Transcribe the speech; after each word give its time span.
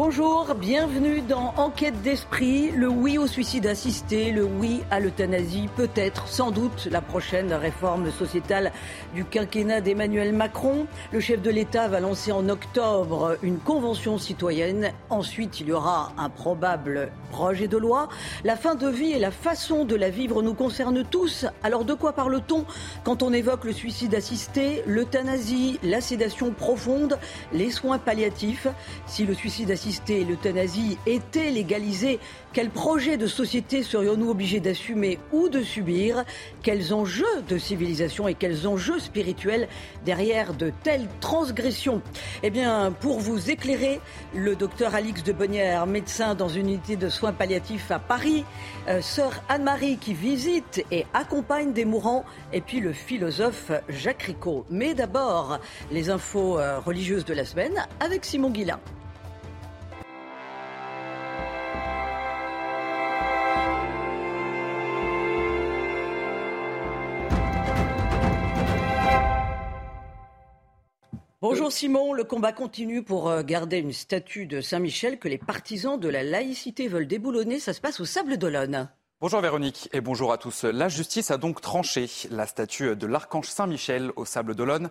Bonjour, 0.00 0.54
bienvenue 0.54 1.22
dans 1.22 1.52
Enquête 1.56 2.02
d'esprit, 2.02 2.70
le 2.70 2.86
oui 2.86 3.18
au 3.18 3.26
suicide 3.26 3.66
assisté, 3.66 4.30
le 4.30 4.44
oui 4.44 4.80
à 4.92 5.00
l'euthanasie, 5.00 5.68
peut-être, 5.74 6.28
sans 6.28 6.52
doute, 6.52 6.86
la 6.88 7.00
prochaine 7.00 7.52
réforme 7.52 8.12
sociétale 8.12 8.70
du 9.12 9.24
quinquennat 9.24 9.80
d'Emmanuel 9.80 10.32
Macron. 10.32 10.86
Le 11.10 11.18
chef 11.18 11.42
de 11.42 11.50
l'État 11.50 11.88
va 11.88 11.98
lancer 11.98 12.30
en 12.30 12.48
octobre 12.48 13.38
une 13.42 13.58
convention 13.58 14.18
citoyenne. 14.18 14.92
Ensuite, 15.10 15.58
il 15.58 15.66
y 15.66 15.72
aura 15.72 16.12
un 16.16 16.28
probable 16.28 17.10
projet 17.32 17.66
de 17.66 17.76
loi. 17.76 18.08
La 18.44 18.54
fin 18.54 18.76
de 18.76 18.86
vie 18.88 19.10
et 19.10 19.18
la 19.18 19.32
façon 19.32 19.84
de 19.84 19.96
la 19.96 20.10
vivre 20.10 20.42
nous 20.42 20.54
concernent 20.54 21.02
tous. 21.02 21.44
Alors 21.64 21.84
de 21.84 21.94
quoi 21.94 22.12
parle-t-on 22.12 22.64
quand 23.02 23.24
on 23.24 23.32
évoque 23.32 23.64
le 23.64 23.72
suicide 23.72 24.14
assisté, 24.14 24.84
l'euthanasie, 24.86 25.80
la 25.82 26.00
sédation 26.00 26.52
profonde, 26.52 27.18
les 27.52 27.72
soins 27.72 27.98
palliatifs? 27.98 28.68
Et 30.08 30.24
l'euthanasie 30.24 30.98
étaient 31.06 31.50
légalisés, 31.50 32.18
quel 32.52 32.70
projet 32.70 33.16
de 33.16 33.26
société 33.26 33.82
serions-nous 33.82 34.30
obligés 34.30 34.60
d'assumer 34.60 35.18
ou 35.32 35.48
de 35.48 35.62
subir? 35.62 36.24
Quels 36.62 36.92
enjeux 36.92 37.42
de 37.48 37.56
civilisation 37.56 38.28
et 38.28 38.34
quels 38.34 38.66
enjeux 38.66 38.98
spirituels 38.98 39.68
derrière 40.04 40.54
de 40.54 40.72
telles 40.82 41.06
transgressions? 41.20 42.02
Eh 42.42 42.50
bien, 42.50 42.92
pour 43.00 43.20
vous 43.20 43.50
éclairer, 43.50 44.00
le 44.34 44.56
docteur 44.56 44.94
Alix 44.94 45.22
de 45.22 45.32
Bonnière, 45.32 45.86
médecin 45.86 46.34
dans 46.34 46.48
une 46.48 46.68
unité 46.68 46.96
de 46.96 47.08
soins 47.08 47.32
palliatifs 47.32 47.90
à 47.90 47.98
Paris, 47.98 48.44
euh, 48.88 49.00
sœur 49.00 49.42
Anne-Marie 49.48 49.98
qui 49.98 50.14
visite 50.14 50.84
et 50.90 51.06
accompagne 51.14 51.72
des 51.72 51.84
mourants, 51.84 52.24
et 52.52 52.60
puis 52.60 52.80
le 52.80 52.92
philosophe 52.92 53.70
Jacques 53.88 54.22
Ricot. 54.22 54.66
Mais 54.70 54.94
d'abord, 54.94 55.60
les 55.90 56.10
infos 56.10 56.58
euh, 56.58 56.78
religieuses 56.80 57.24
de 57.24 57.34
la 57.34 57.44
semaine 57.44 57.86
avec 58.00 58.24
Simon 58.24 58.50
Guillain. 58.50 58.80
Bonjour 71.58 71.72
Simon, 71.72 72.12
le 72.12 72.22
combat 72.22 72.52
continue 72.52 73.02
pour 73.02 73.28
euh, 73.28 73.42
garder 73.42 73.78
une 73.78 73.92
statue 73.92 74.46
de 74.46 74.60
Saint-Michel 74.60 75.18
que 75.18 75.26
les 75.26 75.38
partisans 75.38 75.98
de 75.98 76.08
la 76.08 76.22
laïcité 76.22 76.86
veulent 76.86 77.08
déboulonner. 77.08 77.58
Ça 77.58 77.72
se 77.72 77.80
passe 77.80 77.98
au 77.98 78.04
Sable 78.04 78.36
d'Olonne. 78.36 78.88
Bonjour 79.20 79.40
Véronique 79.40 79.88
et 79.92 80.00
bonjour 80.00 80.32
à 80.32 80.38
tous. 80.38 80.62
La 80.62 80.88
justice 80.88 81.32
a 81.32 81.36
donc 81.36 81.60
tranché. 81.60 82.08
La 82.30 82.46
statue 82.46 82.94
de 82.94 83.06
l'archange 83.08 83.48
Saint-Michel 83.48 84.12
au 84.14 84.24
Sable 84.24 84.54
d'Olonne 84.54 84.88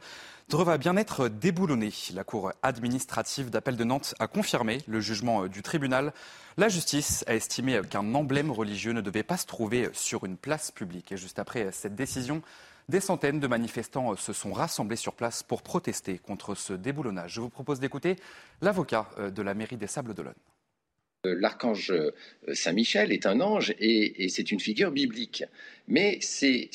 devra 0.50 0.78
bien 0.78 0.98
être 0.98 1.30
déboulonnée. 1.30 1.94
La 2.14 2.26
Cour 2.26 2.52
administrative 2.62 3.50
d'appel 3.50 3.78
de 3.78 3.86
Nantes 3.86 4.14
a 4.20 4.28
confirmé 4.28 4.80
le 4.88 5.00
jugement 5.00 5.48
du 5.48 5.62
tribunal. 5.62 6.12
La 6.58 6.68
justice 6.68 7.24
a 7.28 7.36
estimé 7.36 7.80
qu'un 7.90 8.14
emblème 8.14 8.52
religieux 8.52 8.92
ne 8.92 9.00
devait 9.00 9.24
pas 9.24 9.38
se 9.38 9.46
trouver 9.46 9.88
sur 9.94 10.26
une 10.26 10.36
place 10.36 10.72
publique. 10.72 11.14
Et 11.14 11.18
juste 11.18 11.40
après 11.40 11.72
cette 11.72 11.96
décision, 11.96 12.42
des 12.90 13.02
centaines 13.02 13.42
de 13.42 13.48
manifestants 13.48 14.16
se 14.16 14.32
sont 14.32 14.54
rassemblés 14.54 14.96
sur 14.96 15.14
place 15.14 15.44
pour 15.44 15.62
protester 15.62 16.20
contre 16.20 16.56
ce 16.56 16.72
déboulonnage. 16.72 17.34
Je 17.34 17.42
vous 17.42 17.50
propose 17.50 17.82
d'écouter 17.82 18.16
l'avocat 18.62 19.10
euh, 19.18 19.30
de 19.30 19.42
la 19.42 19.54
mairie 19.54 19.76
des 19.76 19.88
Sables 19.88 20.14
d'Olonne. 20.14 20.34
Euh, 21.26 21.36
l'archange 21.38 21.92
euh, 21.92 22.14
Saint-Michel 22.54 23.12
est 23.12 23.26
un 23.26 23.42
ange 23.42 23.76
et, 23.80 24.30
c'est 24.30 24.52
une 24.52 24.62
figure 24.62 24.92
biblique. 24.92 25.44
Mais 25.90 26.20
c'est 26.22 26.70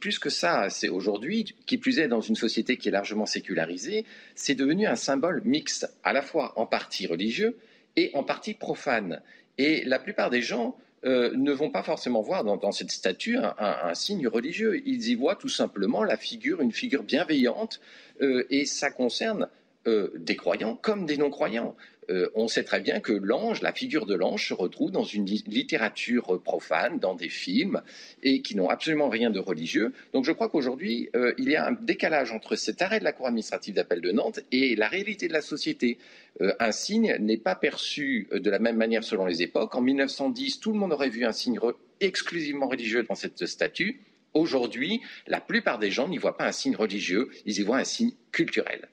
plus 0.00 0.20
que 0.20 0.30
ça. 0.30 0.70
C'est 0.70 0.88
aujourd'hui, 0.88 1.56
qui 1.66 1.78
plus 1.78 1.98
est 1.98 2.08
dans 2.08 2.20
une 2.20 2.36
société 2.36 2.76
qui 2.76 2.88
est 2.88 2.92
largement 2.92 3.26
sécularisée, 3.26 4.04
c'est 4.36 4.54
devenu 4.54 4.86
un 4.86 4.96
symbole 4.96 5.42
mixte, 5.44 5.92
à 6.04 6.12
la 6.12 6.22
fois 6.22 6.52
en 6.60 6.66
partie 6.66 7.08
religieux 7.08 7.58
et 7.96 8.10
en 8.14 8.22
partie 8.22 8.54
profane. 8.54 9.20
Et 9.58 9.82
la 9.84 9.98
plupart 9.98 10.30
des 10.30 10.42
gens 10.42 10.76
euh, 11.06 11.30
ne 11.34 11.52
vont 11.52 11.70
pas 11.70 11.82
forcément 11.82 12.20
voir 12.20 12.44
dans, 12.44 12.72
cette 12.72 12.90
statue 12.90 13.38
un, 13.38 13.94
signe 13.94 14.28
religieux. 14.28 14.82
Ils 14.86 15.08
y 15.08 15.14
voient 15.14 15.36
tout 15.36 15.48
simplement 15.48 16.04
la 16.04 16.16
figure, 16.16 16.60
une 16.60 16.72
figure 16.72 17.02
bienveillante, 17.02 17.80
euh, 18.20 18.44
et 18.50 18.66
ça 18.66 18.90
concerne 18.90 19.48
euh, 19.86 20.10
des 20.16 20.36
croyants 20.36 20.76
comme 20.76 21.06
des 21.06 21.16
non-croyants. 21.16 21.74
Euh, 22.10 22.28
on 22.34 22.48
sait 22.48 22.64
très 22.64 22.80
bien 22.80 23.00
que 23.00 23.12
l'ange, 23.12 23.62
la 23.62 23.72
figure 23.72 24.06
de 24.06 24.14
l'ange, 24.14 24.48
se 24.48 24.54
retrouve 24.54 24.90
dans 24.90 25.04
une 25.04 25.26
littérature 25.26 26.40
profane, 26.42 26.98
dans 26.98 27.14
des 27.14 27.28
films, 27.28 27.82
et 28.22 28.42
qui 28.42 28.56
n'ont 28.56 28.68
absolument 28.68 29.08
rien 29.08 29.30
de 29.30 29.38
religieux. 29.38 29.92
Donc 30.12 30.24
je 30.24 30.32
crois 30.32 30.48
qu'aujourd'hui, 30.48 31.08
euh, 31.14 31.32
il 31.38 31.48
y 31.48 31.56
a 31.56 31.66
un 31.66 31.72
décalage 31.72 32.32
entre 32.32 32.56
cet 32.56 32.82
arrêt 32.82 32.98
de 32.98 33.04
la 33.04 33.12
Cour 33.12 33.26
administrative 33.26 33.74
d'appel 33.74 34.00
de 34.00 34.10
Nantes 34.10 34.40
et 34.50 34.74
la 34.76 34.88
réalité 34.88 35.28
de 35.28 35.32
la 35.32 35.42
société. 35.42 35.98
Euh, 36.40 36.52
un 36.58 36.72
signe 36.72 37.16
n'est 37.20 37.38
pas 37.38 37.54
perçu 37.54 38.28
de 38.32 38.50
la 38.50 38.58
même 38.58 38.76
manière 38.76 39.04
selon 39.04 39.26
les 39.26 39.42
époques. 39.42 39.74
En 39.74 39.80
1910, 39.80 40.60
tout 40.60 40.72
le 40.72 40.78
monde 40.78 40.92
aurait 40.92 41.10
vu 41.10 41.24
un 41.24 41.32
signe 41.32 41.58
exclusivement 42.00 42.68
religieux 42.68 43.04
dans 43.04 43.14
cette 43.14 43.46
statue. 43.46 44.00
Aujourd'hui, 44.32 45.00
la 45.26 45.40
plupart 45.40 45.78
des 45.78 45.90
gens 45.90 46.08
n'y 46.08 46.18
voient 46.18 46.36
pas 46.36 46.46
un 46.46 46.52
signe 46.52 46.76
religieux, 46.76 47.30
ils 47.46 47.58
y 47.58 47.62
voient 47.62 47.78
un 47.78 47.84
signe 47.84 48.12
culturel. 48.30 48.88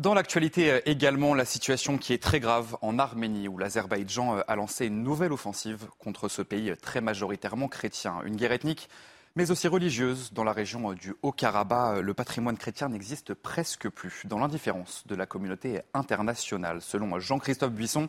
Dans 0.00 0.14
l'actualité 0.14 0.70
euh, 0.70 0.80
également, 0.86 1.34
la 1.34 1.44
situation 1.44 1.98
qui 1.98 2.14
est 2.14 2.22
très 2.22 2.40
grave 2.40 2.74
en 2.80 2.98
Arménie, 2.98 3.48
où 3.48 3.58
l'Azerbaïdjan 3.58 4.38
euh, 4.38 4.40
a 4.48 4.56
lancé 4.56 4.86
une 4.86 5.02
nouvelle 5.02 5.30
offensive 5.30 5.88
contre 5.98 6.28
ce 6.28 6.40
pays 6.40 6.72
très 6.80 7.02
majoritairement 7.02 7.68
chrétien. 7.68 8.22
Une 8.24 8.36
guerre 8.36 8.52
ethnique, 8.52 8.88
mais 9.36 9.50
aussi 9.50 9.68
religieuse. 9.68 10.32
Dans 10.32 10.42
la 10.42 10.54
région 10.54 10.90
euh, 10.90 10.94
du 10.94 11.12
Haut-Karabakh, 11.20 12.00
le 12.00 12.14
patrimoine 12.14 12.56
chrétien 12.56 12.88
n'existe 12.88 13.34
presque 13.34 13.90
plus, 13.90 14.22
dans 14.24 14.38
l'indifférence 14.38 15.06
de 15.06 15.14
la 15.14 15.26
communauté 15.26 15.82
internationale. 15.92 16.80
Selon 16.80 17.20
Jean-Christophe 17.20 17.72
Buisson, 17.72 18.08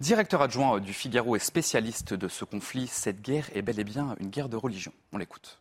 directeur 0.00 0.42
adjoint 0.42 0.80
du 0.80 0.92
Figaro 0.92 1.36
et 1.36 1.38
spécialiste 1.38 2.14
de 2.14 2.26
ce 2.26 2.44
conflit, 2.44 2.88
cette 2.88 3.22
guerre 3.22 3.48
est 3.54 3.62
bel 3.62 3.78
et 3.78 3.84
bien 3.84 4.16
une 4.18 4.30
guerre 4.30 4.48
de 4.48 4.56
religion. 4.56 4.92
On 5.12 5.18
l'écoute. 5.18 5.60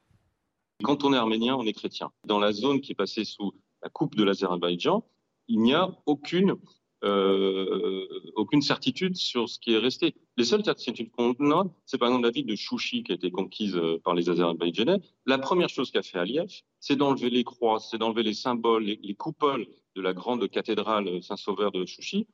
Quand 0.84 1.04
on 1.04 1.14
est 1.14 1.18
arménien, 1.18 1.54
on 1.54 1.68
est 1.68 1.74
chrétien. 1.74 2.10
Dans 2.26 2.40
la 2.40 2.52
zone 2.52 2.82
qui 2.82 2.94
est 2.94 2.96
passée 2.96 3.26
sous 3.26 3.54
la 3.84 3.90
coupe 3.90 4.16
de 4.16 4.24
l'Azerbaïdjan, 4.24 5.04
il 5.48 5.62
n'y 5.62 5.74
a 5.74 5.90
aucune, 6.06 6.56
euh, 7.04 8.08
aucune 8.36 8.62
certitude 8.62 9.16
sur 9.16 9.48
ce 9.50 9.60
qui 9.60 9.74
est 9.74 9.78
resté. 9.78 10.16
Les 10.38 10.46
seules 10.46 10.64
certitudes 10.64 11.12
qu'on 11.12 11.34
a, 11.52 11.66
c'est 11.86 11.98
par 11.98 12.10
exemple 12.10 12.26
la 12.26 12.32
ville 12.32 12.46
de 12.46 12.56
Chouchi 12.56 13.04
qui 13.04 13.12
a 13.12 13.16
été 13.16 13.32
conquise 13.32 13.76
euh, 13.76 14.00
par 14.04 14.14
les 14.16 14.30
Azerbaïdjanais. 14.30 15.00
La 15.26 15.38
première 15.38 15.70
chose 15.70 15.92
qu'a 15.92 16.04
fait 16.04 16.20
Aliyev, 16.20 16.50
c'est 16.80 16.96
d'enlever 16.96 17.30
les 17.30 17.44
croix, 17.44 17.80
c'est 17.80 17.98
d'enlever 17.98 18.24
les 18.24 18.34
symboles, 18.34 18.84
les, 18.84 19.00
les, 19.02 19.16
coupoles 19.16 19.68
de 19.96 20.02
la 20.02 20.14
grande 20.14 20.48
cathédrale 20.50 21.22
Saint-Sauveur 21.24 21.72
de 21.72 21.86
Chouchi 21.86 22.28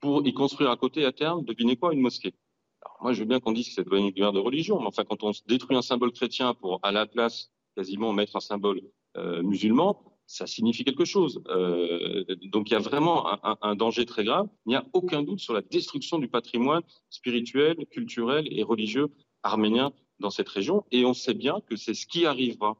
pour 0.00 0.26
y 0.26 0.32
construire 0.32 0.70
à 0.70 0.76
côté, 0.76 1.04
à 1.04 1.12
terme, 1.12 1.44
devinez 1.44 1.76
quoi, 1.76 1.92
une 1.92 2.00
mosquée. 2.00 2.34
Alors 2.82 2.98
moi, 3.02 3.12
je 3.12 3.20
veux 3.20 3.26
bien 3.26 3.40
qu'on 3.40 3.52
dise 3.52 3.68
que 3.68 3.74
c'est 3.74 3.96
une 3.96 4.10
guerre 4.10 4.32
de 4.32 4.38
religion, 4.38 4.80
mais 4.80 4.86
enfin, 4.86 5.04
quand 5.04 5.22
on 5.24 5.32
détruit 5.46 5.76
un 5.76 5.82
symbole 5.82 6.12
chrétien 6.12 6.54
pour, 6.54 6.78
à 6.82 6.92
la 6.92 7.06
place, 7.06 7.50
quasiment 7.76 8.12
mettre 8.12 8.36
un 8.36 8.40
symbole 8.40 8.80
euh, 9.16 9.42
musulman, 9.42 10.00
ça 10.28 10.46
signifie 10.46 10.84
quelque 10.84 11.06
chose. 11.06 11.42
Euh, 11.48 12.24
donc 12.52 12.68
il 12.68 12.74
y 12.74 12.76
a 12.76 12.80
vraiment 12.80 13.26
un, 13.62 13.74
danger 13.74 14.04
très 14.04 14.24
grave. 14.24 14.46
Il 14.66 14.68
n'y 14.68 14.76
a 14.76 14.84
aucun 14.92 15.22
doute 15.22 15.40
sur 15.40 15.54
la 15.54 15.62
destruction 15.62 16.18
du 16.18 16.28
patrimoine 16.28 16.82
spirituel, 17.08 17.86
culturel 17.90 18.46
et 18.50 18.62
religieux 18.62 19.08
arménien 19.42 19.90
dans 20.20 20.28
cette 20.28 20.50
région. 20.50 20.84
Et 20.92 21.06
on 21.06 21.14
sait 21.14 21.32
bien 21.32 21.60
que 21.66 21.76
c'est 21.76 21.94
ce 21.94 22.06
qui 22.06 22.26
arrivera 22.26 22.76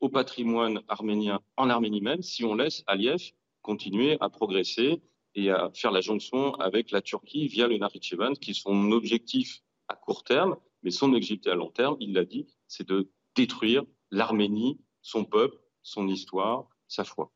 au 0.00 0.10
patrimoine 0.10 0.82
arménien 0.88 1.40
en 1.56 1.70
Arménie 1.70 2.02
même 2.02 2.20
si 2.20 2.44
on 2.44 2.54
laisse 2.54 2.84
Aliyev 2.86 3.32
continuer 3.62 4.18
à 4.20 4.28
progresser 4.28 5.00
et 5.34 5.50
à 5.50 5.70
faire 5.74 5.90
la 5.90 6.02
jonction 6.02 6.54
avec 6.56 6.90
la 6.90 7.00
Turquie 7.00 7.48
via 7.48 7.68
le 7.68 7.78
Nakhitchevan, 7.78 8.34
qui 8.34 8.50
est 8.50 8.54
son 8.54 8.92
objectif 8.92 9.62
à 9.88 9.94
court 9.94 10.24
terme, 10.24 10.56
mais 10.82 10.90
son 10.90 11.14
objectif 11.14 11.50
à 11.50 11.54
long 11.54 11.70
terme, 11.70 11.96
il 12.00 12.12
l'a 12.12 12.26
dit, 12.26 12.46
c'est 12.68 12.86
de 12.86 13.10
détruire 13.34 13.84
l'Arménie, 14.10 14.78
son 15.00 15.24
peuple, 15.24 15.56
son 15.86 16.08
histoire, 16.08 16.66
sa 16.88 17.04
foi. 17.04 17.30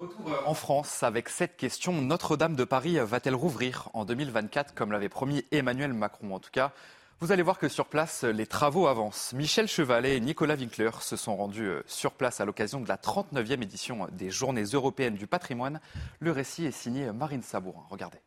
Euh, 0.00 0.06
en 0.46 0.54
France 0.54 1.02
avec 1.02 1.28
cette 1.28 1.56
question. 1.56 1.92
Notre-Dame 2.00 2.54
de 2.54 2.64
Paris 2.64 2.98
va-t-elle 2.98 3.34
rouvrir 3.34 3.88
en 3.92 4.04
2024 4.04 4.74
comme 4.74 4.92
l'avait 4.92 5.08
promis 5.08 5.44
Emmanuel 5.50 5.92
Macron? 5.92 6.34
En 6.34 6.38
tout 6.38 6.50
cas, 6.50 6.72
Vous 7.20 7.30
allez 7.30 7.42
voir 7.42 7.58
que 7.58 7.68
sur 7.68 7.86
place, 7.86 8.24
les 8.24 8.48
travaux 8.48 8.88
avancent. 8.88 9.32
Michel 9.32 9.68
Chevalet 9.68 10.16
et 10.16 10.20
Nicolas 10.20 10.56
Winkler 10.56 10.90
se 11.00 11.16
sont 11.16 11.36
rendus 11.36 11.68
euh, 11.68 11.82
sur 11.86 12.12
place 12.14 12.40
à 12.40 12.44
l'occasion 12.44 12.80
de 12.80 12.88
la 12.88 12.96
39e 12.96 13.62
édition 13.62 14.08
des 14.10 14.30
Journées 14.30 14.64
européennes 14.64 15.14
du 15.14 15.28
patrimoine. 15.28 15.80
Le 16.18 16.32
récit 16.32 16.64
est 16.64 16.72
signé 16.72 17.12
Marine 17.12 17.42
Sabourin. 17.42 17.84
Regardez. 17.90 18.18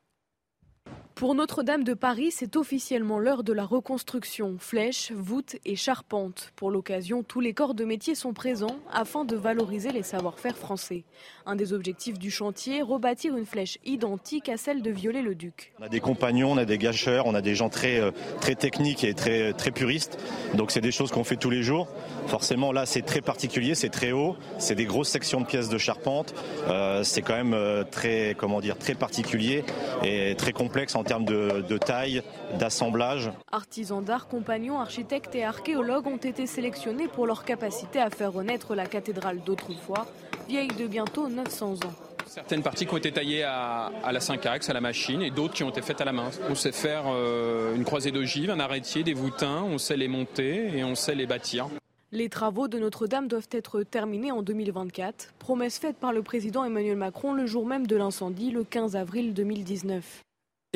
Pour 1.15 1.33
Notre-Dame 1.33 1.85
de 1.85 1.93
Paris, 1.93 2.31
c'est 2.31 2.57
officiellement 2.57 3.19
l'heure 3.19 3.45
de 3.45 3.53
la 3.53 3.63
reconstruction. 3.63 4.57
Flèches, 4.59 5.13
voûtes 5.13 5.55
et 5.63 5.77
charpentes. 5.77 6.51
Pour 6.57 6.71
l'occasion, 6.71 7.23
tous 7.23 7.39
les 7.39 7.53
corps 7.53 7.73
de 7.73 7.85
métier 7.85 8.15
sont 8.15 8.33
présents 8.33 8.75
afin 8.91 9.23
de 9.23 9.37
valoriser 9.37 9.93
les 9.93 10.03
savoir-faire 10.03 10.57
français. 10.57 11.05
Un 11.45 11.55
des 11.55 11.71
objectifs 11.71 12.19
du 12.19 12.29
chantier, 12.29 12.81
rebâtir 12.81 13.37
une 13.37 13.45
flèche 13.45 13.77
identique 13.85 14.49
à 14.49 14.57
celle 14.57 14.81
de 14.81 14.91
Viollet-le-Duc. 14.91 15.71
On 15.79 15.83
a 15.83 15.87
des 15.87 16.01
compagnons, 16.01 16.51
on 16.51 16.57
a 16.57 16.65
des 16.65 16.77
gâcheurs, 16.77 17.27
on 17.27 17.33
a 17.33 17.41
des 17.41 17.55
gens 17.55 17.69
très, 17.69 18.01
euh, 18.01 18.11
très 18.41 18.55
techniques 18.55 19.05
et 19.05 19.13
très, 19.13 19.53
très 19.53 19.71
puristes. 19.71 20.19
Donc 20.55 20.69
c'est 20.69 20.81
des 20.81 20.91
choses 20.91 21.13
qu'on 21.13 21.23
fait 21.23 21.37
tous 21.37 21.49
les 21.49 21.63
jours. 21.63 21.87
Forcément, 22.27 22.73
là, 22.73 22.85
c'est 22.85 23.03
très 23.03 23.21
particulier, 23.21 23.73
c'est 23.73 23.87
très 23.87 24.11
haut, 24.11 24.35
c'est 24.57 24.75
des 24.75 24.85
grosses 24.85 25.11
sections 25.11 25.39
de 25.39 25.45
pièces 25.45 25.69
de 25.69 25.77
charpente. 25.77 26.33
Euh, 26.67 27.03
c'est 27.03 27.21
quand 27.21 27.35
même 27.35 27.53
euh, 27.53 27.85
très, 27.89 28.35
comment 28.37 28.59
dire, 28.59 28.77
très 28.77 28.95
particulier 28.95 29.63
et 30.03 30.35
très 30.35 30.51
complexe 30.51 30.93
termes 31.05 31.25
de, 31.25 31.77
taille, 31.77 32.21
d'assemblage. 32.59 33.31
Artisans 33.51 34.03
d'art, 34.03 34.27
compagnons, 34.27 34.79
architectes 34.79 35.35
et 35.35 35.43
archéologues 35.43 36.07
ont 36.07 36.17
été 36.17 36.45
sélectionnés 36.47 37.07
pour 37.07 37.25
leur 37.27 37.45
capacité 37.45 37.99
à 37.99 38.09
faire 38.09 38.33
renaître 38.33 38.75
la 38.75 38.85
cathédrale 38.85 39.39
d'autrefois, 39.45 40.05
vieille 40.47 40.67
de 40.77 40.87
bientôt 40.87 41.29
900 41.29 41.73
ans. 41.85 41.93
Certaines 42.27 42.63
parties 42.63 42.85
qui 42.85 42.93
ont 42.93 42.97
été 42.97 43.11
taillées 43.11 43.43
à, 43.43 43.91
la 44.11 44.19
5 44.19 44.45
axes, 44.45 44.69
à 44.69 44.73
la 44.73 44.81
machine, 44.81 45.21
et 45.21 45.29
d'autres 45.29 45.53
qui 45.53 45.63
ont 45.63 45.69
été 45.69 45.81
faites 45.81 46.01
à 46.01 46.05
la 46.05 46.11
main. 46.11 46.31
On 46.49 46.55
sait 46.55 46.71
faire 46.71 47.03
euh, 47.07 47.75
une 47.75 47.85
croisée 47.85 48.11
d'ogives, 48.11 48.49
un 48.49 48.59
arrêtier, 48.59 49.03
des 49.03 49.13
voûtins, 49.13 49.63
on 49.63 49.77
sait 49.77 49.95
les 49.95 50.07
monter 50.07 50.75
et 50.75 50.83
on 50.83 50.95
sait 50.95 51.15
les 51.15 51.27
bâtir. 51.27 51.69
Les 52.11 52.29
travaux 52.29 52.67
de 52.67 52.79
Notre-Dame 52.79 53.27
doivent 53.27 53.49
être 53.51 53.83
terminés 53.83 54.31
en 54.31 54.41
2024, 54.41 55.33
promesse 55.37 55.79
faite 55.79 55.97
par 55.97 56.13
le 56.13 56.23
président 56.23 56.63
Emmanuel 56.63 56.97
Macron 56.97 57.33
le 57.33 57.45
jour 57.45 57.65
même 57.65 57.87
de 57.87 57.95
l'incendie, 57.95 58.51
le 58.51 58.63
15 58.63 58.95
avril 58.95 59.33
2019. 59.33 60.23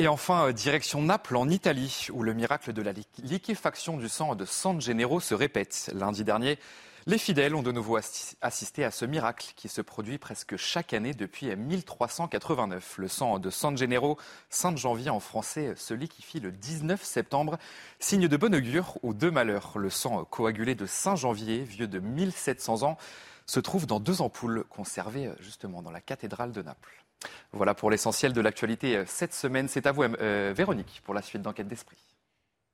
Et 0.00 0.08
enfin, 0.08 0.46
euh, 0.46 0.52
direction 0.52 1.02
Naples, 1.02 1.36
en 1.36 1.50
Italie, 1.50 2.06
où 2.10 2.22
le 2.22 2.32
miracle 2.32 2.72
de 2.72 2.80
la 2.80 2.92
liquéfaction 3.22 3.98
du 3.98 4.08
sang 4.08 4.34
de 4.34 4.46
San 4.46 4.80
Gennaro 4.80 5.20
se 5.20 5.34
répète. 5.34 5.90
Lundi 5.94 6.24
dernier, 6.24 6.58
les 7.06 7.18
fidèles 7.18 7.54
ont 7.54 7.60
de 7.60 7.70
nouveau 7.70 7.98
assisté 8.40 8.82
à 8.82 8.90
ce 8.90 9.04
miracle 9.04 9.52
qui 9.56 9.68
se 9.68 9.82
produit 9.82 10.16
presque 10.16 10.56
chaque 10.56 10.94
année 10.94 11.12
depuis 11.12 11.54
1389. 11.54 12.94
Le 12.96 13.08
sang 13.08 13.38
de 13.38 13.50
San 13.50 13.76
Gennaro, 13.76 14.16
Sainte 14.48 14.78
Janvier 14.78 15.10
en 15.10 15.20
français, 15.20 15.74
se 15.76 15.92
liquéfie 15.92 16.40
le 16.40 16.50
19 16.50 17.04
septembre, 17.04 17.58
signe 17.98 18.26
de 18.26 18.36
bon 18.38 18.54
augure 18.54 18.96
ou 19.02 19.12
de 19.12 19.28
malheur. 19.28 19.72
Le 19.76 19.90
sang 19.90 20.24
coagulé 20.24 20.74
de 20.74 20.86
Saint 20.86 21.16
Janvier, 21.16 21.62
vieux 21.62 21.88
de 21.88 21.98
1700 21.98 22.84
ans, 22.84 22.96
se 23.44 23.60
trouve 23.60 23.86
dans 23.86 24.00
deux 24.00 24.22
ampoules 24.22 24.64
conservées 24.70 25.30
justement 25.40 25.82
dans 25.82 25.90
la 25.90 26.00
cathédrale 26.00 26.52
de 26.52 26.62
Naples. 26.62 26.99
Voilà 27.52 27.74
pour 27.74 27.90
l'essentiel 27.90 28.32
de 28.32 28.40
l'actualité 28.40 28.96
euh, 28.96 29.04
cette 29.06 29.34
semaine. 29.34 29.68
C'est 29.68 29.86
à 29.86 29.92
vous, 29.92 30.02
euh, 30.02 30.52
Véronique, 30.56 31.02
pour 31.04 31.14
la 31.14 31.22
suite 31.22 31.42
d'Enquête 31.42 31.68
d'Esprit. 31.68 31.96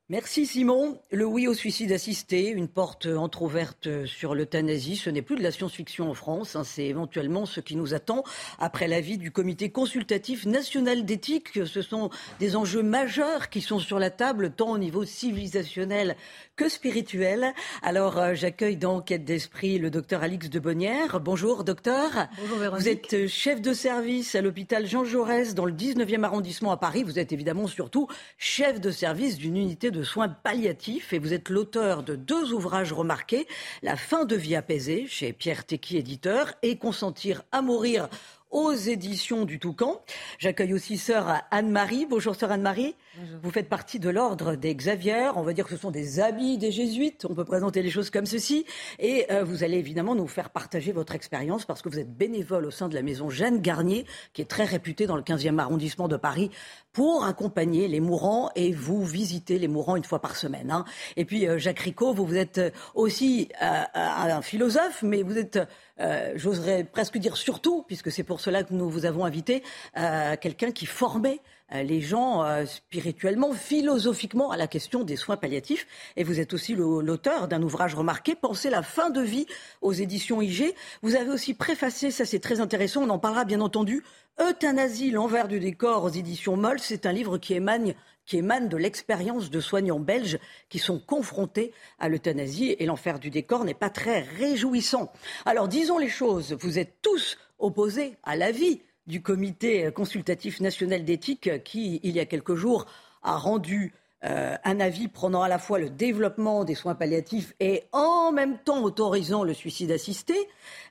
Merci 0.08 0.46
Simon. 0.46 1.00
Le 1.10 1.24
oui 1.24 1.48
au 1.48 1.54
suicide 1.54 1.90
assisté, 1.90 2.50
une 2.50 2.68
porte 2.68 3.06
entr'ouverte 3.06 4.06
sur 4.06 4.36
l'euthanasie, 4.36 4.94
ce 4.94 5.10
n'est 5.10 5.20
plus 5.20 5.34
de 5.34 5.42
la 5.42 5.50
science-fiction 5.50 6.08
en 6.08 6.14
France, 6.14 6.54
hein. 6.54 6.62
c'est 6.62 6.84
éventuellement 6.84 7.44
ce 7.44 7.58
qui 7.58 7.74
nous 7.74 7.92
attend 7.92 8.22
après 8.60 8.86
l'avis 8.86 9.18
du 9.18 9.32
comité 9.32 9.70
consultatif 9.70 10.46
national 10.46 11.04
d'éthique. 11.04 11.58
Ce 11.66 11.82
sont 11.82 12.10
des 12.38 12.54
enjeux 12.54 12.84
majeurs 12.84 13.48
qui 13.48 13.60
sont 13.60 13.80
sur 13.80 13.98
la 13.98 14.10
table, 14.10 14.52
tant 14.52 14.70
au 14.70 14.78
niveau 14.78 15.04
civilisationnel 15.04 16.14
que 16.54 16.68
spirituel. 16.68 17.52
Alors 17.82 18.18
euh, 18.18 18.34
j'accueille 18.34 18.76
dans 18.76 19.00
Quête 19.00 19.24
d'Esprit 19.24 19.80
le 19.80 19.90
docteur 19.90 20.22
Alix 20.22 20.48
de 20.48 20.60
Bonnière. 20.60 21.18
Bonjour 21.18 21.64
docteur. 21.64 22.28
Bonjour 22.40 22.58
Véronique. 22.58 22.80
Vous 22.80 22.88
êtes 22.88 23.14
euh, 23.14 23.26
chef 23.26 23.60
de 23.60 23.72
service 23.72 24.36
à 24.36 24.40
l'hôpital 24.40 24.86
Jean 24.86 25.04
Jaurès 25.04 25.56
dans 25.56 25.66
le 25.66 25.72
19e 25.72 26.22
arrondissement 26.22 26.70
à 26.70 26.76
Paris. 26.76 27.02
Vous 27.02 27.18
êtes 27.18 27.32
évidemment 27.32 27.66
surtout 27.66 28.06
chef 28.38 28.80
de 28.80 28.92
service 28.92 29.36
d'une 29.36 29.56
unité 29.56 29.90
de 29.90 29.95
de 29.96 30.02
soins 30.02 30.28
palliatifs 30.28 31.14
et 31.14 31.18
vous 31.18 31.32
êtes 31.32 31.48
l'auteur 31.48 32.02
de 32.02 32.16
deux 32.16 32.52
ouvrages 32.52 32.92
remarqués, 32.92 33.48
La 33.82 33.96
fin 33.96 34.26
de 34.26 34.36
vie 34.36 34.54
apaisée 34.54 35.06
chez 35.08 35.32
Pierre 35.32 35.64
Tecky 35.64 35.96
éditeur 35.96 36.52
et 36.62 36.76
Consentir 36.76 37.42
à 37.50 37.62
mourir 37.62 38.08
aux 38.50 38.72
éditions 38.72 39.44
du 39.44 39.58
Toucan. 39.58 40.02
J'accueille 40.38 40.72
aussi 40.72 40.98
sœur 40.98 41.42
Anne-Marie. 41.50 42.06
Bonjour 42.08 42.34
sœur 42.34 42.50
Anne-Marie. 42.52 42.94
Vous 43.42 43.50
faites 43.50 43.68
partie 43.68 43.98
de 43.98 44.08
l'ordre 44.08 44.54
des 44.56 44.74
Xavier. 44.74 45.30
On 45.34 45.42
va 45.42 45.52
dire 45.52 45.64
que 45.64 45.70
ce 45.70 45.76
sont 45.76 45.90
des 45.90 46.20
habits 46.20 46.58
des 46.58 46.70
jésuites. 46.70 47.26
On 47.28 47.34
peut 47.34 47.44
présenter 47.44 47.82
les 47.82 47.90
choses 47.90 48.10
comme 48.10 48.26
ceci. 48.26 48.64
Et 48.98 49.26
euh, 49.30 49.42
vous 49.44 49.64
allez 49.64 49.78
évidemment 49.78 50.14
nous 50.14 50.28
faire 50.28 50.50
partager 50.50 50.92
votre 50.92 51.14
expérience 51.14 51.64
parce 51.64 51.82
que 51.82 51.88
vous 51.88 51.98
êtes 51.98 52.14
bénévole 52.14 52.66
au 52.66 52.70
sein 52.70 52.88
de 52.88 52.94
la 52.94 53.02
maison 53.02 53.30
Jeanne 53.30 53.60
Garnier, 53.60 54.06
qui 54.32 54.42
est 54.42 54.46
très 54.46 54.64
réputée 54.64 55.06
dans 55.06 55.16
le 55.16 55.22
15e 55.22 55.58
arrondissement 55.58 56.08
de 56.08 56.16
Paris, 56.16 56.50
pour 56.92 57.24
accompagner 57.24 57.88
les 57.88 58.00
mourants 58.00 58.50
et 58.54 58.72
vous 58.72 59.04
visiter 59.04 59.58
les 59.58 59.68
mourants 59.68 59.96
une 59.96 60.04
fois 60.04 60.20
par 60.20 60.36
semaine. 60.36 60.70
Hein. 60.70 60.84
Et 61.16 61.24
puis 61.24 61.48
euh, 61.48 61.58
Jacques 61.58 61.80
Ricot, 61.80 62.14
vous, 62.14 62.26
vous 62.26 62.36
êtes 62.36 62.60
aussi 62.94 63.48
euh, 63.62 63.82
un 63.94 64.42
philosophe, 64.42 65.02
mais 65.02 65.22
vous 65.22 65.36
êtes 65.36 65.58
euh, 66.00 66.32
j'oserais 66.36 66.84
presque 66.84 67.18
dire 67.18 67.36
surtout, 67.36 67.82
puisque 67.82 68.10
c'est 68.10 68.22
pour 68.22 68.40
cela 68.40 68.62
que 68.64 68.74
nous 68.74 68.88
vous 68.88 69.06
avons 69.06 69.24
invité, 69.24 69.62
euh, 69.96 70.36
quelqu'un 70.40 70.70
qui 70.70 70.86
formait 70.86 71.40
euh, 71.74 71.82
les 71.82 72.00
gens 72.00 72.44
spirituellement, 72.66 73.52
philosophiquement 73.52 74.50
à 74.50 74.56
la 74.56 74.66
question 74.66 75.02
des 75.02 75.16
soins 75.16 75.36
palliatifs. 75.36 75.86
Et 76.16 76.24
vous 76.24 76.40
êtes 76.40 76.52
aussi 76.52 76.74
l'auteur 76.74 77.48
d'un 77.48 77.62
ouvrage 77.62 77.94
remarqué, 77.94 78.34
Penser 78.34 78.70
la 78.70 78.82
fin 78.82 79.10
de 79.10 79.20
vie 79.20 79.46
aux 79.80 79.92
éditions 79.92 80.42
IG. 80.42 80.74
Vous 81.02 81.16
avez 81.16 81.30
aussi 81.30 81.54
préfacé, 81.54 82.10
ça 82.10 82.24
c'est 82.24 82.38
très 82.38 82.60
intéressant, 82.60 83.02
on 83.02 83.10
en 83.10 83.18
parlera 83.18 83.44
bien 83.44 83.60
entendu, 83.60 84.04
Euthanasie, 84.40 85.10
l'envers 85.10 85.48
du 85.48 85.58
décor 85.58 86.04
aux 86.04 86.10
éditions 86.10 86.56
Moll. 86.56 86.78
C'est 86.78 87.06
un 87.06 87.12
livre 87.12 87.38
qui 87.38 87.54
émane 87.54 87.94
qui 88.26 88.38
émane 88.38 88.68
de 88.68 88.76
l'expérience 88.76 89.50
de 89.50 89.60
soignants 89.60 90.00
belges 90.00 90.38
qui 90.68 90.78
sont 90.78 90.98
confrontés 90.98 91.72
à 91.98 92.08
l'euthanasie 92.08 92.76
et 92.78 92.86
l'enfer 92.86 93.18
du 93.18 93.30
décor 93.30 93.64
n'est 93.64 93.74
pas 93.74 93.90
très 93.90 94.20
réjouissant. 94.20 95.12
Alors 95.44 95.68
disons 95.68 95.98
les 95.98 96.08
choses, 96.08 96.52
vous 96.60 96.78
êtes 96.78 97.00
tous 97.02 97.38
opposés 97.58 98.16
à 98.22 98.36
l'avis 98.36 98.82
du 99.06 99.22
comité 99.22 99.90
consultatif 99.92 100.60
national 100.60 101.04
d'éthique 101.04 101.62
qui, 101.62 102.00
il 102.02 102.16
y 102.16 102.20
a 102.20 102.26
quelques 102.26 102.56
jours, 102.56 102.86
a 103.22 103.36
rendu 103.36 103.94
euh, 104.24 104.56
un 104.64 104.80
avis 104.80 105.08
prenant 105.08 105.42
à 105.42 105.48
la 105.48 105.58
fois 105.58 105.78
le 105.78 105.90
développement 105.90 106.64
des 106.64 106.74
soins 106.74 106.94
palliatifs 106.94 107.54
et 107.60 107.84
en 107.92 108.32
même 108.32 108.58
temps 108.58 108.82
autorisant 108.82 109.44
le 109.44 109.52
suicide 109.52 109.90
assisté. 109.90 110.34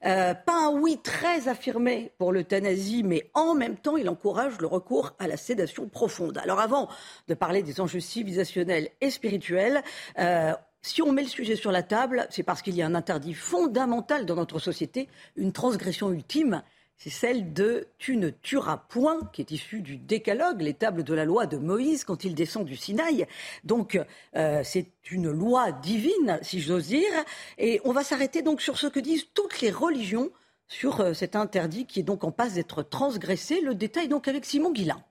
Euh, 0.06 0.36
pas 0.36 0.68
un 0.68 0.72
oui 0.72 1.00
très 1.04 1.48
affirmé 1.48 2.12
pour 2.19 2.31
l'euthanasie, 2.31 3.04
mais 3.04 3.30
en 3.33 3.56
même 3.56 3.77
temps, 3.77 3.98
il 3.98 4.10
encourage 4.10 4.60
le 4.60 4.68
recours 4.68 5.13
à 5.18 5.27
la 5.27 5.38
sédation 5.38 5.89
profonde. 5.89 6.38
Alors 6.38 6.60
avant 6.60 6.88
de 7.27 7.34
parler 7.34 7.63
des 7.63 7.82
enjeux 7.82 8.00
civilisationnels 8.00 8.89
et 9.01 9.10
spirituels, 9.10 9.82
euh, 10.20 10.53
si 10.84 11.01
on 11.01 11.12
met 11.12 11.24
le 11.24 11.27
sujet 11.27 11.55
sur 11.55 11.72
la 11.72 11.82
table, 11.82 12.27
c'est 12.29 12.44
parce 12.44 12.62
qu'il 12.62 12.75
y 12.75 12.84
a 12.84 12.86
un 12.86 12.94
interdit 12.94 13.34
fondamental 13.34 14.27
dans 14.27 14.36
notre 14.36 14.60
société, 14.60 15.10
une 15.36 15.51
transgression 15.51 16.12
ultime, 16.12 16.62
c'est 16.98 17.10
celle 17.10 17.54
de 17.54 17.88
Tu 17.98 18.18
ne 18.18 18.30
tueras 18.30 18.78
point, 18.78 19.20
qui 19.34 19.42
est 19.42 19.52
issue 19.52 19.82
du 19.82 19.98
décalogue, 19.98 20.62
les 20.62 20.74
tables 20.74 21.04
de 21.04 21.14
la 21.14 21.25
loi 21.25 21.46
de 21.46 21.58
Moïse 21.58 22.04
quand 22.04 22.24
il 22.24 22.36
descend 22.36 22.66
du 22.66 22.75
Sinaï. 22.75 23.28
Donc 23.64 24.00
euh, 24.36 24.62
c'est 24.64 24.88
une 25.12 25.30
loi 25.30 25.72
divine, 25.72 26.40
si 26.42 26.62
j'ose 26.62 26.88
dire. 26.88 27.12
Et 27.58 27.82
on 27.84 27.92
va 27.92 28.04
s'arrêter 28.04 28.42
donc 28.42 28.62
sur 28.62 28.78
ce 28.78 28.88
que 28.88 29.00
disent 29.00 29.28
toutes 29.34 29.62
les 29.62 29.72
religions 29.72 30.32
sur 30.68 31.02
euh, 31.02 31.14
cet 31.14 31.36
interdit 31.36 31.86
qui 31.86 32.00
est 32.00 32.04
donc 32.04 32.24
en 32.24 32.32
passe 32.32 32.54
d'être 32.54 32.82
transgressé. 32.82 33.62
Le 33.62 33.75
détail 33.75 34.08
donc 34.08 34.28
avec 34.28 34.46
Simon 34.46 34.72
Guillain. 34.72 35.04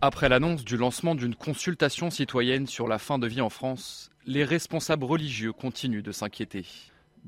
Après 0.00 0.28
l'annonce 0.28 0.64
du 0.64 0.76
lancement 0.76 1.14
d'une 1.14 1.34
consultation 1.34 2.10
citoyenne 2.10 2.66
sur 2.66 2.86
la 2.86 2.98
fin 2.98 3.18
de 3.18 3.26
vie 3.26 3.40
en 3.40 3.50
France, 3.50 4.10
les 4.26 4.44
responsables 4.44 5.04
religieux 5.04 5.52
continuent 5.52 6.02
de 6.02 6.12
s'inquiéter. 6.12 6.66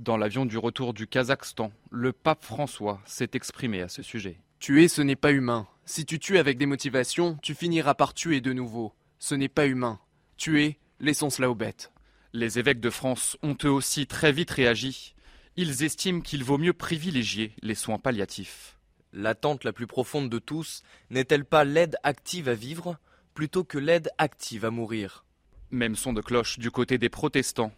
Dans 0.00 0.16
l'avion 0.16 0.47
du 0.47 0.57
retour 0.57 0.95
du 0.95 1.07
Kazakhstan, 1.07 1.73
le 1.90 2.14
pape 2.14 2.42
François 2.42 3.02
s'est 3.04 3.33
exprimé 3.35 3.83
à 3.83 3.88
ce 3.90 4.02
sujet. 4.02 4.40
Tuer, 4.59 4.88
ce 4.88 5.02
n'est 5.02 5.14
pas 5.14 5.30
humain. 5.30 5.69
Si 5.85 6.07
tu 6.07 6.19
tues 6.19 6.38
avec 6.38 6.57
des 6.57 6.64
motivations, 6.64 7.38
tu 7.42 7.54
finiras 7.54 7.92
par 7.92 8.14
tuer 8.14 8.40
de 8.40 8.54
nouveau. 8.54 8.95
Ce 9.19 9.35
n'est 9.35 9.50
pas 9.50 9.66
humain. 9.66 10.00
Tuer, 10.38 10.78
laissons 11.00 11.28
cela 11.28 11.50
aux 11.50 11.54
bêtes. 11.54 11.92
Les 12.33 12.59
évêques 12.59 12.80
de 12.80 12.88
France 12.88 13.37
ont 13.42 13.59
eux 13.62 13.71
aussi 13.71 14.07
très 14.07 14.33
vite 14.33 14.52
réagi. 14.52 15.14
Ils 15.57 15.85
estiment 15.85 16.23
qu'il 16.23 16.45
vaut 16.45 16.57
mieux 16.57 16.73
privilégier 16.73 17.52
les 17.61 17.75
soins 17.75 17.99
palliatifs. 17.99 18.78
L'attente 19.12 19.64
la 19.64 19.75
plus 19.75 19.87
profonde 19.87 20.30
de 20.30 20.38
tous 20.38 20.83
n'est-elle 21.11 21.45
pas 21.45 21.64
l'aide 21.64 21.99
active 22.04 22.49
à 22.49 22.54
vivre 22.54 22.97
plutôt 23.35 23.64
que 23.64 23.76
l'aide 23.76 24.09
active 24.16 24.64
à 24.64 24.71
mourir? 24.71 25.26
Même 25.71 25.95
son 25.95 26.14
de 26.14 26.23
cloche 26.23 26.59
du 26.59 26.71
côté 26.71 26.97
des 26.97 27.11
protestants. 27.11 27.75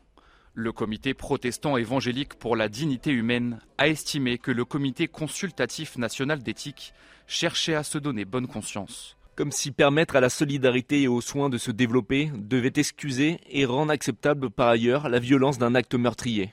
Le 0.54 0.70
comité 0.70 1.14
protestant 1.14 1.78
évangélique 1.78 2.34
pour 2.34 2.56
la 2.56 2.68
dignité 2.68 3.10
humaine 3.10 3.60
a 3.78 3.88
estimé 3.88 4.36
que 4.36 4.50
le 4.50 4.66
comité 4.66 5.08
consultatif 5.08 5.96
national 5.96 6.42
d'éthique 6.42 6.92
cherchait 7.26 7.74
à 7.74 7.82
se 7.82 7.96
donner 7.96 8.26
bonne 8.26 8.46
conscience. 8.46 9.16
comme 9.34 9.50
si 9.50 9.70
permettre 9.70 10.16
à 10.16 10.20
la 10.20 10.28
solidarité 10.28 11.00
et 11.00 11.08
aux 11.08 11.22
soins 11.22 11.48
de 11.48 11.56
se 11.56 11.70
développer 11.70 12.30
devait 12.34 12.72
excuser 12.76 13.40
et 13.48 13.64
rendre 13.64 13.90
acceptable 13.90 14.50
par 14.50 14.68
ailleurs 14.68 15.08
la 15.08 15.18
violence 15.18 15.56
d'un 15.56 15.74
acte 15.74 15.94
meurtrier. 15.94 16.52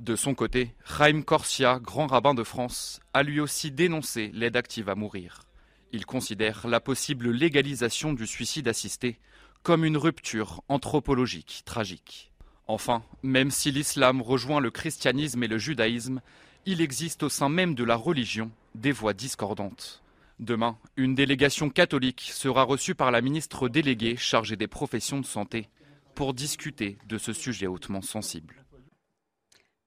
De 0.00 0.16
son 0.16 0.34
côté, 0.34 0.74
Chaim 0.84 1.22
Corsia, 1.22 1.78
grand 1.78 2.08
rabbin 2.08 2.34
de 2.34 2.42
France, 2.42 2.98
a 3.14 3.22
lui 3.22 3.38
aussi 3.38 3.70
dénoncé 3.70 4.32
l'aide 4.34 4.56
active 4.56 4.88
à 4.88 4.96
mourir. 4.96 5.42
Il 5.92 6.06
considère 6.06 6.66
la 6.66 6.80
possible 6.80 7.30
légalisation 7.30 8.12
du 8.12 8.26
suicide 8.26 8.66
assisté 8.66 9.20
comme 9.62 9.84
une 9.84 9.96
rupture 9.96 10.62
anthropologique 10.68 11.62
tragique. 11.64 12.31
Enfin, 12.72 13.02
même 13.22 13.50
si 13.50 13.70
l'islam 13.70 14.22
rejoint 14.22 14.58
le 14.58 14.70
christianisme 14.70 15.42
et 15.42 15.46
le 15.46 15.58
judaïsme, 15.58 16.22
il 16.64 16.80
existe 16.80 17.22
au 17.22 17.28
sein 17.28 17.50
même 17.50 17.74
de 17.74 17.84
la 17.84 17.96
religion 17.96 18.50
des 18.74 18.92
voix 18.92 19.12
discordantes. 19.12 20.02
Demain, 20.40 20.78
une 20.96 21.14
délégation 21.14 21.68
catholique 21.68 22.30
sera 22.32 22.62
reçue 22.62 22.94
par 22.94 23.10
la 23.10 23.20
ministre 23.20 23.68
déléguée 23.68 24.16
chargée 24.16 24.56
des 24.56 24.68
professions 24.68 25.20
de 25.20 25.26
santé 25.26 25.68
pour 26.14 26.32
discuter 26.32 26.96
de 27.06 27.18
ce 27.18 27.34
sujet 27.34 27.66
hautement 27.66 28.00
sensible. 28.00 28.64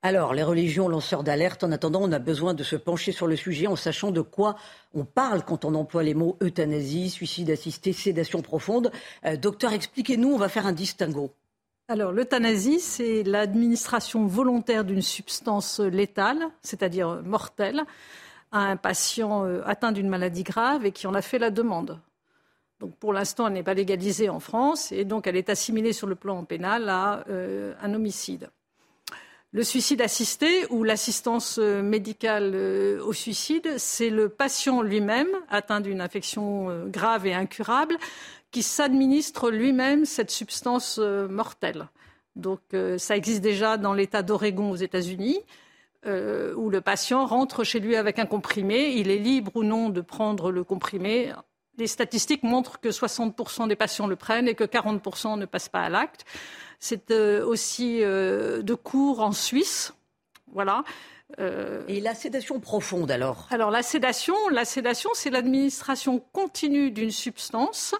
Alors, 0.03 0.35
les 0.35 0.43
religions 0.43 0.87
lanceurs 0.87 1.23
d'alerte, 1.23 1.63
en 1.63 1.71
attendant, 1.71 2.03
on 2.03 2.11
a 2.11 2.19
besoin 2.19 2.53
de 2.53 2.63
se 2.63 2.75
pencher 2.75 3.11
sur 3.11 3.25
le 3.25 3.35
sujet 3.35 3.65
en 3.65 3.75
sachant 3.75 4.11
de 4.11 4.21
quoi 4.21 4.57
on 4.93 5.05
parle 5.05 5.43
quand 5.43 5.65
on 5.65 5.73
emploie 5.73 6.03
les 6.03 6.13
mots 6.13 6.37
euthanasie, 6.39 7.09
suicide 7.09 7.49
assisté, 7.49 7.93
sédation 7.93 8.43
profonde. 8.43 8.91
Euh, 9.25 9.37
docteur, 9.37 9.73
expliquez-nous, 9.73 10.29
on 10.29 10.37
va 10.37 10.49
faire 10.49 10.67
un 10.67 10.71
distinguo. 10.71 11.33
Alors, 11.87 12.11
l'euthanasie, 12.11 12.79
c'est 12.79 13.21
l'administration 13.21 14.25
volontaire 14.25 14.85
d'une 14.85 15.03
substance 15.03 15.79
létale, 15.79 16.47
c'est-à-dire 16.63 17.21
mortelle, 17.23 17.83
à 18.51 18.61
un 18.61 18.75
patient 18.75 19.45
euh, 19.45 19.61
atteint 19.65 19.91
d'une 19.91 20.09
maladie 20.09 20.41
grave 20.41 20.87
et 20.87 20.91
qui 20.91 21.05
en 21.05 21.13
a 21.13 21.21
fait 21.21 21.37
la 21.37 21.51
demande. 21.51 21.99
Donc, 22.79 22.95
pour 22.97 23.13
l'instant, 23.13 23.45
elle 23.45 23.53
n'est 23.53 23.61
pas 23.61 23.75
légalisée 23.75 24.29
en 24.29 24.39
France 24.39 24.91
et 24.91 25.05
donc 25.05 25.27
elle 25.27 25.35
est 25.35 25.49
assimilée 25.49 25.93
sur 25.93 26.07
le 26.07 26.15
plan 26.15 26.43
pénal 26.43 26.89
à 26.89 27.23
euh, 27.29 27.75
un 27.79 27.93
homicide. 27.93 28.49
Le 29.55 29.63
suicide 29.63 30.01
assisté 30.01 30.67
ou 30.69 30.83
l'assistance 30.83 31.59
euh, 31.59 31.81
médicale 31.81 32.53
au 33.01 33.13
suicide, 33.13 33.77
c'est 33.77 34.09
le 34.09 34.27
patient 34.27 34.81
lui-même 34.81 35.29
atteint 35.49 35.79
d'une 35.79 36.01
infection 36.01 36.87
grave 36.89 37.25
et 37.25 37.33
incurable 37.33 37.97
qui 38.55 38.63
s'administre 38.63 39.51
lui-même 39.51 40.05
cette 40.05 40.31
substance 40.31 40.97
euh, 40.97 41.27
mortelle. 41.27 41.89
Donc 42.37 42.61
euh, 42.73 42.97
ça 42.97 43.17
existe 43.17 43.41
déjà 43.41 43.75
dans 43.75 43.93
l'État 43.93 44.23
d'Oregon 44.23 44.71
aux 44.71 44.77
États-Unis, 44.77 45.39
euh, 46.05 46.53
où 46.55 46.69
le 46.69 46.79
patient 46.79 47.25
rentre 47.25 47.65
chez 47.65 47.81
lui 47.81 47.97
avec 47.97 48.17
un 48.17 48.25
comprimé, 48.25 48.93
il 48.95 49.09
est 49.09 49.17
libre 49.17 49.51
ou 49.55 49.63
non 49.65 49.89
de 49.89 49.99
prendre 49.99 50.51
le 50.51 50.63
comprimé. 50.63 51.33
Les 51.77 51.87
statistiques 51.87 52.43
montrent 52.43 52.79
que 52.79 52.89
60% 52.89 53.67
des 53.67 53.75
patients 53.75 54.07
le 54.07 54.15
prennent 54.15 54.47
et 54.47 54.55
que 54.55 54.63
40% 54.63 55.37
ne 55.37 55.45
passent 55.45 55.69
pas 55.69 55.81
à 55.81 55.89
l'acte. 55.89 56.25
C'est 56.79 57.11
aussi 57.11 57.99
de 57.99 58.73
cours 58.73 59.21
en 59.21 59.31
Suisse. 59.31 59.93
Voilà. 60.53 60.83
Et 61.39 61.99
la 62.01 62.13
sédation 62.13 62.59
profonde 62.59 63.11
alors? 63.11 63.47
Alors 63.49 63.71
la 63.71 63.81
sédation, 63.81 64.35
la 64.51 64.65
sédation, 64.65 65.09
c'est 65.13 65.29
l'administration 65.29 66.23
continue 66.31 66.91
d'une 66.91 67.11
substance 67.11 67.95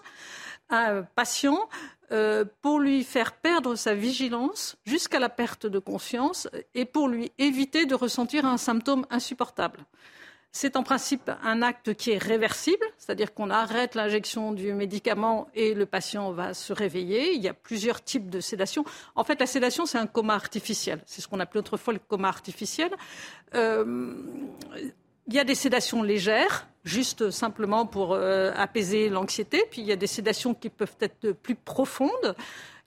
un 0.70 1.02
patient 1.02 1.68
euh, 2.12 2.44
pour 2.62 2.78
lui 2.78 3.04
faire 3.04 3.32
perdre 3.32 3.74
sa 3.74 3.94
vigilance 3.94 4.76
jusqu'à 4.84 5.18
la 5.18 5.28
perte 5.28 5.66
de 5.66 5.78
conscience 5.78 6.48
et 6.74 6.84
pour 6.84 7.08
lui 7.08 7.32
éviter 7.38 7.86
de 7.86 7.94
ressentir 7.94 8.46
un 8.46 8.56
symptôme 8.56 9.06
insupportable. 9.10 9.84
C'est 10.58 10.76
en 10.76 10.82
principe 10.82 11.30
un 11.44 11.60
acte 11.60 11.92
qui 11.92 12.12
est 12.12 12.16
réversible, 12.16 12.82
c'est-à-dire 12.96 13.34
qu'on 13.34 13.50
arrête 13.50 13.94
l'injection 13.94 14.52
du 14.52 14.72
médicament 14.72 15.48
et 15.54 15.74
le 15.74 15.84
patient 15.84 16.32
va 16.32 16.54
se 16.54 16.72
réveiller. 16.72 17.34
Il 17.34 17.42
y 17.42 17.48
a 17.48 17.52
plusieurs 17.52 18.02
types 18.02 18.30
de 18.30 18.40
sédation. 18.40 18.82
En 19.16 19.22
fait, 19.22 19.38
la 19.38 19.44
sédation, 19.44 19.84
c'est 19.84 19.98
un 19.98 20.06
coma 20.06 20.32
artificiel. 20.32 21.02
C'est 21.04 21.20
ce 21.20 21.28
qu'on 21.28 21.40
appelait 21.40 21.60
autrefois 21.60 21.92
le 21.92 21.98
coma 21.98 22.28
artificiel. 22.28 22.90
Euh, 23.54 24.14
il 25.26 25.34
y 25.34 25.38
a 25.38 25.44
des 25.44 25.54
sédations 25.54 26.02
légères, 26.02 26.66
juste 26.84 27.30
simplement 27.30 27.84
pour 27.84 28.14
euh, 28.14 28.50
apaiser 28.56 29.10
l'anxiété. 29.10 29.62
Puis 29.70 29.82
il 29.82 29.86
y 29.86 29.92
a 29.92 29.96
des 29.96 30.06
sédations 30.06 30.54
qui 30.54 30.70
peuvent 30.70 30.96
être 31.00 31.32
plus 31.32 31.54
profondes. 31.54 32.34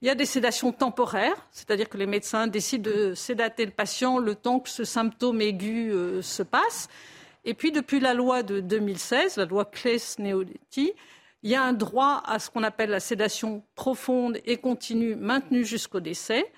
Il 0.02 0.08
y 0.08 0.10
a 0.10 0.16
des 0.16 0.26
sédations 0.26 0.72
temporaires, 0.72 1.46
c'est-à-dire 1.52 1.88
que 1.88 1.98
les 1.98 2.06
médecins 2.06 2.48
décident 2.48 2.90
de 2.90 3.14
sédater 3.14 3.64
le 3.64 3.70
patient 3.70 4.18
le 4.18 4.34
temps 4.34 4.58
que 4.58 4.70
ce 4.70 4.82
symptôme 4.82 5.40
aigu 5.40 5.92
euh, 5.92 6.20
se 6.20 6.42
passe. 6.42 6.88
Et 7.44 7.54
puis 7.54 7.72
depuis 7.72 8.00
la 8.00 8.14
loi 8.14 8.42
de 8.42 8.60
2016, 8.60 9.36
la 9.36 9.44
loi 9.44 9.64
Claes-Neoletti, 9.64 10.92
il 11.42 11.50
y 11.50 11.54
a 11.54 11.62
un 11.62 11.72
droit 11.72 12.22
à 12.26 12.38
ce 12.38 12.50
qu'on 12.50 12.62
appelle 12.62 12.90
la 12.90 13.00
sédation 13.00 13.62
profonde 13.74 14.38
et 14.44 14.58
continue 14.58 15.16
maintenue 15.16 15.64
jusqu'au 15.64 16.00
décès. 16.00 16.50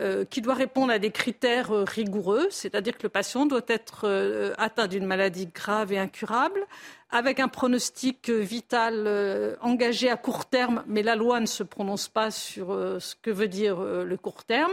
Euh, 0.00 0.24
qui 0.24 0.40
doit 0.40 0.54
répondre 0.54 0.92
à 0.92 0.98
des 0.98 1.12
critères 1.12 1.70
euh, 1.70 1.84
rigoureux, 1.84 2.48
c'est-à-dire 2.50 2.98
que 2.98 3.04
le 3.04 3.10
patient 3.10 3.46
doit 3.46 3.62
être 3.68 4.08
euh, 4.08 4.52
atteint 4.58 4.88
d'une 4.88 5.06
maladie 5.06 5.46
grave 5.46 5.92
et 5.92 5.98
incurable, 5.98 6.66
avec 7.10 7.38
un 7.38 7.46
pronostic 7.46 8.28
vital 8.28 9.56
engagé 9.60 10.10
à 10.10 10.16
court 10.16 10.46
terme, 10.46 10.82
mais 10.88 11.04
la 11.04 11.14
loi 11.14 11.38
ne 11.38 11.46
se 11.46 11.62
prononce 11.62 12.08
pas 12.08 12.32
sur 12.32 12.76
ce 12.98 13.14
que 13.14 13.30
veut 13.30 13.46
dire 13.46 13.80
le 13.80 14.16
court 14.16 14.42
terme, 14.42 14.72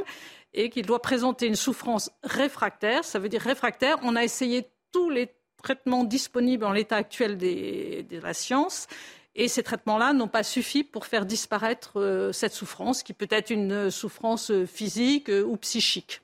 et 0.56 0.72
qu'il 0.72 0.88
doit 0.88 1.03
présenter 1.03 1.46
une 1.46 1.56
souffrance 1.56 2.10
réfractaire. 2.24 3.03
Ça 3.03 3.20
veut 3.20 3.30
dire 3.30 3.41
réfractaire. 3.41 3.98
On 4.01 4.15
a 4.15 4.24
essayé 4.24 4.65
tous 4.91 5.12
les 5.12 5.30
traitements 5.62 6.03
disponibles 6.03 6.65
en 6.65 6.72
l'état 6.72 6.98
actuel 6.98 7.38
de 7.38 8.20
la 8.20 8.34
science 8.34 8.88
et 9.36 9.48
ces 9.48 9.63
traitements-là 9.63 10.13
n'ont 10.13 10.27
pas 10.27 10.44
suffi 10.44 10.84
pour 10.84 11.06
faire 11.06 11.25
disparaître 11.25 12.00
euh, 12.00 12.32
cette 12.32 12.53
souffrance, 12.53 13.01
qui 13.01 13.13
peut 13.13 13.27
être 13.30 13.50
une 13.50 13.89
souffrance 13.89 14.51
physique 14.65 15.30
euh, 15.30 15.44
ou 15.44 15.56
psychique. 15.58 16.22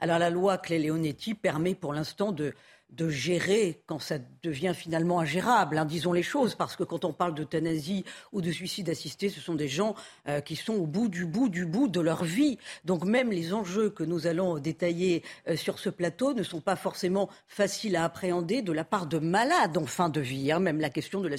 Alors 0.00 0.18
la 0.18 0.30
loi 0.30 0.58
Clé-Leonetti 0.58 1.34
permet 1.34 1.74
pour 1.74 1.92
l'instant 1.92 2.32
de 2.32 2.54
de 2.92 3.08
gérer 3.08 3.82
quand 3.86 3.98
ça 3.98 4.18
devient 4.42 4.72
finalement 4.74 5.20
ingérable, 5.20 5.78
hein, 5.78 5.84
disons 5.84 6.12
les 6.12 6.22
choses, 6.22 6.54
parce 6.54 6.76
que 6.76 6.84
quand 6.84 7.04
on 7.04 7.12
parle 7.12 7.34
d'euthanasie 7.34 8.04
ou 8.32 8.40
de 8.40 8.50
suicide 8.50 8.88
assisté, 8.88 9.28
ce 9.28 9.40
sont 9.40 9.54
des 9.54 9.68
gens 9.68 9.94
euh, 10.28 10.40
qui 10.40 10.56
sont 10.56 10.74
au 10.74 10.86
bout 10.86 11.08
du 11.08 11.26
bout 11.26 11.48
du 11.48 11.66
bout 11.66 11.88
de 11.88 12.00
leur 12.00 12.24
vie. 12.24 12.58
Donc 12.84 13.04
même 13.04 13.30
les 13.30 13.52
enjeux 13.52 13.90
que 13.90 14.04
nous 14.04 14.26
allons 14.26 14.58
détailler 14.58 15.22
euh, 15.48 15.56
sur 15.56 15.78
ce 15.78 15.90
plateau 15.90 16.34
ne 16.34 16.42
sont 16.42 16.60
pas 16.60 16.76
forcément 16.76 17.28
faciles 17.46 17.96
à 17.96 18.04
appréhender 18.04 18.62
de 18.62 18.72
la 18.72 18.84
part 18.84 19.06
de 19.06 19.18
malades 19.18 19.76
en 19.76 19.86
fin 19.86 20.08
de 20.08 20.20
vie. 20.20 20.52
Hein, 20.52 20.60
même 20.60 20.80
la 20.80 20.90
question 20.90 21.20
de 21.20 21.28
la 21.28 21.36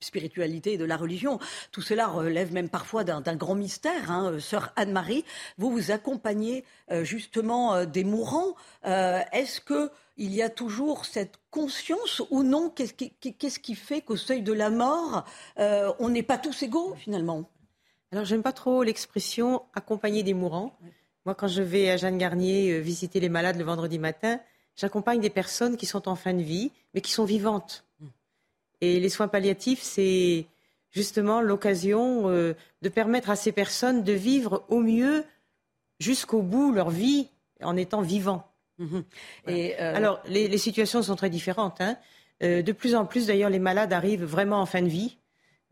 spiritualité 0.00 0.74
et 0.74 0.78
de 0.78 0.84
la 0.84 0.96
religion, 0.96 1.38
tout 1.72 1.82
cela 1.82 2.08
relève 2.08 2.52
même 2.52 2.68
parfois 2.68 3.04
d'un 3.04 3.36
grand 3.36 3.54
mystère. 3.54 4.10
Hein. 4.10 4.32
Euh, 4.32 4.40
sœur 4.40 4.72
Anne-Marie, 4.76 5.24
vous 5.58 5.70
vous 5.70 5.90
accompagnez 5.90 6.64
justement 7.02 7.84
des 7.84 8.04
mourants. 8.04 8.54
Est-ce 8.84 9.60
que 9.60 9.90
il 10.20 10.34
y 10.34 10.42
a 10.42 10.50
toujours 10.50 11.06
cette 11.06 11.38
conscience 11.50 12.22
ou 12.30 12.42
non? 12.42 12.68
Qu'est-ce 12.68 13.58
qui, 13.58 13.74
fait 13.74 14.02
qu'au 14.02 14.16
seuil 14.16 14.42
de 14.42 14.52
la 14.52 14.68
mort, 14.68 15.24
euh, 15.58 15.92
on 15.98 16.10
n'est 16.10 16.22
pas 16.22 16.36
tous 16.36 16.62
égaux 16.62 16.94
finalement? 16.94 17.50
Alors 18.12 18.26
j'aime 18.26 18.42
pas 18.42 18.52
trop 18.52 18.82
l'expression 18.82 19.62
accompagner 19.74 20.22
des 20.22 20.34
mourants. 20.34 20.76
Moi, 21.24 21.34
quand 21.34 21.48
je 21.48 21.62
vais 21.62 21.90
à 21.90 21.96
Jeanne 21.96 22.18
Garnier 22.18 22.72
euh, 22.72 22.80
visiter 22.80 23.18
les 23.18 23.30
malades 23.30 23.56
le 23.56 23.64
vendredi 23.64 23.98
matin, 23.98 24.40
j'accompagne 24.76 25.20
des 25.20 25.30
personnes 25.30 25.78
qui 25.78 25.86
sont 25.86 26.06
en 26.06 26.16
fin 26.16 26.34
de 26.34 26.42
vie, 26.42 26.70
mais 26.92 27.00
qui 27.00 27.12
sont 27.12 27.24
vivantes. 27.24 27.86
Et 28.80 28.98
les 29.00 29.08
soins 29.08 29.28
palliatifs, 29.28 29.82
c'est 29.82 30.46
justement 30.90 31.40
l'occasion 31.40 32.28
euh, 32.28 32.54
de 32.82 32.88
permettre 32.88 33.30
à 33.30 33.36
ces 33.36 33.52
personnes 33.52 34.02
de 34.02 34.12
vivre 34.12 34.64
au 34.68 34.80
mieux 34.80 35.24
jusqu'au 35.98 36.42
bout 36.42 36.72
leur 36.72 36.90
vie 36.90 37.28
en 37.62 37.76
étant 37.76 38.00
vivants. 38.00 38.46
Mhm. 38.78 39.04
Et 39.46 39.74
euh, 39.80 39.94
Alors, 39.94 40.20
les, 40.26 40.56
situations 40.58 41.02
sont 41.02 41.16
très 41.16 41.30
différentes. 41.30 41.80
Hein. 41.80 41.96
Euh, 42.42 42.62
de 42.62 42.72
plus 42.72 42.94
en 42.94 43.04
plus, 43.04 43.26
d'ailleurs, 43.26 43.50
les 43.50 43.58
malades 43.58 43.92
arrivent 43.92 44.24
vraiment 44.24 44.60
en 44.60 44.66
fin 44.66 44.82
de 44.82 44.88
vie. 44.88 45.16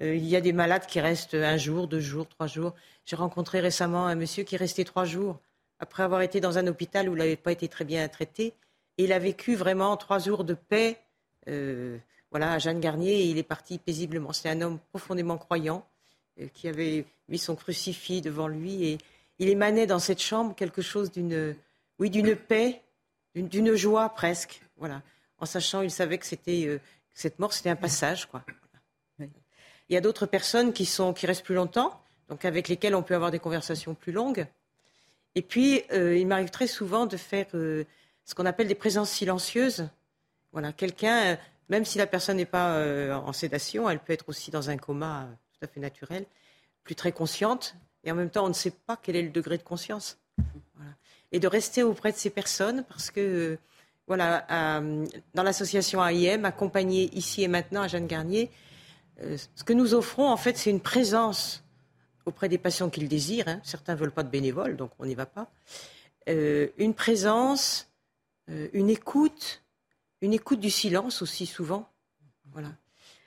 Il 0.01 0.29
y 0.29 0.37
a 0.37 0.41
des 0.41 0.53
malades 0.53 0.87
qui 0.87 1.01
restent 1.01 1.35
un 1.35 1.57
jour, 1.57 1.89
deux 1.89 1.99
jours, 1.99 2.29
trois 2.29 2.47
jours. 2.47 2.73
J'ai 3.05 3.17
rencontré 3.17 3.59
récemment 3.59 4.07
un 4.07 4.15
monsieur 4.15 4.45
qui 4.45 4.55
est 4.55 4.59
resté 4.59 4.85
trois 4.85 5.05
jours 5.05 5.41
après 5.81 6.05
avoir 6.05 6.23
été 6.23 6.41
dans 6.41 6.57
un 6.57 6.69
hôpital 6.69 7.09
où 7.09 7.17
il 7.17 7.19
n'avait 7.19 7.35
pas 7.35 7.51
été 7.51 7.67
très 7.67 7.85
bien 7.85 8.07
traité. 8.07 8.55
Et 8.97 9.05
il 9.05 9.13
a 9.13 9.19
vécu 9.19 9.57
vraiment 9.57 9.97
trois 9.97 10.21
jours 10.21 10.45
de 10.45 10.55
paix. 10.55 10.99
Voilà, 12.31 12.53
à 12.53 12.59
Jeanne 12.59 12.81
Garnier, 12.81 13.21
et 13.21 13.25
il 13.31 13.39
est 13.39 13.43
parti 13.43 13.79
paisiblement. 13.79 14.33
C'est 14.33 14.49
un 14.49 14.61
homme 14.61 14.79
profondément 14.91 15.39
croyant 15.39 15.87
qui 16.55 16.69
avait 16.69 17.05
mis 17.29 17.39
son 17.39 17.57
crucifix 17.57 18.21
devant 18.21 18.47
lui 18.47 18.85
et 18.85 18.99
il 19.41 19.49
émanait 19.49 19.87
dans 19.87 19.99
cette 19.99 20.21
chambre 20.21 20.55
quelque 20.55 20.83
chose 20.83 21.11
d'une, 21.11 21.57
oui, 21.99 22.11
d'une 22.11 22.37
paix 22.37 22.81
d'une 23.43 23.75
joie 23.75 24.09
presque, 24.11 24.61
voilà, 24.77 25.03
en 25.39 25.47
sachant, 25.47 25.83
il 25.83 25.91
savait 25.91 26.19
que 26.19 26.27
c'était 26.27 26.65
euh, 26.67 26.81
cette 27.15 27.39
mort, 27.39 27.53
c'était 27.53 27.71
un 27.71 27.77
passage, 27.77 28.27
quoi. 28.27 28.43
Il 29.21 29.95
y 29.95 29.97
a 29.97 30.01
d'autres 30.03 30.27
personnes 30.27 30.75
qui 30.75 30.85
sont 30.85 31.15
qui 31.15 31.27
restent 31.27 31.45
plus 31.45 31.55
longtemps, 31.55 31.99
donc 32.29 32.45
avec 32.45 32.69
lesquelles 32.69 32.95
on 32.95 33.03
peut 33.03 33.15
avoir 33.15 33.31
des 33.31 33.39
conversations 33.39 33.95
plus 33.95 34.13
longues. 34.13 34.47
Et 35.35 35.41
puis, 35.41 35.83
euh, 35.93 36.17
il 36.17 36.27
m'arrive 36.27 36.51
très 36.51 36.67
souvent 36.67 37.07
de 37.07 37.17
faire 37.17 37.47
euh, 37.55 37.85
ce 38.27 38.35
qu'on 38.35 38.45
appelle 38.45 38.69
des 38.69 38.75
présences 38.75 39.11
silencieuses. 39.11 39.89
Voilà, 40.53 40.73
quelqu'un 40.73 41.39
Même 41.69 41.85
si 41.85 41.99
la 41.99 42.07
personne 42.07 42.39
n'est 42.39 42.47
pas 42.47 42.77
euh, 42.77 43.15
en 43.15 43.33
sédation, 43.33 43.89
elle 43.91 43.99
peut 43.99 44.13
être 44.13 44.29
aussi 44.29 44.51
dans 44.51 44.71
un 44.71 44.77
coma 44.77 45.23
euh, 45.23 45.27
tout 45.53 45.65
à 45.65 45.69
fait 45.69 45.81
naturel, 45.81 46.25
plus 46.83 46.95
très 46.95 47.13
consciente, 47.13 47.75
et 48.05 48.13
en 48.13 48.15
même 48.15 48.31
temps, 48.31 48.45
on 48.45 48.49
ne 48.49 48.55
sait 48.55 48.71
pas 48.71 48.97
quel 48.97 49.17
est 49.17 49.23
le 49.23 49.31
degré 49.31 49.59
de 49.59 49.63
conscience. 49.63 50.19
Et 51.31 51.41
de 51.41 51.49
rester 51.49 51.83
auprès 51.83 52.11
de 52.13 52.17
ces 52.17 52.31
personnes, 52.31 52.85
parce 52.89 53.11
que, 53.11 53.59
voilà, 54.07 54.47
dans 55.35 55.43
l'association 55.43 56.03
AIM, 56.03 56.47
accompagnée 56.47 57.11
ici 57.13 57.43
et 57.43 57.49
maintenant 57.49 57.83
à 57.83 57.89
Jeanne 57.89 58.07
Garnier, 58.07 58.51
ce 59.21 59.63
que 59.63 59.75
nous 59.75 59.93
offrons, 59.93 60.31
en 60.31 60.39
fait, 60.39 60.57
c'est 60.57 60.71
une 60.71 60.81
présence 60.81 61.63
auprès 62.25 62.49
des 62.49 62.57
patients 62.57 62.89
qu'ils 62.89 63.09
désirent. 63.09 63.49
Hein. 63.49 63.61
Certains 63.63 63.93
ne 63.93 63.99
veulent 63.99 64.13
pas 64.13 64.23
de 64.23 64.31
bénévoles, 64.31 64.77
donc 64.77 64.93
on 64.99 65.05
n'y 65.05 65.15
va 65.15 65.27
pas. 65.27 65.51
une 66.27 66.95
présence, 66.95 67.91
une 68.73 68.89
écoute, 68.89 69.63
une 70.21 70.33
écoute 70.33 70.61
du 70.61 70.71
silence 70.71 71.23
aussi 71.23 71.47
souvent. 71.47 71.89
Voilà. 72.53 72.73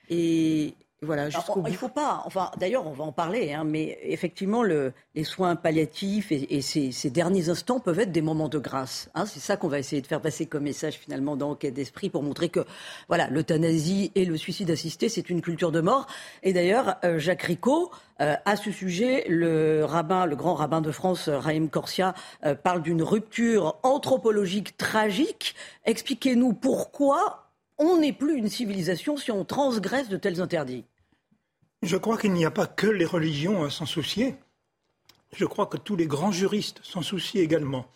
Et 0.09 0.75
voilà, 1.03 1.31
jusqu'au 1.31 1.63
Il 1.67 1.75
faut 1.75 1.89
pas, 1.89 2.21
enfin 2.25 2.51
d'ailleurs 2.57 2.85
on 2.85 2.91
va 2.91 3.03
en 3.03 3.11
parler, 3.11 3.53
hein, 3.53 3.63
mais 3.63 3.97
effectivement 4.03 4.61
le, 4.61 4.93
les 5.15 5.23
soins 5.23 5.55
palliatifs 5.55 6.31
et, 6.31 6.61
ces, 6.61 7.09
derniers 7.09 7.49
instants 7.49 7.79
peuvent 7.79 7.99
être 7.99 8.11
des 8.11 8.21
moments 8.21 8.49
de 8.49 8.59
grâce. 8.59 9.09
Hein. 9.15 9.25
c'est 9.25 9.39
ça 9.39 9.57
qu'on 9.57 9.67
va 9.67 9.79
essayer 9.79 10.03
de 10.03 10.05
faire 10.05 10.21
passer 10.21 10.45
comme 10.45 10.63
message 10.63 10.93
finalement 10.93 11.35
dans 11.35 11.51
Enquête 11.51 11.73
d'esprit 11.73 12.11
pour 12.11 12.21
montrer 12.21 12.49
que 12.49 12.59
voilà 13.07 13.27
l'euthanasie 13.31 14.11
et 14.13 14.25
le 14.25 14.37
suicide 14.37 14.69
assisté 14.69 15.09
c'est 15.09 15.31
une 15.31 15.41
culture 15.41 15.71
de 15.71 15.81
mort. 15.81 16.05
Et 16.43 16.53
d'ailleurs 16.53 16.97
euh, 17.03 17.17
Jacques 17.17 17.41
Ricot 17.41 17.89
euh, 18.21 18.35
à 18.45 18.55
ce 18.55 18.71
sujet, 18.71 19.25
le 19.27 19.83
rabbin, 19.83 20.27
le 20.27 20.35
grand 20.35 20.53
rabbin 20.53 20.81
de 20.81 20.91
France, 20.91 21.29
Raïm 21.29 21.69
Corsia, 21.69 22.13
euh, 22.45 22.53
parle 22.53 22.83
d'une 22.83 23.01
rupture 23.01 23.79
anthropologique 23.81 24.77
tragique. 24.77 25.55
Expliquez-nous 25.85 26.53
pourquoi 26.53 27.50
on 27.81 27.97
n'est 27.97 28.13
plus 28.13 28.37
une 28.37 28.49
civilisation 28.49 29.17
si 29.17 29.31
on 29.31 29.43
transgresse 29.43 30.07
de 30.07 30.17
tels 30.17 30.39
interdits. 30.39 30.85
Je 31.81 31.97
crois 31.97 32.17
qu'il 32.17 32.33
n'y 32.33 32.45
a 32.45 32.51
pas 32.51 32.67
que 32.67 32.87
les 32.87 33.05
religions 33.05 33.63
à 33.63 33.71
s'en 33.71 33.87
soucier. 33.87 34.35
Je 35.33 35.45
crois 35.45 35.65
que 35.65 35.77
tous 35.77 35.95
les 35.95 36.05
grands 36.05 36.31
juristes 36.31 36.79
s'en 36.83 37.01
soucient 37.01 37.41
également. 37.41 37.87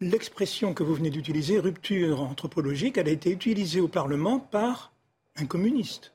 L'expression 0.00 0.74
que 0.74 0.82
vous 0.82 0.94
venez 0.94 1.10
d'utiliser, 1.10 1.60
rupture 1.60 2.22
anthropologique, 2.22 2.98
elle 2.98 3.08
a 3.08 3.12
été 3.12 3.30
utilisée 3.30 3.80
au 3.80 3.86
Parlement 3.86 4.40
par 4.40 4.92
un 5.36 5.46
communiste. 5.46 6.12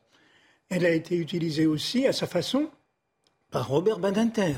Elle 0.69 0.86
a 0.86 0.91
été 0.91 1.15
utilisée 1.15 1.65
aussi, 1.65 2.05
à 2.05 2.12
sa 2.12 2.27
façon, 2.27 2.69
par 3.50 3.69
Robert 3.69 4.00
Badinter, 4.00 4.57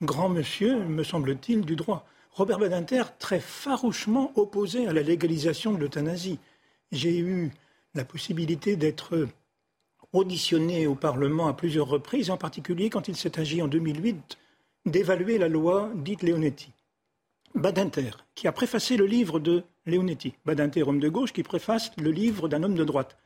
grand 0.00 0.30
monsieur, 0.30 0.78
me 0.84 1.04
semble-t-il, 1.04 1.66
du 1.66 1.76
droit. 1.76 2.06
Robert 2.32 2.58
Badinter, 2.58 3.02
très 3.18 3.40
farouchement 3.40 4.32
opposé 4.36 4.86
à 4.88 4.94
la 4.94 5.02
légalisation 5.02 5.72
de 5.72 5.78
l'euthanasie. 5.78 6.38
J'ai 6.92 7.18
eu 7.18 7.50
la 7.94 8.04
possibilité 8.04 8.76
d'être 8.76 9.28
auditionné 10.12 10.86
au 10.86 10.94
Parlement 10.94 11.48
à 11.48 11.52
plusieurs 11.54 11.88
reprises, 11.88 12.30
en 12.30 12.36
particulier 12.36 12.90
quand 12.90 13.08
il 13.08 13.16
s'est 13.16 13.38
agi 13.38 13.62
en 13.62 13.68
2008 13.68 14.38
d'évaluer 14.86 15.36
la 15.38 15.48
loi 15.48 15.90
dite 15.96 16.22
Leonetti. 16.22 16.70
Badinter, 17.54 18.10
qui 18.34 18.46
a 18.46 18.52
préfacé 18.52 18.96
le 18.96 19.06
livre 19.06 19.40
de 19.40 19.64
Leonetti, 19.86 20.34
Badinter, 20.44 20.82
homme 20.82 21.00
de 21.00 21.08
gauche, 21.08 21.32
qui 21.32 21.42
préface 21.42 21.90
le 21.96 22.10
livre 22.10 22.48
d'un 22.48 22.62
homme 22.62 22.74
de 22.74 22.84
droite, 22.84 23.16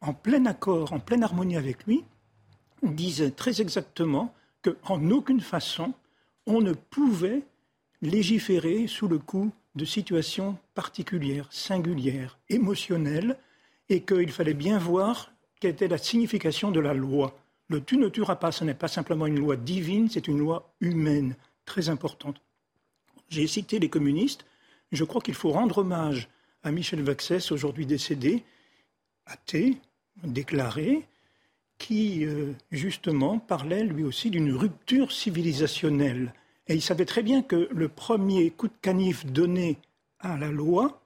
en 0.00 0.14
plein 0.14 0.46
accord, 0.46 0.92
en 0.92 1.00
pleine 1.00 1.24
harmonie 1.24 1.56
avec 1.56 1.84
lui, 1.84 2.04
disait 2.82 3.32
très 3.32 3.60
exactement 3.60 4.32
qu'en 4.62 5.10
aucune 5.10 5.40
façon 5.40 5.92
on 6.46 6.60
ne 6.60 6.72
pouvait 6.72 7.42
légiférer 8.00 8.86
sous 8.86 9.08
le 9.08 9.18
coup 9.18 9.50
de 9.74 9.84
situations 9.84 10.58
particulières, 10.74 11.48
singulières, 11.50 12.38
émotionnelles, 12.48 13.38
et 13.88 14.02
qu'il 14.02 14.32
fallait 14.32 14.54
bien 14.54 14.78
voir 14.78 15.32
quelle 15.60 15.72
était 15.72 15.88
la 15.88 15.98
signification 15.98 16.70
de 16.70 16.80
la 16.80 16.94
loi. 16.94 17.36
Le 17.68 17.82
tu 17.82 17.96
ne 17.96 18.08
tueras 18.08 18.36
pas, 18.36 18.52
ce 18.52 18.64
n'est 18.64 18.74
pas 18.74 18.88
simplement 18.88 19.26
une 19.26 19.38
loi 19.38 19.56
divine, 19.56 20.08
c'est 20.08 20.28
une 20.28 20.38
loi 20.38 20.72
humaine, 20.80 21.36
très 21.64 21.88
importante. 21.88 22.40
J'ai 23.28 23.46
cité 23.46 23.78
les 23.78 23.90
communistes. 23.90 24.44
Je 24.92 25.04
crois 25.04 25.20
qu'il 25.20 25.34
faut 25.34 25.50
rendre 25.50 25.78
hommage 25.78 26.28
à 26.62 26.70
Michel 26.70 27.02
Vaxès, 27.02 27.52
aujourd'hui 27.52 27.86
décédé, 27.86 28.42
athée, 29.26 29.76
déclaré, 30.24 31.06
qui 31.76 32.24
euh, 32.24 32.52
justement 32.72 33.38
parlait 33.38 33.84
lui 33.84 34.02
aussi 34.02 34.30
d'une 34.30 34.52
rupture 34.52 35.12
civilisationnelle. 35.12 36.34
Et 36.68 36.74
il 36.74 36.82
savait 36.82 37.06
très 37.06 37.22
bien 37.22 37.42
que 37.42 37.68
le 37.72 37.88
premier 37.88 38.50
coup 38.50 38.68
de 38.68 38.74
canif 38.82 39.26
donné 39.26 39.78
à 40.20 40.36
la 40.36 40.48
loi, 40.48 41.00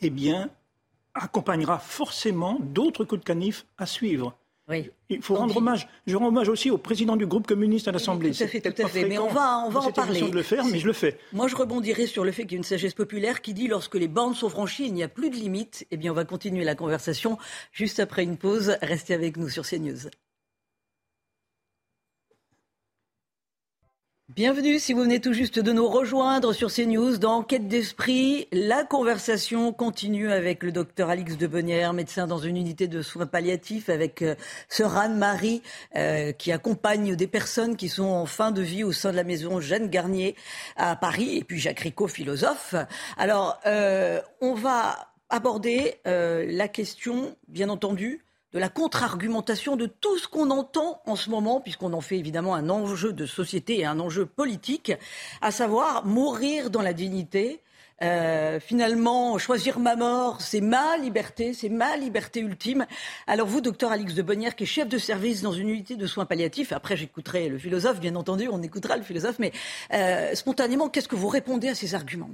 eh 0.00 0.10
bien, 0.10 0.50
accompagnera 1.14 1.78
forcément 1.78 2.58
d'autres 2.60 3.04
coups 3.04 3.20
de 3.20 3.26
canif 3.26 3.66
à 3.78 3.86
suivre. 3.86 4.34
Il 5.08 5.20
faut 5.22 5.34
rendre 5.34 5.56
hommage. 5.56 5.88
Je 6.06 6.16
rends 6.16 6.28
hommage 6.28 6.48
aussi 6.48 6.70
au 6.70 6.78
président 6.78 7.16
du 7.16 7.26
groupe 7.26 7.46
communiste 7.46 7.88
à 7.88 7.92
l'Assemblée. 7.92 8.30
Tout 8.30 8.42
à 8.42 8.46
fait, 8.46 8.60
tout 8.60 8.82
à 8.82 8.88
fait. 8.88 9.04
Mais 9.04 9.18
on 9.18 9.28
va, 9.28 9.64
on 9.66 9.70
va 9.70 9.80
en 9.80 9.90
parler. 9.90 10.20
de 10.20 10.30
le 10.34 10.42
faire, 10.42 10.64
mais 10.64 10.78
je 10.78 10.86
le 10.86 10.92
fais. 10.92 11.18
Moi, 11.32 11.48
je 11.48 11.56
rebondirai 11.56 12.06
sur 12.06 12.24
le 12.24 12.30
fait 12.30 12.42
qu'il 12.42 12.52
y 12.52 12.54
a 12.54 12.58
une 12.58 12.64
sagesse 12.64 12.94
populaire 12.94 13.42
qui 13.42 13.52
dit 13.52 13.66
lorsque 13.66 13.96
les 13.96 14.08
bornes 14.08 14.34
sont 14.34 14.48
franchies, 14.48 14.86
il 14.86 14.94
n'y 14.94 15.02
a 15.02 15.08
plus 15.08 15.30
de 15.30 15.36
limites. 15.36 15.86
Eh 15.90 15.96
bien, 15.96 16.12
on 16.12 16.14
va 16.14 16.24
continuer 16.24 16.64
la 16.64 16.76
conversation 16.76 17.36
juste 17.72 17.98
après 17.98 18.22
une 18.22 18.36
pause. 18.36 18.76
Restez 18.80 19.14
avec 19.14 19.36
nous 19.36 19.48
sur 19.48 19.66
CNews. 19.66 20.08
Bienvenue 24.36 24.78
si 24.78 24.92
vous 24.92 25.00
venez 25.00 25.20
tout 25.20 25.32
juste 25.32 25.58
de 25.58 25.72
nous 25.72 25.88
rejoindre 25.88 26.52
sur 26.52 26.72
CNews 26.72 27.18
dans 27.18 27.38
Enquête 27.38 27.66
d'esprit. 27.66 28.46
La 28.52 28.84
conversation 28.84 29.72
continue 29.72 30.30
avec 30.30 30.62
le 30.62 30.70
docteur 30.70 31.10
Alix 31.10 31.36
Debonnière, 31.36 31.92
médecin 31.92 32.28
dans 32.28 32.38
une 32.38 32.56
unité 32.56 32.86
de 32.86 33.02
soins 33.02 33.26
palliatifs, 33.26 33.88
avec 33.88 34.22
euh, 34.22 34.36
sœur 34.68 34.96
Anne-Marie 34.96 35.62
euh, 35.96 36.30
qui 36.30 36.52
accompagne 36.52 37.16
des 37.16 37.26
personnes 37.26 37.76
qui 37.76 37.88
sont 37.88 38.04
en 38.04 38.24
fin 38.24 38.52
de 38.52 38.62
vie 38.62 38.84
au 38.84 38.92
sein 38.92 39.10
de 39.10 39.16
la 39.16 39.24
maison 39.24 39.60
Jeanne 39.60 39.88
Garnier 39.88 40.36
à 40.76 40.94
Paris, 40.94 41.38
et 41.38 41.42
puis 41.42 41.58
Jacques 41.58 41.80
Ricot, 41.80 42.06
philosophe. 42.06 42.76
Alors, 43.16 43.58
euh, 43.66 44.20
on 44.40 44.54
va 44.54 45.08
aborder 45.28 45.96
la 46.04 46.68
question, 46.68 47.36
bien 47.48 47.68
entendu, 47.68 48.24
de 48.52 48.58
la 48.58 48.68
contre-argumentation 48.68 49.76
de 49.76 49.86
tout 49.86 50.18
ce 50.18 50.28
qu'on 50.28 50.50
entend 50.50 51.02
en 51.06 51.16
ce 51.16 51.30
moment, 51.30 51.60
puisqu'on 51.60 51.92
en 51.92 52.00
fait 52.00 52.18
évidemment 52.18 52.54
un 52.54 52.68
enjeu 52.68 53.12
de 53.12 53.26
société 53.26 53.80
et 53.80 53.86
un 53.86 54.00
enjeu 54.00 54.26
politique, 54.26 54.92
à 55.40 55.50
savoir 55.50 56.04
mourir 56.04 56.70
dans 56.70 56.82
la 56.82 56.92
dignité. 56.92 57.62
Euh, 58.02 58.60
finalement, 58.60 59.36
choisir 59.36 59.78
ma 59.78 59.94
mort, 59.94 60.40
c'est 60.40 60.62
ma 60.62 60.96
liberté, 60.96 61.52
c'est 61.52 61.68
ma 61.68 61.98
liberté 61.98 62.40
ultime. 62.40 62.86
Alors 63.26 63.46
vous, 63.46 63.60
docteur 63.60 63.92
Alix 63.92 64.14
de 64.14 64.22
Bonnière, 64.22 64.56
qui 64.56 64.62
est 64.62 64.66
chef 64.66 64.88
de 64.88 64.96
service 64.96 65.42
dans 65.42 65.52
une 65.52 65.68
unité 65.68 65.96
de 65.96 66.06
soins 66.06 66.24
palliatifs, 66.24 66.72
après 66.72 66.96
j'écouterai 66.96 67.50
le 67.50 67.58
philosophe, 67.58 68.00
bien 68.00 68.16
entendu, 68.16 68.48
on 68.50 68.62
écoutera 68.62 68.96
le 68.96 69.02
philosophe, 69.02 69.38
mais 69.38 69.52
euh, 69.92 70.34
spontanément, 70.34 70.88
qu'est-ce 70.88 71.08
que 71.08 71.16
vous 71.16 71.28
répondez 71.28 71.68
à 71.68 71.74
ces 71.74 71.94
arguments? 71.94 72.30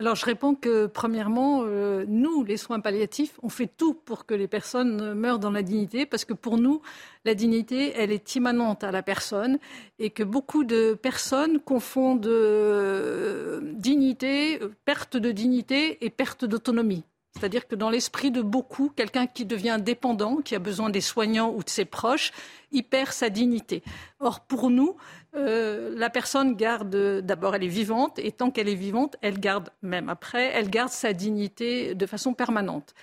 Alors 0.00 0.14
je 0.14 0.24
réponds 0.24 0.54
que 0.54 0.86
premièrement, 0.86 1.62
euh, 1.64 2.04
nous, 2.06 2.44
les 2.44 2.56
soins 2.56 2.78
palliatifs, 2.78 3.38
on 3.42 3.48
fait 3.48 3.66
tout 3.66 3.94
pour 3.94 4.26
que 4.26 4.34
les 4.34 4.46
personnes 4.46 5.12
meurent 5.14 5.40
dans 5.40 5.50
la 5.50 5.62
dignité, 5.62 6.06
parce 6.06 6.24
que 6.24 6.34
pour 6.34 6.56
nous, 6.56 6.82
la 7.24 7.34
dignité, 7.34 7.92
elle 7.96 8.12
est 8.12 8.36
immanente 8.36 8.84
à 8.84 8.92
la 8.92 9.02
personne, 9.02 9.58
et 9.98 10.10
que 10.10 10.22
beaucoup 10.22 10.62
de 10.62 10.94
personnes 10.94 11.58
confondent 11.58 12.26
euh, 12.26 13.60
dignité, 13.74 14.60
perte 14.84 15.16
de 15.16 15.32
dignité 15.32 16.04
et 16.04 16.10
perte 16.10 16.44
d'autonomie. 16.44 17.04
C'est-à-dire 17.38 17.68
que 17.68 17.76
dans 17.76 17.90
l'esprit 17.90 18.30
de 18.30 18.42
beaucoup, 18.42 18.90
quelqu'un 18.94 19.26
qui 19.26 19.44
devient 19.44 19.78
dépendant, 19.80 20.36
qui 20.36 20.54
a 20.56 20.58
besoin 20.58 20.90
des 20.90 21.00
soignants 21.00 21.52
ou 21.54 21.62
de 21.62 21.70
ses 21.70 21.84
proches, 21.84 22.32
il 22.72 22.82
perd 22.82 23.12
sa 23.12 23.30
dignité. 23.30 23.82
Or, 24.18 24.40
pour 24.40 24.70
nous, 24.70 24.96
euh, 25.36 25.94
la 25.96 26.10
personne 26.10 26.56
garde, 26.56 27.20
d'abord 27.20 27.54
elle 27.54 27.64
est 27.64 27.68
vivante, 27.68 28.18
et 28.18 28.32
tant 28.32 28.50
qu'elle 28.50 28.68
est 28.68 28.74
vivante, 28.74 29.16
elle 29.22 29.38
garde, 29.38 29.70
même 29.82 30.08
après, 30.08 30.50
elle 30.54 30.68
garde 30.68 30.90
sa 30.90 31.12
dignité 31.12 31.94
de 31.94 32.06
façon 32.06 32.34
permanente. 32.34 32.94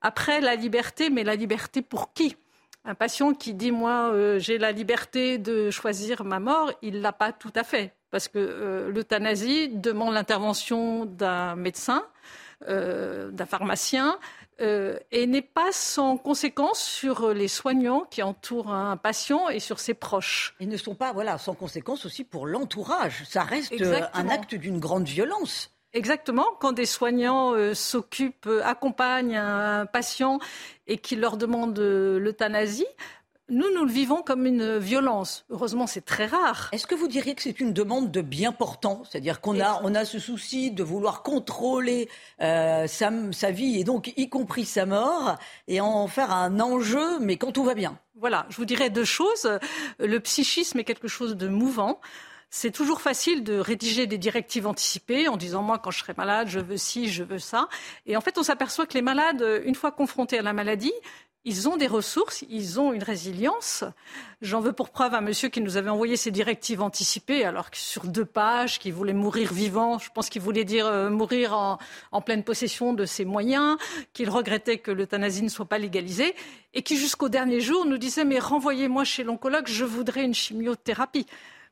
Après, 0.00 0.40
la 0.40 0.54
liberté, 0.54 1.10
mais 1.10 1.24
la 1.24 1.34
liberté 1.34 1.82
pour 1.82 2.12
qui? 2.12 2.36
Un 2.84 2.94
patient 2.94 3.32
qui 3.32 3.54
dit 3.54 3.70
moi 3.70 4.10
euh, 4.12 4.40
j'ai 4.40 4.58
la 4.58 4.72
liberté 4.72 5.38
de 5.38 5.70
choisir 5.70 6.24
ma 6.24 6.40
mort, 6.40 6.72
il 6.82 7.00
l'a 7.00 7.12
pas 7.12 7.30
tout 7.30 7.52
à 7.54 7.62
fait 7.62 7.94
parce 8.12 8.28
que 8.28 8.38
euh, 8.38 8.90
l'euthanasie 8.90 9.70
demande 9.70 10.14
l'intervention 10.14 11.06
d'un 11.06 11.56
médecin, 11.56 12.04
d'un 12.68 13.46
pharmacien, 13.46 14.18
euh, 14.62 14.98
et 15.10 15.26
n'est 15.26 15.42
pas 15.42 15.72
sans 15.72 16.16
conséquence 16.16 16.78
sur 16.78 17.32
les 17.32 17.48
soignants 17.48 18.06
qui 18.08 18.22
entourent 18.22 18.72
un 18.72 18.96
patient 18.96 19.48
et 19.48 19.58
sur 19.58 19.80
ses 19.80 19.94
proches. 19.94 20.54
Ils 20.60 20.68
ne 20.68 20.76
sont 20.76 20.94
pas 20.94 21.12
voilà, 21.12 21.38
sans 21.38 21.54
conséquence 21.54 22.04
aussi 22.04 22.22
pour 22.22 22.46
l'entourage. 22.46 23.24
Ça 23.26 23.42
reste 23.42 23.72
euh, 23.80 24.00
un 24.12 24.28
acte 24.28 24.54
d'une 24.54 24.78
grande 24.78 25.04
violence. 25.04 25.70
Exactement, 25.94 26.46
quand 26.60 26.72
des 26.72 26.86
soignants 26.86 27.54
euh, 27.54 27.74
s'occupent, 27.74 28.48
accompagnent 28.62 29.36
un 29.36 29.86
patient 29.86 30.38
et 30.86 30.98
qui 30.98 31.16
leur 31.16 31.38
demandent 31.38 31.78
l'euthanasie, 31.78 32.86
nous, 33.52 33.72
nous 33.74 33.84
le 33.84 33.92
vivons 33.92 34.22
comme 34.22 34.46
une 34.46 34.78
violence. 34.78 35.44
Heureusement, 35.50 35.86
c'est 35.86 36.04
très 36.04 36.26
rare. 36.26 36.70
Est-ce 36.72 36.86
que 36.86 36.94
vous 36.94 37.06
diriez 37.06 37.34
que 37.34 37.42
c'est 37.42 37.60
une 37.60 37.74
demande 37.74 38.10
de 38.10 38.22
bien 38.22 38.50
portant? 38.50 39.02
C'est-à-dire 39.04 39.42
qu'on 39.42 39.60
a, 39.60 39.80
on 39.84 39.94
a 39.94 40.06
ce 40.06 40.18
souci 40.18 40.70
de 40.70 40.82
vouloir 40.82 41.22
contrôler 41.22 42.08
euh, 42.40 42.86
sa, 42.86 43.10
sa, 43.32 43.50
vie 43.50 43.78
et 43.78 43.84
donc 43.84 44.12
y 44.16 44.30
compris 44.30 44.64
sa 44.64 44.86
mort 44.86 45.36
et 45.68 45.82
en 45.82 46.08
faire 46.08 46.32
un 46.32 46.60
enjeu, 46.60 47.18
mais 47.20 47.36
quand 47.36 47.52
tout 47.52 47.64
va 47.64 47.74
bien? 47.74 47.98
Voilà, 48.16 48.46
je 48.48 48.56
vous 48.56 48.64
dirais 48.64 48.88
deux 48.88 49.04
choses. 49.04 49.58
Le 49.98 50.18
psychisme 50.20 50.78
est 50.78 50.84
quelque 50.84 51.08
chose 51.08 51.36
de 51.36 51.48
mouvant. 51.48 52.00
C'est 52.48 52.70
toujours 52.70 53.00
facile 53.00 53.44
de 53.44 53.58
rédiger 53.58 54.06
des 54.06 54.18
directives 54.18 54.66
anticipées 54.66 55.28
en 55.28 55.36
disant 55.36 55.62
moi 55.62 55.78
quand 55.78 55.90
je 55.90 56.00
serai 56.00 56.12
malade 56.16 56.48
je 56.48 56.60
veux 56.60 56.76
ci, 56.76 57.08
je 57.08 57.24
veux 57.24 57.38
ça. 57.38 57.68
Et 58.04 58.16
en 58.16 58.20
fait 58.20 58.36
on 58.36 58.42
s'aperçoit 58.42 58.86
que 58.86 58.94
les 58.94 59.02
malades, 59.02 59.44
une 59.64 59.74
fois 59.74 59.90
confrontés 59.90 60.38
à 60.38 60.42
la 60.42 60.52
maladie, 60.52 60.92
ils 61.44 61.68
ont 61.68 61.76
des 61.76 61.86
ressources, 61.86 62.44
ils 62.48 62.78
ont 62.78 62.92
une 62.92 63.02
résilience. 63.02 63.84
J'en 64.42 64.60
veux 64.60 64.72
pour 64.72 64.90
preuve 64.90 65.14
un 65.14 65.20
monsieur 65.20 65.48
qui 65.48 65.60
nous 65.60 65.76
avait 65.76 65.90
envoyé 65.90 66.16
ses 66.16 66.30
directives 66.30 66.80
anticipées, 66.80 67.44
alors 67.44 67.70
que 67.70 67.76
sur 67.76 68.04
deux 68.04 68.24
pages, 68.24 68.78
qui 68.78 68.90
voulait 68.90 69.12
mourir 69.12 69.52
vivant. 69.52 69.98
Je 69.98 70.10
pense 70.10 70.28
qu'il 70.28 70.42
voulait 70.42 70.64
dire 70.64 70.86
euh, 70.86 71.10
mourir 71.10 71.52
en, 71.56 71.78
en, 72.12 72.20
pleine 72.20 72.44
possession 72.44 72.92
de 72.92 73.04
ses 73.04 73.24
moyens, 73.24 73.76
qu'il 74.12 74.30
regrettait 74.30 74.78
que 74.78 74.92
l'euthanasie 74.92 75.42
ne 75.42 75.48
soit 75.48 75.66
pas 75.66 75.78
légalisée, 75.78 76.34
et 76.74 76.82
qui 76.82 76.96
jusqu'au 76.96 77.28
dernier 77.28 77.60
jour 77.60 77.86
nous 77.86 77.98
disait 77.98 78.24
mais 78.24 78.38
renvoyez-moi 78.38 79.04
chez 79.04 79.24
l'oncologue, 79.24 79.66
je 79.66 79.84
voudrais 79.84 80.24
une 80.24 80.34
chimiothérapie. 80.34 81.26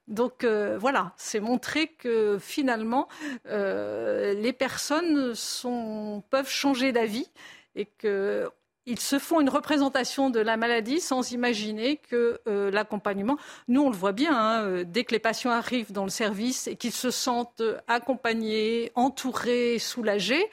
Donc 0.08 0.42
euh, 0.42 0.76
voilà, 0.76 1.12
c'est 1.16 1.38
montrer 1.38 1.86
que 1.86 2.38
finalement 2.40 3.08
euh, 3.46 4.34
les 4.34 4.52
personnes 4.52 5.34
sont, 5.36 6.24
peuvent 6.30 6.50
changer 6.50 6.90
d'avis 6.90 7.30
et 7.76 7.86
que 7.86 8.50
ils 8.90 8.98
se 9.00 9.18
font 9.18 9.40
une 9.40 9.48
représentation 9.48 10.30
de 10.30 10.40
la 10.40 10.56
maladie 10.56 11.00
sans 11.00 11.30
imaginer 11.30 11.96
que 11.96 12.40
euh, 12.48 12.70
l'accompagnement, 12.70 13.38
nous 13.68 13.82
on 13.82 13.90
le 13.90 13.96
voit 13.96 14.12
bien, 14.12 14.36
hein, 14.36 14.64
euh, 14.64 14.84
dès 14.84 15.04
que 15.04 15.12
les 15.12 15.20
patients 15.20 15.52
arrivent 15.52 15.92
dans 15.92 16.04
le 16.04 16.10
service 16.10 16.66
et 16.66 16.76
qu'ils 16.76 16.92
se 16.92 17.10
sentent 17.10 17.62
accompagnés, 17.86 18.90
entourés, 18.96 19.78
soulagés, 19.78 20.44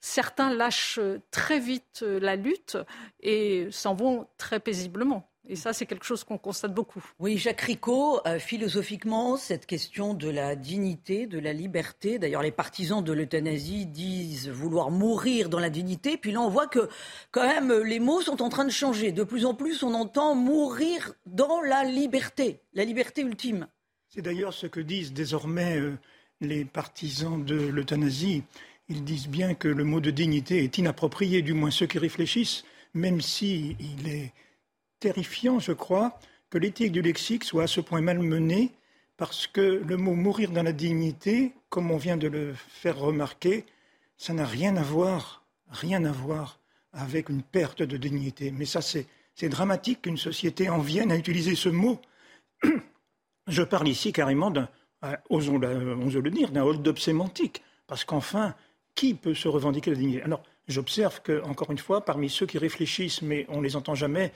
certains 0.00 0.54
lâchent 0.54 1.00
très 1.30 1.58
vite 1.58 2.02
la 2.02 2.36
lutte 2.36 2.78
et 3.20 3.68
s'en 3.70 3.94
vont 3.94 4.28
très 4.38 4.60
paisiblement. 4.60 5.31
Et 5.48 5.56
ça, 5.56 5.72
c'est 5.72 5.86
quelque 5.86 6.04
chose 6.04 6.22
qu'on 6.22 6.38
constate 6.38 6.72
beaucoup. 6.72 7.04
Oui, 7.18 7.36
Jacques 7.36 7.62
Ricot, 7.62 8.20
euh, 8.26 8.38
philosophiquement, 8.38 9.36
cette 9.36 9.66
question 9.66 10.14
de 10.14 10.28
la 10.28 10.54
dignité, 10.54 11.26
de 11.26 11.40
la 11.40 11.52
liberté, 11.52 12.20
d'ailleurs 12.20 12.42
les 12.42 12.52
partisans 12.52 13.02
de 13.02 13.12
l'euthanasie 13.12 13.86
disent 13.86 14.48
vouloir 14.48 14.92
mourir 14.92 15.48
dans 15.48 15.58
la 15.58 15.68
dignité, 15.68 16.16
puis 16.16 16.30
là 16.30 16.40
on 16.40 16.48
voit 16.48 16.68
que 16.68 16.88
quand 17.32 17.46
même 17.46 17.72
les 17.82 17.98
mots 17.98 18.20
sont 18.20 18.40
en 18.40 18.48
train 18.50 18.64
de 18.64 18.70
changer. 18.70 19.10
De 19.10 19.24
plus 19.24 19.44
en 19.44 19.54
plus, 19.54 19.82
on 19.82 19.94
entend 19.94 20.36
mourir 20.36 21.12
dans 21.26 21.60
la 21.60 21.82
liberté, 21.82 22.60
la 22.72 22.84
liberté 22.84 23.22
ultime. 23.22 23.66
C'est 24.08 24.22
d'ailleurs 24.22 24.54
ce 24.54 24.68
que 24.68 24.80
disent 24.80 25.12
désormais 25.12 25.76
euh, 25.76 25.98
les 26.40 26.64
partisans 26.64 27.44
de 27.44 27.56
l'euthanasie. 27.56 28.44
Ils 28.88 29.02
disent 29.02 29.28
bien 29.28 29.54
que 29.54 29.68
le 29.68 29.82
mot 29.82 30.00
de 30.00 30.12
dignité 30.12 30.62
est 30.62 30.78
inapproprié, 30.78 31.42
du 31.42 31.52
moins 31.52 31.70
ceux 31.72 31.86
qui 31.86 31.98
réfléchissent, 31.98 32.64
même 32.94 33.20
si 33.20 33.76
il 33.80 34.08
est 34.08 34.32
terrifiant, 35.02 35.58
je 35.58 35.72
crois, 35.72 36.16
que 36.48 36.58
l'éthique 36.58 36.92
du 36.92 37.02
lexique 37.02 37.42
soit 37.42 37.64
à 37.64 37.66
ce 37.66 37.80
point 37.80 38.00
malmenée, 38.00 38.70
parce 39.16 39.48
que 39.48 39.60
le 39.60 39.96
mot 39.96 40.14
mourir 40.14 40.52
dans 40.52 40.62
la 40.62 40.72
dignité, 40.72 41.52
comme 41.70 41.90
on 41.90 41.96
vient 41.96 42.16
de 42.16 42.28
le 42.28 42.54
faire 42.54 42.98
remarquer, 42.98 43.66
ça 44.16 44.32
n'a 44.32 44.46
rien 44.46 44.76
à 44.76 44.82
voir, 44.82 45.44
rien 45.68 46.04
à 46.04 46.12
voir 46.12 46.60
avec 46.92 47.30
une 47.30 47.42
perte 47.42 47.82
de 47.82 47.96
dignité. 47.96 48.52
Mais 48.52 48.64
ça, 48.64 48.80
c'est, 48.80 49.06
dramatique 49.48 50.02
qu'une 50.02 50.18
société 50.18 50.70
en 50.70 50.78
vienne 50.78 51.10
à 51.10 51.16
utiliser 51.16 51.56
ce 51.56 51.68
mot. 51.68 52.00
Je 53.48 53.62
parle 53.64 53.88
ici 53.88 54.12
carrément 54.12 54.52
d'un, 54.52 54.68
euh, 55.04 55.16
osons, 55.30 55.58
le 55.58 56.30
dire, 56.30 56.52
d'un 56.52 56.62
hold-up 56.62 57.00
sémantique, 57.00 57.60
parce 57.88 58.04
qu'enfin, 58.04 58.54
qui 58.94 59.14
peut 59.14 59.34
se 59.34 59.48
revendiquer 59.48 59.90
la 59.90 59.96
dignité? 59.96 60.22
Alors, 60.22 60.44
j'observe 60.68 61.22
que, 61.22 61.42
encore 61.42 61.72
une 61.72 61.78
fois, 61.78 62.04
parmi 62.04 62.30
ceux 62.30 62.46
qui 62.46 62.58
réfléchissent, 62.58 63.22
mais 63.22 63.46
on 63.48 63.58
ne 63.58 63.64
les 63.64 63.74
entend 63.74 63.96
jamais, 63.96 64.32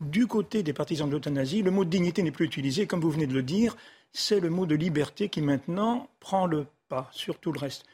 du 0.00 0.26
côté 0.26 0.62
des 0.62 0.72
partisans 0.72 1.08
de 1.08 1.12
l'euthanasie, 1.12 1.62
le 1.62 1.70
mot 1.70 1.84
dignité 1.84 2.22
n'est 2.22 2.30
plus 2.30 2.46
utilisé, 2.46 2.86
comme 2.86 3.00
vous 3.00 3.10
venez 3.10 3.26
de 3.26 3.34
le 3.34 3.42
dire, 3.42 3.76
c'est 4.12 4.40
le 4.40 4.48
mot 4.48 4.66
de 4.66 4.74
liberté 4.74 5.28
qui 5.28 5.42
maintenant 5.42 6.08
prend 6.20 6.46
le 6.46 6.66
pas 6.88 7.08
sur 7.12 7.38
tout 7.38 7.52
le 7.52 7.58
reste. 7.58 7.84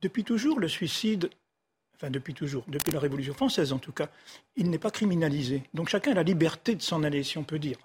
Depuis 0.00 0.24
toujours, 0.24 0.58
le 0.58 0.68
suicide, 0.68 1.30
enfin 1.94 2.10
depuis 2.10 2.34
toujours, 2.34 2.64
depuis 2.68 2.92
la 2.92 3.00
Révolution 3.00 3.34
française 3.34 3.72
en 3.72 3.78
tout 3.78 3.92
cas, 3.92 4.08
il 4.56 4.70
n'est 4.70 4.78
pas 4.78 4.90
criminalisé. 4.90 5.62
Donc 5.74 5.88
chacun 5.88 6.12
a 6.12 6.14
la 6.14 6.22
liberté 6.22 6.74
de 6.74 6.82
s'en 6.82 7.02
aller, 7.02 7.22
si 7.22 7.38
on 7.38 7.44
peut 7.44 7.58
dire. 7.58 7.78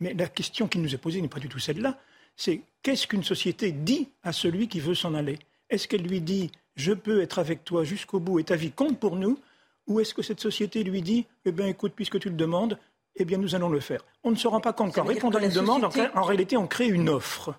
Mais 0.00 0.14
la 0.14 0.28
question 0.28 0.68
qui 0.68 0.78
nous 0.78 0.94
est 0.94 0.98
posée 0.98 1.20
n'est 1.20 1.28
pas 1.28 1.40
du 1.40 1.48
tout 1.48 1.58
celle-là. 1.58 1.98
C'est 2.36 2.60
qu'est-ce 2.82 3.06
qu'une 3.06 3.24
société 3.24 3.72
dit 3.72 4.08
à 4.22 4.32
celui 4.32 4.68
qui 4.68 4.80
veut 4.80 4.94
s'en 4.94 5.14
aller? 5.14 5.38
Est-ce 5.70 5.88
qu'elle 5.88 6.02
lui 6.02 6.20
dit 6.20 6.50
je 6.76 6.92
peux 6.92 7.22
être 7.22 7.38
avec 7.38 7.64
toi 7.64 7.84
jusqu'au 7.84 8.20
bout 8.20 8.38
et 8.38 8.44
ta 8.44 8.56
vie 8.56 8.72
compte 8.72 9.00
pour 9.00 9.16
nous? 9.16 9.38
Ou 9.86 10.00
est-ce 10.00 10.14
que 10.14 10.22
cette 10.22 10.40
société 10.40 10.82
lui 10.82 11.02
dit 11.02 11.26
Eh 11.44 11.52
bien, 11.52 11.66
écoute, 11.66 11.92
puisque 11.94 12.18
tu 12.18 12.28
le 12.28 12.36
demandes, 12.36 12.78
eh 13.16 13.24
bien, 13.24 13.38
nous 13.38 13.54
allons 13.54 13.68
le 13.68 13.80
faire 13.80 14.04
On 14.24 14.30
ne 14.30 14.36
se 14.36 14.48
rend 14.48 14.60
pas 14.60 14.72
compte 14.72 14.94
qu'en 14.94 15.04
répondant 15.04 15.38
à 15.38 15.44
une 15.44 15.52
demande, 15.52 15.88
en 16.14 16.22
réalité, 16.22 16.56
on 16.56 16.66
crée 16.66 16.86
une 16.88 17.08
offre. 17.08 17.54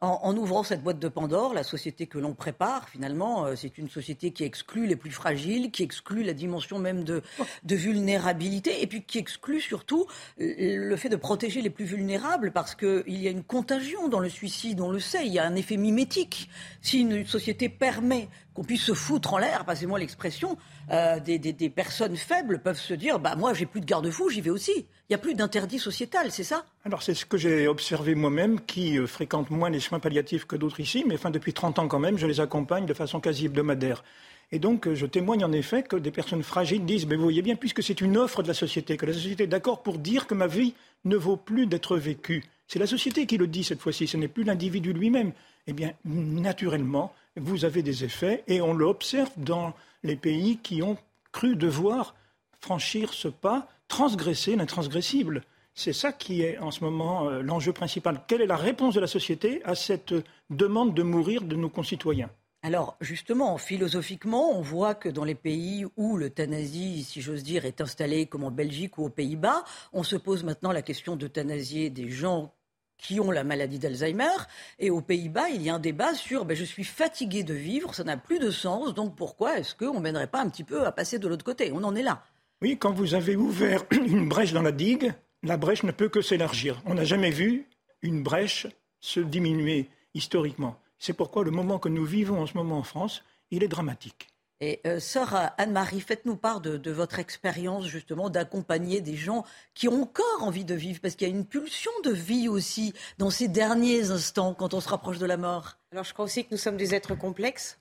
En, 0.00 0.36
ouvrant 0.36 0.64
cette 0.64 0.82
boîte 0.82 0.98
de 0.98 1.08
Pandore, 1.08 1.54
la 1.54 1.62
société 1.62 2.06
que 2.06 2.18
l'on 2.18 2.34
prépare, 2.34 2.90
finalement, 2.90 3.46
euh, 3.46 3.54
c'est 3.56 3.78
une 3.78 3.88
société 3.88 4.32
qui 4.32 4.44
exclut 4.44 4.86
les 4.86 4.96
plus 4.96 5.10
fragiles, 5.10 5.70
qui 5.70 5.82
exclut 5.82 6.22
la 6.24 6.34
dimension 6.34 6.78
même 6.78 7.04
de, 7.04 7.22
de, 7.62 7.74
vulnérabilité, 7.74 8.82
et 8.82 8.86
puis 8.86 9.02
qui 9.02 9.16
exclut 9.16 9.62
surtout 9.62 10.06
le 10.36 10.94
fait 10.96 11.08
de 11.08 11.16
protéger 11.16 11.62
les 11.62 11.70
plus 11.70 11.86
vulnérables, 11.86 12.52
parce 12.52 12.74
qu'il 12.74 13.22
y 13.22 13.26
a 13.26 13.30
une 13.30 13.44
contagion 13.44 14.08
dans 14.08 14.20
le 14.20 14.28
suicide, 14.28 14.82
on 14.82 14.90
le 14.90 15.00
sait, 15.00 15.26
il 15.26 15.32
y 15.32 15.38
a 15.38 15.46
un 15.46 15.54
effet 15.54 15.78
mimétique. 15.78 16.50
Si 16.82 17.00
une 17.00 17.24
société 17.24 17.70
permet 17.70 18.28
qu'on 18.54 18.62
puisse 18.62 18.82
se 18.82 18.94
foutre 18.94 19.34
en 19.34 19.38
l'air, 19.38 19.64
passez-moi 19.64 19.98
l'expression, 19.98 20.56
euh, 20.90 21.18
des, 21.18 21.70
personnes 21.70 22.16
faibles 22.16 22.60
peuvent 22.60 22.78
se 22.78 22.94
dire 22.94 23.18
bah 23.18 23.34
moi 23.36 23.52
j'ai 23.52 23.66
plus 23.66 23.80
de 23.80 23.86
garde-fou, 23.86 24.30
j'y 24.30 24.40
vais 24.40 24.50
aussi. 24.50 24.72
Il 24.76 25.10
n'y 25.10 25.16
a 25.16 25.18
plus 25.18 25.34
d'interdit 25.34 25.78
sociétal, 25.78 26.30
c'est 26.30 26.44
ça? 26.44 26.64
Alors 26.84 27.02
c'est 27.02 27.14
ce 27.14 27.26
que 27.26 27.36
j'ai 27.36 27.66
observé 27.66 28.14
moi-même, 28.14 28.60
qui 28.60 28.98
euh, 28.98 29.06
fréquente 29.06 29.50
moins 29.50 29.70
les 29.70 29.80
soins 29.80 29.98
palliatifs 29.98 30.44
que 30.44 30.56
d'autres 30.56 30.80
ici, 30.80 31.04
mais 31.06 31.16
depuis 31.32 31.52
30 31.52 31.80
ans 31.80 31.88
quand 31.88 31.98
même, 31.98 32.16
je 32.16 32.26
les 32.26 32.40
accompagne 32.40 32.86
de 32.86 32.94
façon 32.94 33.20
quasi 33.20 33.46
hebdomadaire. 33.46 34.04
Et 34.52 34.60
donc 34.60 34.86
euh, 34.86 34.94
je 34.94 35.06
témoigne 35.06 35.44
en 35.44 35.52
effet 35.52 35.82
que 35.82 35.96
des 35.96 36.12
personnes 36.12 36.44
fragiles 36.44 36.84
disent 36.84 37.06
mais 37.06 37.16
vous 37.16 37.24
voyez 37.24 37.42
bien, 37.42 37.56
puisque 37.56 37.82
c'est 37.82 38.00
une 38.00 38.16
offre 38.16 38.42
de 38.42 38.48
la 38.48 38.54
société, 38.54 38.96
que 38.96 39.06
la 39.06 39.12
société 39.12 39.44
est 39.44 39.48
d'accord 39.48 39.82
pour 39.82 39.98
dire 39.98 40.28
que 40.28 40.34
ma 40.34 40.46
vie 40.46 40.74
ne 41.04 41.16
vaut 41.16 41.36
plus 41.36 41.66
d'être 41.66 41.96
vécue. 41.96 42.44
C'est 42.68 42.78
la 42.78 42.86
société 42.86 43.26
qui 43.26 43.36
le 43.36 43.48
dit 43.48 43.64
cette 43.64 43.80
fois-ci, 43.80 44.06
ce 44.06 44.16
n'est 44.16 44.28
plus 44.28 44.44
l'individu 44.44 44.92
lui-même. 44.92 45.32
Eh 45.66 45.72
bien, 45.72 45.92
naturellement, 46.04 47.14
vous 47.36 47.64
avez 47.64 47.82
des 47.82 48.04
effets 48.04 48.44
et 48.46 48.60
on 48.60 48.74
l'observe 48.74 49.30
dans 49.36 49.74
les 50.02 50.16
pays 50.16 50.58
qui 50.58 50.82
ont 50.82 50.96
cru 51.32 51.56
devoir 51.56 52.14
franchir 52.60 53.12
ce 53.12 53.28
pas, 53.28 53.68
transgresser 53.88 54.56
l'intransgressible. 54.56 55.42
C'est 55.74 55.92
ça 55.92 56.12
qui 56.12 56.42
est 56.42 56.58
en 56.58 56.70
ce 56.70 56.84
moment 56.84 57.28
euh, 57.28 57.42
l'enjeu 57.42 57.72
principal. 57.72 58.22
Quelle 58.28 58.40
est 58.40 58.46
la 58.46 58.56
réponse 58.56 58.94
de 58.94 59.00
la 59.00 59.08
société 59.08 59.60
à 59.64 59.74
cette 59.74 60.14
demande 60.48 60.94
de 60.94 61.02
mourir 61.02 61.42
de 61.42 61.56
nos 61.56 61.68
concitoyens? 61.68 62.30
Alors 62.62 62.96
justement, 63.00 63.58
philosophiquement, 63.58 64.56
on 64.56 64.62
voit 64.62 64.94
que 64.94 65.10
dans 65.10 65.24
les 65.24 65.34
pays 65.34 65.84
où 65.96 66.16
l'euthanasie, 66.16 67.04
si 67.04 67.20
j'ose 67.20 67.42
dire, 67.42 67.66
est 67.66 67.82
installée, 67.82 68.24
comme 68.24 68.44
en 68.44 68.50
Belgique 68.50 68.96
ou 68.96 69.04
aux 69.04 69.10
Pays-Bas, 69.10 69.64
on 69.92 70.02
se 70.02 70.16
pose 70.16 70.44
maintenant 70.44 70.72
la 70.72 70.80
question 70.80 71.16
d'euthanasier 71.16 71.90
des 71.90 72.08
gens 72.08 72.54
qui 72.98 73.20
ont 73.20 73.30
la 73.30 73.44
maladie 73.44 73.78
d'Alzheimer. 73.78 74.36
Et 74.78 74.90
aux 74.90 75.00
Pays-Bas, 75.00 75.50
il 75.50 75.62
y 75.62 75.70
a 75.70 75.74
un 75.74 75.78
débat 75.78 76.14
sur 76.14 76.44
ben, 76.44 76.56
je 76.56 76.64
suis 76.64 76.84
fatigué 76.84 77.42
de 77.42 77.54
vivre, 77.54 77.94
ça 77.94 78.04
n'a 78.04 78.16
plus 78.16 78.38
de 78.38 78.50
sens, 78.50 78.94
donc 78.94 79.16
pourquoi 79.16 79.58
est-ce 79.58 79.74
qu'on 79.74 79.94
ne 79.94 80.00
mènerait 80.00 80.26
pas 80.26 80.40
un 80.40 80.48
petit 80.48 80.64
peu 80.64 80.86
à 80.86 80.92
passer 80.92 81.18
de 81.18 81.28
l'autre 81.28 81.44
côté? 81.44 81.72
On 81.72 81.84
en 81.84 81.94
est 81.94 82.02
là. 82.02 82.22
Oui, 82.62 82.78
quand 82.78 82.92
vous 82.92 83.14
avez 83.14 83.36
ouvert 83.36 83.84
une 83.90 84.28
brèche 84.28 84.52
dans 84.52 84.62
la 84.62 84.72
digue, 84.72 85.12
la 85.42 85.56
brèche 85.56 85.82
ne 85.82 85.92
peut 85.92 86.08
que 86.08 86.22
s'élargir. 86.22 86.80
On 86.86 86.94
n'a 86.94 87.04
jamais 87.04 87.30
vu 87.30 87.66
une 88.02 88.22
brèche 88.22 88.66
se 89.00 89.20
diminuer 89.20 89.90
historiquement. 90.14 90.80
C'est 90.98 91.12
pourquoi 91.12 91.44
le 91.44 91.50
moment 91.50 91.78
que 91.78 91.90
nous 91.90 92.04
vivons 92.04 92.40
en 92.40 92.46
ce 92.46 92.56
moment 92.56 92.78
en 92.78 92.82
France, 92.82 93.22
il 93.50 93.62
est 93.62 93.68
dramatique. 93.68 94.28
Et 94.66 94.80
euh, 94.86 94.98
sœur 94.98 95.52
Anne-Marie, 95.58 96.00
faites-nous 96.00 96.36
part 96.36 96.62
de, 96.62 96.90
votre 96.90 97.18
expérience 97.18 97.84
justement 97.84 98.30
d'accompagner 98.30 99.02
des 99.02 99.14
gens 99.14 99.44
qui 99.74 99.88
ont 99.88 100.04
encore 100.04 100.42
envie 100.42 100.64
de 100.64 100.74
vivre, 100.74 101.00
parce 101.02 101.16
qu'il 101.16 101.28
y 101.28 101.30
a 101.30 101.34
une 101.34 101.44
pulsion 101.44 101.90
de 102.02 102.10
vie 102.10 102.48
aussi 102.48 102.94
dans 103.18 103.28
ces 103.28 103.46
derniers 103.46 104.10
instants 104.10 104.54
quand 104.54 104.72
on 104.72 104.80
se 104.80 104.88
rapproche 104.88 105.18
de 105.18 105.26
la 105.26 105.36
mort. 105.36 105.76
Alors 105.92 106.04
je 106.04 106.14
crois 106.14 106.24
aussi 106.24 106.46
que 106.46 106.48
nous 106.50 106.56
sommes 106.56 106.78
des 106.78 106.94
êtres 106.94 107.14
complexes 107.14 107.78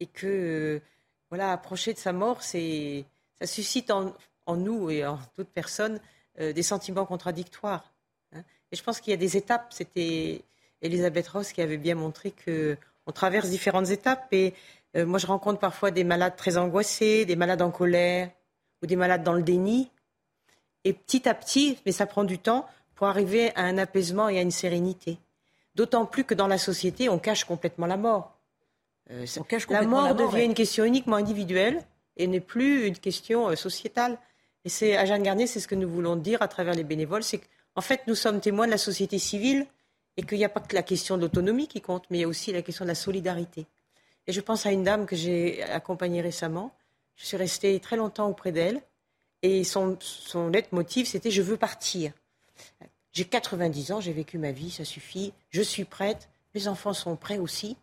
et 0.00 0.06
que 0.06 0.26
euh, 0.26 0.82
voilà, 1.30 1.52
approcher 1.52 1.92
de 1.92 1.98
sa 1.98 2.12
mort, 2.12 2.42
ça 2.42 2.58
suscite 3.44 3.92
en, 3.92 4.12
nous 4.56 4.90
et 4.90 5.06
en 5.06 5.20
toute 5.36 5.50
personne 5.50 6.00
euh, 6.40 6.52
des 6.52 6.64
sentiments 6.64 7.06
contradictoires. 7.06 7.92
Hein. 8.34 8.42
Et 8.72 8.76
je 8.76 8.82
pense 8.82 9.00
qu'il 9.00 9.12
y 9.12 9.14
a 9.14 9.18
des 9.18 9.36
étapes. 9.36 9.72
C'était 9.72 10.42
Elisabeth 10.82 11.28
Ross 11.28 11.52
qui 11.52 11.62
avait 11.62 11.78
bien 11.78 11.94
montré 11.94 12.32
que 12.32 12.76
on 13.06 13.12
traverse 13.12 13.48
différentes 13.48 13.90
étapes 13.90 14.26
et 14.32 14.52
euh, 14.96 15.04
moi, 15.04 15.18
je 15.18 15.26
rencontre 15.26 15.58
parfois 15.58 15.90
des 15.90 16.04
malades 16.04 16.36
très 16.36 16.56
angoissés, 16.56 17.24
des 17.24 17.36
malades 17.36 17.62
en 17.62 17.70
colère 17.70 18.30
ou 18.82 18.86
des 18.86 18.96
malades 18.96 19.22
dans 19.22 19.34
le 19.34 19.42
déni. 19.42 19.90
Et 20.84 20.92
petit 20.92 21.28
à 21.28 21.34
petit, 21.34 21.78
mais 21.84 21.92
ça 21.92 22.06
prend 22.06 22.24
du 22.24 22.38
temps 22.38 22.66
pour 22.94 23.06
arriver 23.06 23.54
à 23.56 23.62
un 23.62 23.78
apaisement 23.78 24.28
et 24.28 24.38
à 24.38 24.42
une 24.42 24.50
sérénité. 24.50 25.18
D'autant 25.74 26.06
plus 26.06 26.24
que 26.24 26.34
dans 26.34 26.46
la 26.46 26.58
société, 26.58 27.08
on 27.08 27.18
cache 27.18 27.44
complètement 27.44 27.86
la 27.86 27.96
mort. 27.96 28.38
Euh, 29.10 29.26
la 29.68 29.82
mort 29.82 30.14
devient 30.14 30.44
une 30.44 30.54
question 30.54 30.84
uniquement 30.84 31.16
individuelle 31.16 31.82
et 32.16 32.26
n'est 32.26 32.40
plus 32.40 32.86
une 32.86 32.98
question 32.98 33.50
euh, 33.50 33.56
sociétale. 33.56 34.18
Et 34.64 34.68
c'est 34.68 34.96
à 34.96 35.04
Jeanne 35.04 35.22
Garnier, 35.22 35.46
c'est 35.46 35.60
ce 35.60 35.68
que 35.68 35.74
nous 35.74 35.88
voulons 35.88 36.16
dire 36.16 36.42
à 36.42 36.48
travers 36.48 36.74
les 36.74 36.82
bénévoles, 36.82 37.22
c'est 37.22 37.38
qu'en 37.38 37.82
fait, 37.82 38.00
nous 38.08 38.14
sommes 38.14 38.40
témoins 38.40 38.66
de 38.66 38.72
la 38.72 38.78
société 38.78 39.18
civile 39.18 39.66
et 40.16 40.22
qu'il 40.22 40.38
n'y 40.38 40.44
a 40.44 40.48
pas 40.48 40.60
que 40.60 40.74
la 40.74 40.82
question 40.82 41.16
de 41.16 41.22
l'autonomie 41.22 41.68
qui 41.68 41.80
compte, 41.80 42.04
mais 42.10 42.18
il 42.18 42.20
y 42.22 42.24
a 42.24 42.28
aussi 42.28 42.52
la 42.52 42.62
question 42.62 42.84
de 42.84 42.88
la 42.88 42.94
solidarité. 42.94 43.66
Et 44.26 44.32
je 44.32 44.40
pense 44.40 44.66
à 44.66 44.72
une 44.72 44.82
dame 44.82 45.06
que 45.06 45.16
j'ai 45.16 45.62
accompagnée 45.62 46.20
récemment. 46.20 46.72
Je 47.16 47.26
suis 47.26 47.36
restée 47.36 47.78
très 47.80 47.96
longtemps 47.96 48.28
auprès 48.28 48.52
d'elle 48.52 48.82
et 49.42 49.64
son, 49.64 49.96
son 50.00 50.50
motif, 50.72 51.08
c'était 51.08 51.30
je 51.30 51.42
veux 51.42 51.56
partir. 51.56 52.12
J'ai 53.12 53.24
90 53.24 53.92
ans, 53.92 54.00
j'ai 54.00 54.12
vécu 54.12 54.38
ma 54.38 54.50
vie, 54.50 54.70
ça 54.70 54.84
suffit, 54.84 55.32
je 55.50 55.62
suis 55.62 55.84
prête, 55.84 56.28
mes 56.54 56.68
enfants 56.68 56.92
sont 56.92 57.16
prêts 57.16 57.38
aussi. 57.38 57.76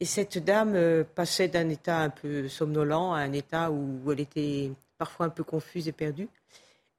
Et 0.00 0.04
cette 0.04 0.38
dame 0.38 0.74
euh, 0.74 1.04
passait 1.04 1.48
d'un 1.48 1.68
état 1.68 1.98
un 1.98 2.10
peu 2.10 2.48
somnolent 2.48 3.12
à 3.12 3.18
un 3.18 3.32
état 3.32 3.70
où 3.70 4.10
elle 4.10 4.20
était 4.20 4.72
parfois 4.98 5.26
un 5.26 5.28
peu 5.28 5.44
confuse 5.44 5.86
et 5.86 5.92
perdue. 5.92 6.28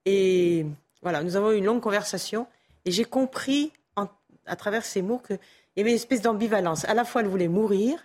Et 0.05 0.65
voilà, 1.01 1.23
nous 1.23 1.35
avons 1.35 1.51
eu 1.51 1.57
une 1.57 1.65
longue 1.65 1.81
conversation 1.81 2.47
et 2.85 2.91
j'ai 2.91 3.05
compris 3.05 3.71
à 4.45 4.55
travers 4.55 4.85
ces 4.85 5.01
mots 5.01 5.17
qu'il 5.17 5.39
y 5.75 5.81
avait 5.81 5.89
une 5.89 5.95
espèce 5.95 6.21
d'ambivalence. 6.21 6.85
À 6.85 6.93
la 6.93 7.03
fois, 7.03 7.21
elle 7.21 7.27
voulait 7.27 7.47
mourir 7.47 7.97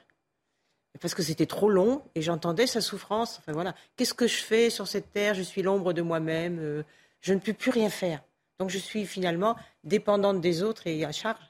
parce 0.98 1.14
que 1.14 1.22
c'était 1.22 1.46
trop 1.46 1.70
long 1.70 2.02
et 2.14 2.22
j'entendais 2.22 2.66
sa 2.66 2.80
souffrance. 2.80 3.38
Enfin 3.38 3.52
voilà, 3.52 3.74
qu'est-ce 3.96 4.14
que 4.14 4.26
je 4.26 4.42
fais 4.42 4.70
sur 4.70 4.88
cette 4.88 5.12
terre? 5.12 5.34
Je 5.34 5.42
suis 5.42 5.62
l'ombre 5.62 5.92
de 5.92 6.02
moi-même. 6.02 6.58
Euh, 6.58 6.82
je 7.20 7.32
ne 7.32 7.38
peux 7.38 7.52
plus 7.52 7.70
rien 7.70 7.90
faire. 7.90 8.22
Donc 8.58 8.70
je 8.70 8.78
suis 8.78 9.06
finalement 9.06 9.56
dépendante 9.84 10.40
des 10.40 10.62
autres 10.62 10.86
et 10.86 11.04
à 11.04 11.12
charge. 11.12 11.40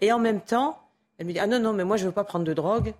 Et 0.00 0.12
en 0.12 0.18
même 0.18 0.40
temps, 0.40 0.78
elle 1.18 1.26
me 1.26 1.32
dit 1.32 1.38
ah 1.38 1.46
non 1.46 1.58
non 1.58 1.72
mais 1.72 1.84
moi 1.84 1.96
je 1.96 2.04
veux 2.04 2.12
pas 2.12 2.24
prendre 2.24 2.44
de 2.44 2.54
drogue. 2.54 2.94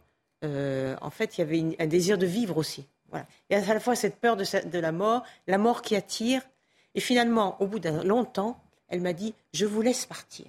Euh, 0.44 0.96
en 1.00 1.10
fait, 1.10 1.38
il 1.38 1.42
y 1.42 1.44
avait 1.44 1.76
un 1.78 1.86
désir 1.86 2.18
de 2.18 2.26
vivre 2.26 2.56
aussi. 2.56 2.86
Voilà. 3.10 3.26
Et 3.50 3.54
à 3.54 3.60
la 3.60 3.80
fois 3.80 3.94
cette 3.94 4.16
peur 4.16 4.36
de, 4.36 4.44
de 4.68 4.78
la 4.78 4.92
mort, 4.92 5.22
la 5.46 5.58
mort 5.58 5.82
qui 5.82 5.94
attire. 5.94 6.42
Et 6.94 7.00
finalement, 7.00 7.60
au 7.60 7.66
bout 7.66 7.78
d'un 7.78 8.02
long 8.02 8.24
temps, 8.24 8.60
elle 8.88 9.00
m'a 9.00 9.12
dit 9.12 9.34
je 9.52 9.66
vous 9.66 9.82
laisse 9.82 10.06
partir. 10.06 10.46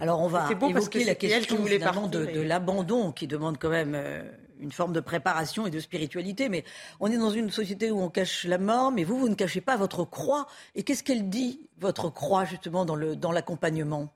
Alors 0.00 0.20
on 0.20 0.28
va 0.28 0.48
évoquer 0.50 1.04
la 1.04 1.14
question 1.14 1.56
de, 1.62 2.40
l'abandon 2.40 3.12
qui 3.12 3.26
demande 3.26 3.58
quand 3.58 3.70
même 3.70 3.94
euh, 3.94 4.22
une 4.58 4.72
forme 4.72 4.92
de 4.92 5.00
préparation 5.00 5.66
et 5.66 5.70
de 5.70 5.78
spiritualité. 5.78 6.48
Mais 6.48 6.64
on 7.00 7.10
est 7.10 7.18
dans 7.18 7.30
une 7.30 7.50
société 7.50 7.90
où 7.90 8.00
on 8.00 8.10
cache 8.10 8.44
la 8.44 8.58
mort, 8.58 8.90
mais 8.90 9.04
vous, 9.04 9.18
vous 9.18 9.28
ne 9.28 9.34
cachez 9.34 9.60
pas 9.60 9.76
votre 9.76 10.04
croix. 10.04 10.46
Et 10.74 10.82
qu'est-ce 10.82 11.04
qu'elle 11.04 11.28
dit, 11.28 11.60
votre 11.78 12.08
croix, 12.10 12.44
justement, 12.44 12.84
dans, 12.84 12.96
le, 12.96 13.14
dans 13.14 13.32
l'accompagnement? 13.32 14.08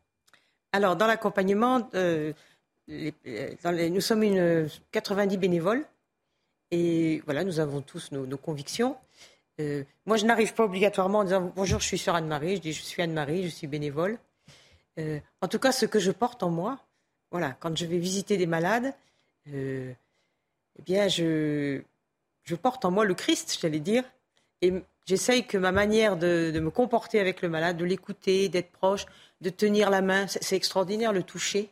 Alors 0.72 0.96
dans 0.96 1.06
l'accompagnement, 1.06 1.88
euh, 1.94 2.32
nous 2.88 4.00
sommes 4.00 4.22
une 4.22 4.68
90 4.92 5.36
bénévoles. 5.36 5.84
Et 6.70 7.22
voilà, 7.24 7.44
nous 7.44 7.60
avons 7.60 7.80
tous 7.80 8.12
nos, 8.12 8.36
convictions. 8.36 8.96
Euh, 9.60 9.84
moi, 10.06 10.16
je 10.16 10.26
n'arrive 10.26 10.54
pas 10.54 10.64
obligatoirement 10.64 11.20
en 11.20 11.24
disant 11.24 11.52
bonjour, 11.56 11.80
je 11.80 11.86
suis 11.86 11.98
sœur 11.98 12.14
Anne-Marie. 12.14 12.56
Je 12.56 12.60
dis 12.60 12.72
je 12.72 12.82
suis 12.82 13.00
Anne-Marie, 13.00 13.44
je 13.44 13.48
suis 13.48 13.66
bénévole. 13.66 14.18
Euh, 14.98 15.20
en 15.40 15.48
tout 15.48 15.58
cas, 15.58 15.72
ce 15.72 15.86
que 15.86 15.98
je 15.98 16.10
porte 16.10 16.42
en 16.42 16.50
moi, 16.50 16.78
voilà, 17.30 17.56
quand 17.60 17.76
je 17.76 17.86
vais 17.86 17.98
visiter 17.98 18.36
des 18.36 18.46
malades, 18.46 18.94
euh, 19.52 19.92
eh 20.78 20.82
bien, 20.82 21.08
je, 21.08 21.82
je 22.44 22.54
porte 22.54 22.84
en 22.84 22.90
moi 22.90 23.04
le 23.04 23.14
Christ, 23.14 23.58
j'allais 23.60 23.80
dire, 23.80 24.04
et 24.62 24.72
j'essaye 25.06 25.46
que 25.46 25.58
ma 25.58 25.72
manière 25.72 26.16
de, 26.16 26.58
me 26.60 26.70
comporter 26.70 27.20
avec 27.20 27.42
le 27.42 27.48
malade, 27.48 27.76
de 27.76 27.84
l'écouter, 27.84 28.48
d'être 28.48 28.72
proche, 28.72 29.06
de 29.40 29.50
tenir 29.50 29.90
la 29.90 30.02
main, 30.02 30.26
c'est 30.26 30.56
extraordinaire 30.56 31.12
le 31.12 31.22
toucher. 31.22 31.70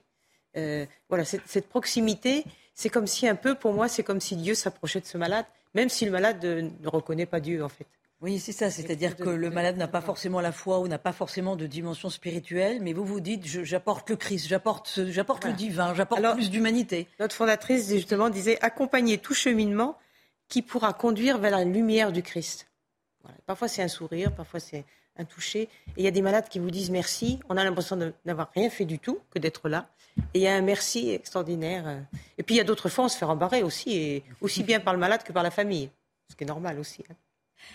Euh, 0.56 0.86
voilà, 1.08 1.24
cette, 1.24 1.68
proximité, 1.68 2.44
c'est 2.74 2.90
comme 2.90 3.06
si 3.06 3.26
un 3.26 3.34
peu, 3.34 3.54
pour 3.54 3.72
moi, 3.72 3.88
c'est 3.88 4.04
comme 4.04 4.20
si 4.20 4.36
Dieu 4.36 4.54
s'approchait 4.54 5.00
de 5.00 5.06
ce 5.06 5.18
malade, 5.18 5.46
même 5.74 5.88
si 5.88 6.04
le 6.04 6.10
malade 6.10 6.44
ne 6.44 6.88
reconnaît 6.88 7.26
pas 7.26 7.40
Dieu, 7.40 7.64
en 7.64 7.68
fait. 7.68 7.86
Oui, 8.22 8.38
c'est 8.38 8.52
ça. 8.52 8.70
C'est-à-dire 8.70 9.14
que 9.14 9.28
le 9.28 9.50
malade 9.50 9.76
n'a 9.76 9.88
pas 9.88 10.00
forcément 10.00 10.40
la 10.40 10.52
foi 10.52 10.80
ou 10.80 10.88
n'a 10.88 10.98
pas 10.98 11.12
forcément 11.12 11.54
de 11.54 11.66
dimension 11.66 12.08
spirituelle, 12.08 12.80
mais 12.80 12.94
vous 12.94 13.04
vous 13.04 13.20
dites, 13.20 13.46
j'apporte 13.46 14.08
le 14.08 14.16
Christ, 14.16 14.48
j'apporte, 14.48 15.00
j'apporte 15.10 15.44
le 15.44 15.52
divin, 15.52 15.94
j'apporte 15.94 16.22
plus 16.34 16.50
d'humanité. 16.50 17.08
Notre 17.20 17.34
fondatrice 17.34 17.88
justement 17.90 18.30
disait 18.30 18.58
accompagner 18.62 19.18
tout 19.18 19.34
cheminement 19.34 19.98
qui 20.48 20.62
pourra 20.62 20.94
conduire 20.94 21.38
vers 21.38 21.50
la 21.50 21.64
lumière 21.64 22.10
du 22.10 22.22
Christ. 22.22 22.68
Parfois 23.44 23.68
c'est 23.68 23.82
un 23.82 23.88
sourire, 23.88 24.34
parfois 24.34 24.60
c'est 24.60 24.84
un 25.18 25.24
toucher. 25.24 25.62
Et 25.62 25.98
il 25.98 26.04
y 26.04 26.08
a 26.08 26.10
des 26.12 26.22
malades 26.22 26.48
qui 26.48 26.58
vous 26.58 26.70
disent 26.70 26.90
merci. 26.90 27.38
On 27.50 27.56
a 27.56 27.64
l'impression 27.64 27.98
d'avoir 28.24 28.50
rien 28.54 28.70
fait 28.70 28.84
du 28.86 28.98
tout, 28.98 29.18
que 29.30 29.38
d'être 29.38 29.68
là. 29.68 29.88
Et 30.32 30.38
il 30.38 30.42
y 30.42 30.48
a 30.48 30.54
un 30.54 30.62
merci 30.62 31.10
extraordinaire. 31.10 32.02
Et 32.38 32.42
puis 32.42 32.54
il 32.54 32.58
y 32.58 32.60
a 32.62 32.64
d'autres 32.64 32.88
fois, 32.88 33.04
on 33.04 33.08
se 33.08 33.18
fait 33.18 33.26
embarrer 33.26 33.62
aussi, 33.62 33.92
et 33.96 34.24
aussi 34.40 34.62
bien 34.62 34.80
par 34.80 34.94
le 34.94 35.00
malade 35.00 35.22
que 35.22 35.32
par 35.32 35.42
la 35.42 35.50
famille, 35.50 35.90
ce 36.30 36.36
qui 36.36 36.44
est 36.44 36.46
normal 36.46 36.78
aussi. 36.78 37.04
Hein. 37.10 37.14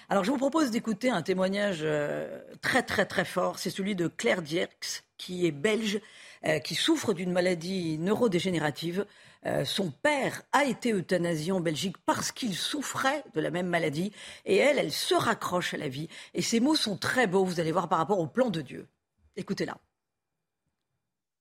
Alors 0.09 0.23
je 0.23 0.31
vous 0.31 0.37
propose 0.37 0.71
d'écouter 0.71 1.09
un 1.09 1.21
témoignage 1.21 1.79
euh, 1.83 2.41
très 2.61 2.83
très 2.83 3.05
très 3.05 3.25
fort. 3.25 3.59
C'est 3.59 3.69
celui 3.69 3.95
de 3.95 4.07
Claire 4.07 4.41
Dierks, 4.41 5.03
qui 5.17 5.45
est 5.45 5.51
belge, 5.51 5.99
euh, 6.45 6.59
qui 6.59 6.75
souffre 6.75 7.13
d'une 7.13 7.31
maladie 7.31 7.97
neurodégénérative. 7.97 9.05
Euh, 9.45 9.65
son 9.65 9.91
père 9.91 10.43
a 10.51 10.65
été 10.65 10.93
euthanasié 10.93 11.51
en 11.51 11.59
Belgique 11.59 11.97
parce 12.05 12.31
qu'il 12.31 12.55
souffrait 12.55 13.23
de 13.33 13.41
la 13.41 13.51
même 13.51 13.67
maladie. 13.67 14.11
Et 14.45 14.57
elle, 14.57 14.77
elle 14.77 14.91
se 14.91 15.15
raccroche 15.15 15.73
à 15.73 15.77
la 15.77 15.87
vie. 15.87 16.09
Et 16.33 16.41
ces 16.41 16.59
mots 16.59 16.75
sont 16.75 16.97
très 16.97 17.27
beaux, 17.27 17.43
vous 17.43 17.59
allez 17.59 17.71
voir, 17.71 17.89
par 17.89 17.99
rapport 17.99 18.19
au 18.19 18.27
plan 18.27 18.49
de 18.49 18.61
Dieu. 18.61 18.87
Écoutez-la. 19.35 19.77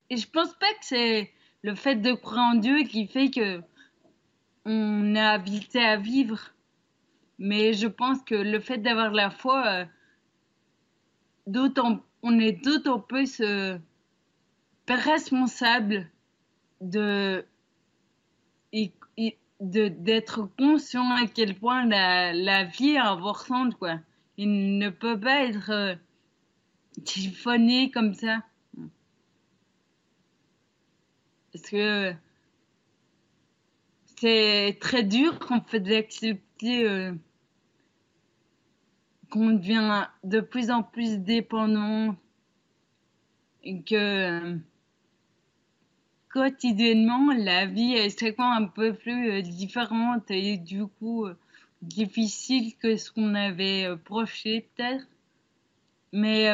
Et 0.08 0.16
je 0.16 0.28
pense 0.28 0.52
pas 0.58 0.72
que 0.74 0.84
c'est 0.84 1.30
le 1.62 1.74
fait 1.74 1.96
de 1.96 2.12
croire 2.14 2.54
en 2.54 2.54
Dieu 2.54 2.84
qui 2.84 3.06
fait 3.06 3.30
que 3.30 3.60
on 4.64 5.14
a 5.14 5.30
habité 5.30 5.80
à 5.82 5.96
vivre 5.96 6.52
mais 7.40 7.72
je 7.72 7.86
pense 7.88 8.22
que 8.22 8.34
le 8.34 8.60
fait 8.60 8.78
d'avoir 8.78 9.10
la 9.12 9.30
foi, 9.30 9.66
euh, 9.66 9.84
d'autant, 11.46 12.04
on 12.22 12.38
est 12.38 12.52
d'autant 12.52 13.00
plus 13.00 13.40
euh, 13.40 13.78
responsable 14.88 16.10
de, 16.82 17.44
d'être 19.60 20.50
conscient 20.58 21.10
à 21.12 21.26
quel 21.26 21.58
point 21.58 21.86
la, 21.86 22.34
la 22.34 22.64
vie 22.64 22.90
est 22.90 22.98
importante, 22.98 23.74
quoi. 23.76 23.98
Il 24.36 24.78
ne 24.78 24.90
peut 24.90 25.18
pas 25.18 25.44
être 25.44 25.70
euh, 25.70 25.94
comme 27.92 28.12
ça. 28.14 28.42
Parce 31.52 31.70
que 31.70 32.12
c'est 34.16 34.76
très 34.78 35.02
dur 35.02 35.38
en 35.48 35.62
fait 35.62 35.80
d'accepter 35.80 37.12
qu'on 39.30 39.52
devient 39.52 40.06
de 40.24 40.40
plus 40.40 40.70
en 40.70 40.82
plus 40.82 41.18
dépendant 41.18 42.16
et 43.62 43.82
que 43.82 44.58
quotidiennement 46.28 47.32
la 47.32 47.66
vie 47.66 47.94
est 47.94 48.18
souvent 48.18 48.50
un 48.52 48.66
peu 48.66 48.94
plus 48.94 49.30
euh, 49.30 49.42
différente 49.42 50.30
et 50.30 50.56
du 50.56 50.86
coup 50.86 51.26
euh, 51.26 51.36
difficile 51.82 52.76
que 52.76 52.96
ce 52.96 53.10
qu'on 53.10 53.34
avait 53.34 53.86
euh, 53.86 53.96
projeté 53.96 54.68
peut-être. 54.76 55.06
Mais 56.12 56.50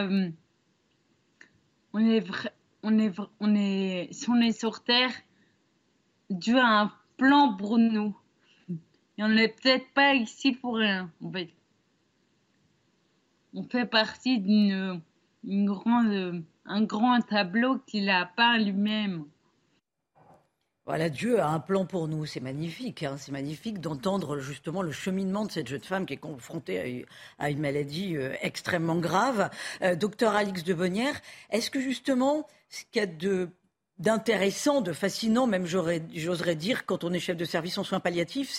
on 1.94 2.00
est 2.10 2.24
on 2.82 2.98
est 2.98 3.14
on 3.40 3.54
est 3.54 4.08
si 4.12 4.28
on 4.28 4.40
est 4.40 4.52
sur 4.52 4.84
terre 4.84 5.12
Dieu 6.28 6.58
a 6.58 6.82
un 6.82 6.92
plan 7.16 7.56
pour 7.56 7.78
nous. 7.78 8.14
Et 9.18 9.22
on 9.22 9.28
n'est 9.28 9.48
peut-être 9.48 9.88
pas 9.94 10.14
ici 10.14 10.52
pour 10.52 10.76
rien 10.76 11.10
en 11.22 11.32
fait 11.32 11.48
on 13.56 13.62
fait 13.62 13.86
partie 13.86 14.38
d'une 14.38 15.00
grande, 15.44 16.44
un 16.66 16.82
grand 16.82 17.20
tableau 17.22 17.78
qu'il 17.86 18.10
a 18.10 18.26
peint 18.36 18.58
lui-même. 18.58 19.24
Voilà, 20.84 21.08
Dieu 21.08 21.40
a 21.40 21.48
un 21.48 21.58
plan 21.58 21.84
pour 21.84 22.06
nous, 22.06 22.26
c'est 22.26 22.40
magnifique. 22.40 23.02
Hein. 23.02 23.16
c'est 23.18 23.32
magnifique 23.32 23.80
d'entendre 23.80 24.38
justement 24.38 24.82
le 24.82 24.92
cheminement 24.92 25.44
de 25.44 25.50
cette 25.50 25.66
jeune 25.66 25.80
femme 25.80 26.06
qui 26.06 26.14
est 26.14 26.18
confrontée 26.18 27.06
à 27.40 27.50
une 27.50 27.58
maladie 27.58 28.16
euh, 28.16 28.34
extrêmement 28.40 28.96
grave. 28.96 29.50
Euh, 29.82 29.96
docteur 29.96 30.36
Alix 30.36 30.62
de 30.62 30.74
Bonnière, 30.74 31.20
est-ce 31.50 31.72
que 31.72 31.80
justement, 31.80 32.46
ce 32.68 32.84
qu'il 32.84 33.00
y 33.00 33.02
a 33.02 33.06
de 33.06 33.50
d'intéressant, 33.98 34.82
de 34.82 34.92
fascinant, 34.92 35.46
même 35.46 35.66
j'oserais 35.66 36.54
dire, 36.54 36.85
quand 36.85 37.04
on 37.04 37.12
est 37.12 37.18
chef 37.18 37.37
de 37.37 37.44
service 37.44 37.78
en 37.78 37.85
soins 37.85 38.00
palliatifs, 38.00 38.52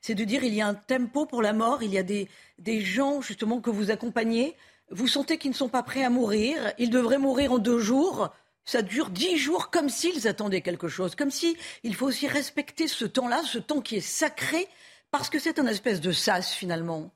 c'est 0.00 0.14
de 0.14 0.24
dire 0.24 0.44
il 0.44 0.54
y 0.54 0.62
a 0.62 0.66
un 0.66 0.74
tempo 0.74 1.26
pour 1.26 1.42
la 1.42 1.52
mort, 1.52 1.82
il 1.82 1.92
y 1.92 1.98
a 1.98 2.02
des, 2.02 2.28
des 2.58 2.80
gens 2.80 3.20
justement 3.20 3.60
que 3.60 3.70
vous 3.70 3.90
accompagnez, 3.90 4.56
vous 4.90 5.06
sentez 5.06 5.36
qu'ils 5.36 5.50
ne 5.50 5.56
sont 5.56 5.68
pas 5.68 5.82
prêts 5.82 6.04
à 6.04 6.10
mourir, 6.10 6.56
ils 6.78 6.90
devraient 6.90 7.18
mourir 7.18 7.52
en 7.52 7.58
deux 7.58 7.78
jours, 7.78 8.30
ça 8.64 8.80
dure 8.80 9.10
dix 9.10 9.36
jours 9.36 9.70
comme 9.70 9.90
s'ils 9.90 10.26
attendaient 10.26 10.62
quelque 10.62 10.88
chose, 10.88 11.14
comme 11.14 11.30
si 11.30 11.56
il 11.82 11.94
faut 11.94 12.06
aussi 12.06 12.26
respecter 12.26 12.88
ce 12.88 13.04
temps-là, 13.04 13.42
ce 13.44 13.58
temps 13.58 13.82
qui 13.82 13.96
est 13.96 14.00
sacré, 14.00 14.68
parce 15.10 15.28
que 15.28 15.38
c'est 15.38 15.58
un 15.58 15.66
espèce 15.66 16.00
de 16.00 16.12
sas 16.12 16.52
finalement. 16.52 17.10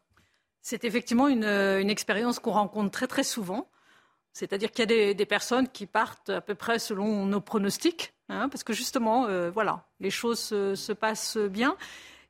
C'est 0.60 0.84
effectivement 0.84 1.28
une, 1.28 1.44
une 1.44 1.90
expérience 1.90 2.38
qu'on 2.38 2.52
rencontre 2.52 2.90
très 2.90 3.06
très 3.06 3.24
souvent. 3.24 3.66
C'est-à-dire 4.32 4.70
qu'il 4.70 4.90
y 4.90 5.10
a 5.10 5.14
des, 5.14 5.26
personnes 5.26 5.68
qui 5.68 5.86
partent 5.86 6.30
à 6.30 6.40
peu 6.40 6.54
près 6.54 6.78
selon 6.78 7.26
nos 7.26 7.40
pronostics, 7.40 8.14
hein, 8.30 8.48
parce 8.48 8.64
que 8.64 8.72
justement, 8.72 9.26
euh, 9.26 9.50
voilà, 9.50 9.84
les 10.00 10.10
choses 10.10 10.40
se, 10.40 10.92
passent 10.92 11.36
bien. 11.36 11.76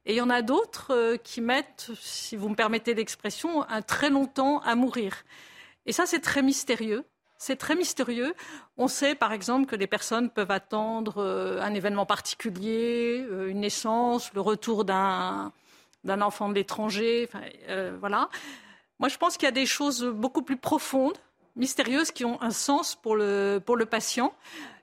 Et 0.05 0.15
il 0.15 0.17
y 0.17 0.21
en 0.21 0.31
a 0.31 0.43
d'autres 0.43 0.93
euh, 0.93 1.17
qui 1.17 1.41
mettent, 1.41 1.91
si 2.01 2.35
vous 2.35 2.49
me 2.49 2.57
permettez 2.57 2.93
l'expression, 2.95 3.63
un 3.69 3.83
très 3.83 4.11
longtemps 4.11 4.59
à 4.63 4.75
mourir. 4.75 5.25
Et 5.87 5.93
ça, 5.93 6.07
c'est 6.07 6.19
très 6.19 6.43
mystérieux. 6.43 7.05
C'est 7.39 7.55
très 7.57 7.77
mystérieux. 7.77 8.35
On 8.77 8.89
sait, 8.89 9.15
par 9.15 9.33
exemple, 9.33 9.67
que 9.67 9.77
des 9.77 9.87
personnes 9.87 10.29
peuvent 10.29 10.51
attendre 10.51 11.19
euh, 11.19 11.61
un 11.61 11.73
événement 11.73 12.07
particulier, 12.07 13.25
une 13.47 13.61
naissance, 13.61 14.33
le 14.35 14.41
retour 14.41 14.85
d'un 14.85 15.53
enfant 16.05 16.49
de 16.49 16.55
l'étranger. 16.55 17.29
voilà. 18.01 18.29
Moi, 18.99 19.09
je 19.09 19.19
pense 19.19 19.37
qu'il 19.37 19.47
y 19.47 19.49
a 19.49 19.53
des 19.53 19.67
choses 19.67 20.05
beaucoup 20.05 20.43
plus 20.43 20.57
profondes 20.57 21.19
mystérieuses 21.57 22.11
qui 22.11 22.25
ont 22.25 22.41
un 22.43 22.51
sens 22.51 22.95
pour 22.95 23.17
le, 23.17 23.61
pour 23.65 23.77
le 23.77 23.87
patient. 23.87 24.33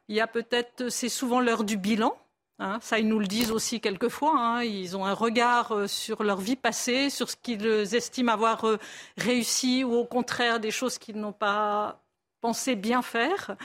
Il 0.08 0.16
y 0.16 0.22
a 0.22 0.28
peut-être, 0.28 0.90
c'est 0.90 1.10
souvent 1.10 1.40
l'heure 1.40 1.64
du 1.64 1.78
bilan. 1.78 2.16
Hein, 2.62 2.80
ça, 2.82 3.00
ils 3.00 3.08
nous 3.08 3.20
le 3.20 3.28
disent 3.28 3.52
aussi 3.52 3.80
quelquefois. 3.80 4.34
Hein, 4.38 4.64
ils 4.64 4.98
ont 4.98 5.06
un 5.06 5.14
regard 5.14 5.72
euh, 5.72 5.88
sur 5.88 6.24
leur 6.24 6.42
vie 6.42 6.58
passée, 6.58 7.10
sur 7.10 7.30
ce 7.30 7.38
qu'ils 7.38 7.66
estiment 7.96 8.34
avoir 8.34 8.66
euh, 8.66 8.78
réussi 9.18 9.84
ou 9.84 9.94
au 9.94 10.06
contraire 10.06 10.60
des 10.60 10.72
choses 10.72 10.98
qu'ils 10.98 11.18
n'ont 11.18 11.32
pas 11.32 12.02
pensé 12.42 12.76
bien 12.76 13.02
faire. 13.02 13.56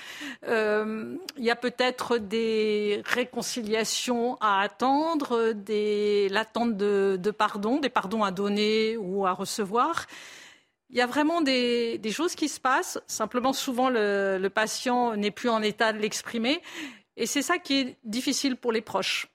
Euh, 0.47 1.17
il 1.37 1.45
y 1.45 1.51
a 1.51 1.57
peut-être 1.57 2.19
des 2.19 3.03
réconciliations 3.05 4.37
à 4.41 4.61
attendre, 4.61 5.55
l'attente 6.31 6.77
de, 6.77 7.19
de 7.21 7.31
pardon, 7.31 7.79
des 7.79 7.89
pardons 7.89 8.23
à 8.23 8.31
donner 8.31 8.97
ou 8.97 9.27
à 9.27 9.33
recevoir 9.33 10.07
il 10.91 10.97
y 10.97 11.01
a 11.01 11.07
vraiment 11.07 11.41
des, 11.41 12.01
choses 12.11 12.35
qui 12.35 12.49
se 12.49 12.61
passent. 12.61 13.01
Simplement, 13.07 13.53
souvent, 13.53 13.89
le, 13.91 14.49
patient 14.49 15.17
n'est 15.17 15.31
plus 15.31 15.49
en 15.49 15.63
état 15.63 15.93
de 15.93 15.99
l'exprimer. 15.99 16.61
Et 17.17 17.27
c'est 17.27 17.43
ça 17.43 17.59
qui 17.59 17.81
est 17.81 17.99
difficile 18.05 18.57
pour 18.57 18.73
les 18.73 18.81
proches. 18.81 19.29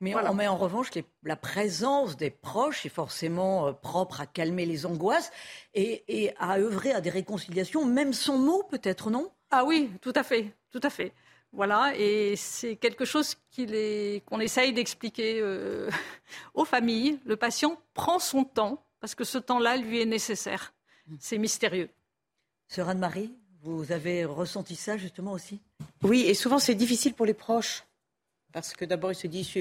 Mais 0.00 0.14
on 0.14 0.34
met 0.34 0.46
en 0.46 0.56
revanche 0.56 0.90
la 1.22 1.36
présence 1.36 2.16
des 2.16 2.30
proches 2.30 2.84
est 2.84 2.90
forcément 2.90 3.68
euh, 3.68 3.72
propre 3.72 4.20
à 4.20 4.26
calmer 4.26 4.66
les 4.66 4.84
angoisses 4.84 5.30
et, 5.72 6.34
à 6.38 6.58
œuvrer 6.58 6.92
à 6.92 7.00
des 7.00 7.08
réconciliations, 7.08 7.86
même 7.86 8.12
sans 8.12 8.36
mots 8.36 8.62
peut-être, 8.68 9.10
non? 9.10 9.30
Ah 9.50 9.64
oui, 9.64 9.90
tout 10.02 10.12
à 10.14 10.22
fait, 10.22 10.52
tout 10.70 10.80
à 10.82 10.90
fait. 10.90 11.12
Voilà, 11.52 11.92
et 11.96 12.36
c'est 12.36 12.76
quelque 12.76 13.06
chose 13.06 13.36
qu'on 14.26 14.40
essaye 14.40 14.74
d'expliquer 14.74 15.40
euh, 15.40 15.88
aux 16.54 16.66
familles. 16.66 17.18
Le 17.24 17.36
patient 17.36 17.80
prend 17.94 18.18
son 18.18 18.44
temps 18.44 18.84
parce 19.00 19.14
que 19.14 19.24
ce 19.24 19.38
temps-là 19.38 19.78
lui 19.78 20.02
est 20.02 20.06
nécessaire. 20.06 20.74
C'est 21.20 21.38
mystérieux. 21.38 21.88
Sœur 22.68 22.88
Anne-Marie, 22.88 23.32
vous 23.62 23.92
avez 23.92 24.24
ressenti 24.24 24.76
ça 24.76 24.96
justement 24.96 25.32
aussi? 25.32 25.60
Oui, 26.02 26.22
et 26.26 26.34
souvent 26.34 26.58
c'est 26.58 26.74
difficile 26.74 27.14
pour 27.14 27.26
les 27.26 27.34
proches. 27.34 27.84
Parce 28.52 28.72
que 28.72 28.84
d'abord, 28.84 29.12
ils 29.12 29.16
se 29.16 29.26
disent 29.26 29.52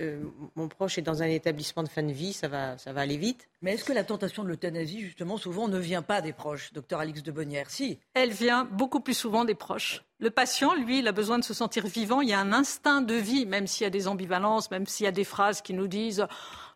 euh, 0.00 0.22
mon 0.54 0.68
proche 0.68 0.98
est 0.98 1.02
dans 1.02 1.22
un 1.22 1.26
établissement 1.26 1.82
de 1.82 1.88
fin 1.88 2.02
de 2.02 2.12
vie, 2.12 2.32
ça 2.32 2.48
va, 2.48 2.78
ça 2.78 2.92
va 2.92 3.02
aller 3.02 3.16
vite. 3.16 3.48
Mais 3.60 3.74
est-ce 3.74 3.84
que 3.84 3.92
la 3.92 4.04
tentation 4.04 4.42
de 4.42 4.48
l'euthanasie, 4.48 5.00
justement, 5.00 5.36
souvent 5.36 5.68
ne 5.68 5.78
vient 5.78 6.02
pas 6.02 6.20
des 6.20 6.32
proches, 6.32 6.72
docteur 6.72 7.00
Alix 7.00 7.22
de 7.22 7.32
Bonnière? 7.32 7.70
Si. 7.70 7.98
Elle 8.14 8.32
vient 8.32 8.64
beaucoup 8.64 9.00
plus 9.00 9.14
souvent 9.14 9.44
des 9.44 9.54
proches. 9.54 10.04
Le 10.18 10.30
patient, 10.30 10.74
lui, 10.74 11.00
il 11.00 11.08
a 11.08 11.12
besoin 11.12 11.38
de 11.38 11.44
se 11.44 11.54
sentir 11.54 11.86
vivant. 11.86 12.20
Il 12.20 12.28
y 12.28 12.32
a 12.32 12.40
un 12.40 12.52
instinct 12.52 13.02
de 13.02 13.14
vie, 13.14 13.46
même 13.46 13.66
s'il 13.66 13.84
y 13.84 13.86
a 13.86 13.90
des 13.90 14.08
ambivalences, 14.08 14.70
même 14.70 14.86
s'il 14.86 15.04
y 15.04 15.08
a 15.08 15.12
des 15.12 15.24
phrases 15.24 15.62
qui 15.62 15.74
nous 15.74 15.88
disent 15.88 16.26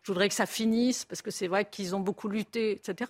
je 0.03 0.13
voudrais 0.13 0.29
que 0.29 0.35
ça 0.35 0.45
finisse, 0.45 1.03
parce 1.03 1.21
que 1.21 1.31
c'est 1.31 1.47
vrai 1.47 1.65
qu'ils 1.65 1.93
ont 1.93 1.99
beaucoup 1.99 2.29
lutté, 2.29 2.71
etc 2.71 3.09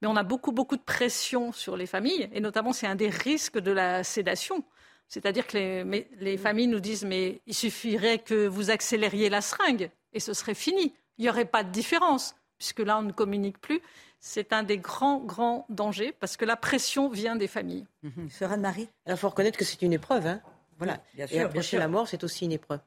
mais 0.00 0.08
on 0.08 0.16
a 0.16 0.22
beaucoup, 0.22 0.52
beaucoup 0.52 0.76
de 0.76 0.82
pression 0.82 1.52
sur 1.52 1.76
les 1.76 1.86
familles, 1.86 2.28
et 2.32 2.40
notamment 2.40 2.72
c'est 2.72 2.86
un 2.86 2.94
des 2.94 3.08
risques 3.10 3.58
de 3.58 3.70
la 3.70 4.04
sédation. 4.04 4.64
C'est-à-dire 5.08 5.46
que 5.46 5.56
les, 5.56 6.08
les, 6.20 6.36
familles 6.36 6.68
nous 6.68 6.80
disent, 6.80 7.04
mais 7.04 7.40
il 7.46 7.54
suffirait 7.54 8.18
que 8.18 8.46
vous 8.46 8.70
accélériez 8.70 9.28
la 9.28 9.40
seringue, 9.40 9.90
et 10.12 10.20
ce 10.20 10.32
serait 10.32 10.54
fini. 10.54 10.94
Il 11.18 11.24
n'y 11.24 11.28
aurait 11.28 11.44
pas 11.44 11.64
de 11.64 11.70
différence, 11.70 12.36
puisque 12.58 12.80
là, 12.80 12.98
on 12.98 13.02
ne 13.02 13.12
communique 13.12 13.58
plus. 13.58 13.80
C'est 14.20 14.52
un 14.52 14.62
des 14.62 14.78
grands, 14.78 15.18
grands 15.18 15.66
dangers, 15.68 16.12
parce 16.12 16.36
que 16.36 16.44
la 16.44 16.56
pression 16.56 17.08
vient 17.08 17.36
des 17.36 17.48
familles. 17.48 17.86
Mmh. 18.02 18.28
Sœur 18.28 18.52
Anne-Marie 18.52 18.88
Alors, 19.06 19.18
il 19.18 19.20
faut 19.20 19.28
reconnaître 19.28 19.58
que 19.58 19.64
c'est 19.64 19.82
une 19.82 19.92
épreuve. 19.92 20.26
Hein 20.26 20.40
voilà. 20.78 21.00
Bien 21.14 21.26
sûr, 21.26 21.36
et 21.36 21.40
approcher 21.40 21.78
la 21.78 21.88
mort, 21.88 22.08
c'est 22.08 22.22
aussi 22.24 22.44
une 22.44 22.52
épreuve. 22.52 22.80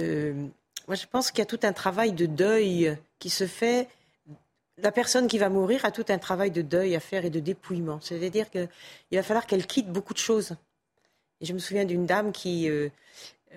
Euh, 0.00 0.46
moi, 0.86 0.94
je 0.94 1.06
pense 1.06 1.30
qu'il 1.30 1.40
y 1.40 1.42
a 1.42 1.46
tout 1.46 1.60
un 1.62 1.72
travail 1.72 2.12
de 2.12 2.26
deuil 2.26 2.96
qui 3.18 3.30
se 3.30 3.46
fait 3.46 3.88
la 4.82 4.92
personne 4.92 5.26
qui 5.26 5.38
va 5.38 5.48
mourir 5.48 5.84
a 5.84 5.90
tout 5.90 6.04
un 6.08 6.18
travail 6.18 6.50
de 6.50 6.62
deuil 6.62 6.94
à 6.94 7.00
faire 7.00 7.24
et 7.24 7.30
de 7.30 7.40
dépouillement. 7.40 8.00
C'est-à-dire 8.00 8.50
qu'il 8.50 8.68
va 9.12 9.22
falloir 9.22 9.46
qu'elle 9.46 9.66
quitte 9.66 9.90
beaucoup 9.90 10.14
de 10.14 10.18
choses. 10.18 10.56
Je 11.40 11.52
me 11.52 11.58
souviens 11.58 11.84
d'une 11.84 12.06
dame 12.06 12.32
qui, 12.32 12.68
euh, 12.68 12.88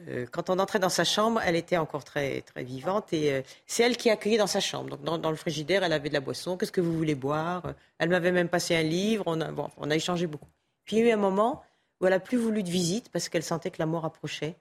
euh, 0.08 0.26
quand 0.32 0.50
on 0.50 0.60
entrait 0.60 0.80
dans 0.80 0.90
sa 0.90 1.04
chambre, 1.04 1.42
elle 1.44 1.56
était 1.56 1.78
encore 1.78 2.04
très, 2.04 2.42
très 2.42 2.64
vivante 2.64 3.12
et 3.14 3.34
euh, 3.34 3.42
c'est 3.66 3.84
elle 3.84 3.98
qui 3.98 4.10
accueillait 4.10 4.38
dans 4.38 4.48
sa 4.48 4.60
chambre. 4.60 4.98
Donc 4.98 5.22
dans, 5.22 5.30
le 5.30 5.36
frigidaire, 5.36 5.84
elle 5.84 5.94
avait 5.94 6.10
de 6.10 6.14
la 6.14 6.20
boisson. 6.20 6.58
Qu'est-ce 6.58 6.72
que 6.72 6.82
vous 6.82 6.96
voulez 6.96 7.16
boire? 7.16 7.74
Elle 7.98 8.10
m'avait 8.10 8.32
même 8.32 8.50
passé 8.50 8.76
un 8.76 8.84
livre. 8.84 9.24
On 9.28 9.90
a, 9.90 9.96
échangé 9.96 10.28
beaucoup. 10.28 10.50
Puis 10.86 10.98
il 10.98 11.00
y 11.00 11.08
a 11.08 11.10
eu 11.10 11.14
un 11.14 11.18
moment 11.18 11.64
où 12.00 12.08
elle 12.08 12.14
a 12.14 12.20
plus 12.20 12.38
voulu 12.38 12.64
de 12.64 12.70
visite 12.70 13.10
parce 13.10 13.30
qu'elle 13.30 13.44
sentait 13.44 13.72
que 13.72 13.80
la 13.80 13.86
mort 13.86 14.06
approchait. 14.06 14.56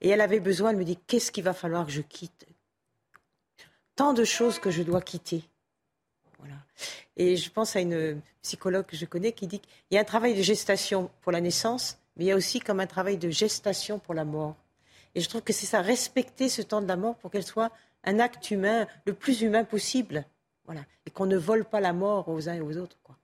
Et 0.00 0.10
elle 0.10 0.20
avait 0.20 0.40
besoin. 0.40 0.70
Elle 0.70 0.76
me 0.76 0.84
dit 0.84 0.98
qu'est-ce 1.06 1.32
qu'il 1.32 1.42
va 1.44 1.52
falloir 1.52 1.84
que 1.84 1.92
je 1.92 2.00
quitte? 2.00 2.46
Tant 3.98 4.12
de 4.12 4.22
choses 4.22 4.60
que 4.60 4.70
je 4.70 4.84
dois 4.84 5.00
quitter. 5.00 5.42
Voilà. 6.38 6.54
Et 7.16 7.36
je 7.36 7.50
pense 7.50 7.74
à 7.74 7.80
une 7.80 8.20
psychologue 8.42 8.86
que 8.86 8.96
je 8.96 9.06
connais 9.06 9.32
qui 9.32 9.48
dit 9.48 9.58
qu'il 9.58 9.70
y 9.90 9.98
a 9.98 10.00
un 10.00 10.04
travail 10.04 10.36
de 10.36 10.42
gestation 10.42 11.10
pour 11.20 11.32
la 11.32 11.40
naissance, 11.40 11.98
mais 12.16 12.26
il 12.26 12.28
y 12.28 12.30
a 12.30 12.36
aussi 12.36 12.60
comme 12.60 12.78
un 12.78 12.86
travail 12.86 13.18
de 13.18 13.28
gestation 13.28 13.98
pour 13.98 14.14
la 14.14 14.24
mort. 14.24 14.54
Et 15.16 15.20
je 15.20 15.28
trouve 15.28 15.42
que 15.42 15.52
c'est 15.52 15.66
ça, 15.66 15.82
respecter 15.82 16.48
ce 16.48 16.62
temps 16.62 16.80
de 16.80 16.86
la 16.86 16.94
mort 16.94 17.16
pour 17.16 17.32
qu'elle 17.32 17.44
soit 17.44 17.72
un 18.04 18.20
acte 18.20 18.52
humain 18.52 18.86
le 19.04 19.14
plus 19.14 19.40
humain 19.40 19.64
possible. 19.64 20.24
Voilà. 20.66 20.84
Et 21.04 21.10
qu'on 21.10 21.26
ne 21.26 21.36
vole 21.36 21.64
pas 21.64 21.80
la 21.80 21.92
mort 21.92 22.28
aux 22.28 22.48
uns 22.48 22.54
et 22.54 22.60
aux 22.60 22.76
autres. 22.76 22.98
Quoi. 23.02 23.16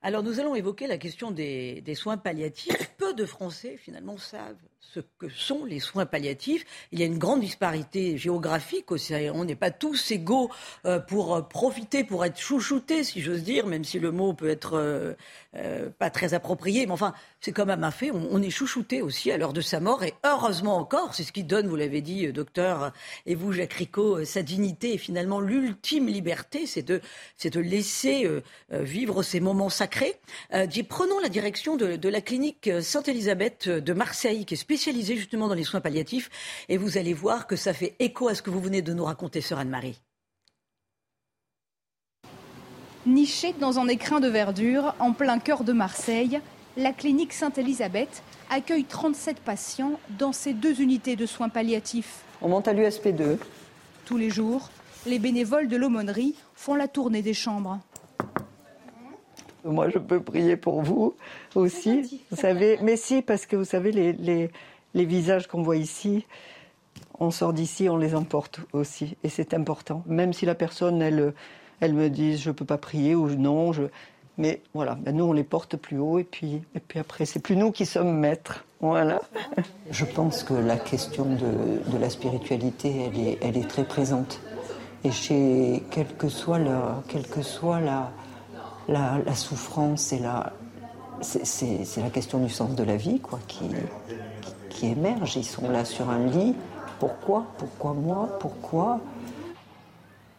Alors 0.00 0.22
nous 0.22 0.40
allons 0.40 0.54
évoquer 0.54 0.86
la 0.86 0.96
question 0.96 1.30
des, 1.30 1.82
des 1.82 1.94
soins 1.94 2.16
palliatifs. 2.16 2.94
Peu 2.96 3.12
de 3.12 3.26
Français 3.26 3.76
finalement 3.76 4.16
savent 4.16 4.56
ce 4.80 5.00
que 5.18 5.28
sont 5.28 5.64
les 5.64 5.78
soins 5.78 6.06
palliatifs. 6.06 6.64
Il 6.90 6.98
y 6.98 7.02
a 7.02 7.06
une 7.06 7.18
grande 7.18 7.40
disparité 7.40 8.16
géographique 8.16 8.90
aussi. 8.90 9.14
On 9.32 9.44
n'est 9.44 9.54
pas 9.54 9.70
tous 9.70 10.10
égaux 10.10 10.50
euh, 10.84 10.98
pour 10.98 11.34
euh, 11.34 11.42
profiter, 11.42 12.02
pour 12.02 12.24
être 12.24 12.38
chouchoutés, 12.40 13.04
si 13.04 13.20
j'ose 13.20 13.42
dire, 13.42 13.66
même 13.66 13.84
si 13.84 13.98
le 13.98 14.10
mot 14.10 14.32
peut 14.32 14.48
être 14.48 14.72
euh, 15.54 15.90
pas 15.98 16.10
très 16.10 16.34
approprié. 16.34 16.86
Mais 16.86 16.92
enfin, 16.92 17.14
c'est 17.40 17.52
quand 17.52 17.66
même 17.66 17.84
un 17.84 17.90
fait. 17.90 18.10
On, 18.10 18.40
est 18.42 18.50
chouchouté 18.50 19.02
aussi 19.02 19.30
à 19.30 19.36
l'heure 19.36 19.52
de 19.52 19.60
sa 19.60 19.80
mort. 19.80 20.02
Et 20.02 20.14
heureusement 20.24 20.76
encore, 20.76 21.14
c'est 21.14 21.24
ce 21.24 21.32
qui 21.32 21.44
donne, 21.44 21.68
vous 21.68 21.76
l'avez 21.76 22.00
dit, 22.00 22.32
docteur, 22.32 22.92
et 23.26 23.34
vous, 23.34 23.52
Jacques 23.52 23.74
Ricot, 23.74 24.24
sa 24.24 24.42
dignité 24.42 24.94
et 24.94 24.98
finalement 24.98 25.40
l'ultime 25.40 26.06
liberté, 26.06 26.66
c'est 26.66 26.82
de, 26.82 27.00
de 27.44 27.60
laisser 27.60 28.26
vivre 28.70 29.22
ces 29.22 29.40
moments 29.40 29.68
sacrés. 29.68 30.16
prenons 30.88 31.20
la 31.20 31.28
direction 31.28 31.76
de, 31.76 32.08
la 32.08 32.20
clinique 32.20 32.70
Sainte-Élisabeth 32.80 33.68
de 33.68 33.92
Marseille, 33.92 34.46
qui 34.46 34.56
spécialisé 34.70 35.16
justement 35.16 35.48
dans 35.48 35.54
les 35.54 35.64
soins 35.64 35.80
palliatifs. 35.80 36.30
Et 36.68 36.76
vous 36.76 36.96
allez 36.96 37.12
voir 37.12 37.48
que 37.48 37.56
ça 37.56 37.72
fait 37.72 37.96
écho 37.98 38.28
à 38.28 38.36
ce 38.36 38.42
que 38.42 38.50
vous 38.50 38.60
venez 38.60 38.82
de 38.82 38.92
nous 38.92 39.04
raconter, 39.04 39.40
Sœur 39.40 39.58
Anne-Marie. 39.58 40.00
Nichée 43.04 43.52
dans 43.58 43.80
un 43.80 43.88
écrin 43.88 44.20
de 44.20 44.28
verdure 44.28 44.94
en 45.00 45.12
plein 45.12 45.40
cœur 45.40 45.64
de 45.64 45.72
Marseille, 45.72 46.40
la 46.76 46.92
clinique 46.92 47.32
Sainte-Élisabeth 47.32 48.22
accueille 48.48 48.84
37 48.84 49.40
patients 49.40 49.98
dans 50.20 50.32
ses 50.32 50.54
deux 50.54 50.80
unités 50.80 51.16
de 51.16 51.26
soins 51.26 51.48
palliatifs. 51.48 52.20
On 52.40 52.48
monte 52.48 52.68
à 52.68 52.72
l'USP2. 52.72 53.38
Tous 54.04 54.18
les 54.18 54.30
jours, 54.30 54.70
les 55.04 55.18
bénévoles 55.18 55.66
de 55.66 55.76
l'aumônerie 55.76 56.36
font 56.54 56.76
la 56.76 56.86
tournée 56.86 57.22
des 57.22 57.34
chambres. 57.34 57.80
Moi, 59.64 59.88
je 59.90 59.98
peux 59.98 60.20
prier 60.20 60.56
pour 60.56 60.82
vous 60.82 61.14
aussi. 61.54 62.22
Vous 62.30 62.36
savez, 62.36 62.78
mais 62.82 62.96
si, 62.96 63.22
parce 63.22 63.46
que 63.46 63.56
vous 63.56 63.64
savez, 63.64 63.92
les, 63.92 64.50
les, 64.94 65.04
visages 65.04 65.46
qu'on 65.46 65.62
voit 65.62 65.76
ici, 65.76 66.26
on 67.18 67.30
sort 67.30 67.52
d'ici, 67.52 67.88
on 67.88 67.96
les 67.96 68.14
emporte 68.14 68.60
aussi. 68.72 69.16
Et 69.24 69.28
c'est 69.28 69.54
important. 69.54 70.02
Même 70.06 70.32
si 70.32 70.46
la 70.46 70.54
personne, 70.54 71.02
elle, 71.02 71.34
elle 71.80 71.94
me 71.94 72.08
dit 72.08 72.36
je 72.36 72.50
ne 72.50 72.54
peux 72.54 72.64
pas 72.64 72.78
prier 72.78 73.14
ou 73.14 73.28
non, 73.28 73.72
je... 73.72 73.84
mais 74.38 74.62
voilà, 74.74 74.94
ben 74.94 75.14
nous, 75.16 75.24
on 75.24 75.32
les 75.32 75.44
porte 75.44 75.76
plus 75.76 75.98
haut 75.98 76.18
et 76.18 76.24
puis, 76.24 76.62
et 76.74 76.80
puis 76.80 76.98
après, 76.98 77.26
c'est 77.26 77.40
plus 77.40 77.56
nous 77.56 77.70
qui 77.70 77.86
sommes 77.86 78.18
maîtres. 78.18 78.64
Voilà. 78.80 79.20
Je 79.90 80.06
pense 80.06 80.42
que 80.42 80.54
la 80.54 80.76
question 80.76 81.26
de, 81.26 81.90
de 81.92 81.98
la 81.98 82.08
spiritualité, 82.08 83.06
elle 83.06 83.20
est, 83.20 83.38
elle 83.42 83.56
est 83.58 83.68
très 83.68 83.84
présente. 83.84 84.40
Et 85.04 85.10
chez, 85.10 85.82
quelle 85.90 86.14
que 86.16 86.28
soit 86.28 86.58
la, 86.58 87.02
quelle 87.08 87.26
que 87.26 87.42
soit 87.42 87.80
la, 87.80 88.10
la, 88.90 89.34
souffrance. 89.34 90.12
C'est 91.22 92.00
la 92.00 92.10
question 92.12 92.40
du 92.40 92.50
sens 92.50 92.74
de 92.74 92.82
la 92.82 92.96
vie 92.96 93.20
quoi, 93.20 93.38
qui, 93.46 93.70
qui, 94.68 94.86
émerge. 94.86 95.36
Ils 95.36 95.44
sont 95.44 95.70
là 95.70 95.84
sur 95.84 96.10
un 96.10 96.26
lit. 96.26 96.54
Pourquoi? 96.98 97.46
Pourquoi 97.56 97.94
moi? 97.94 98.28
Pourquoi? 98.40 99.00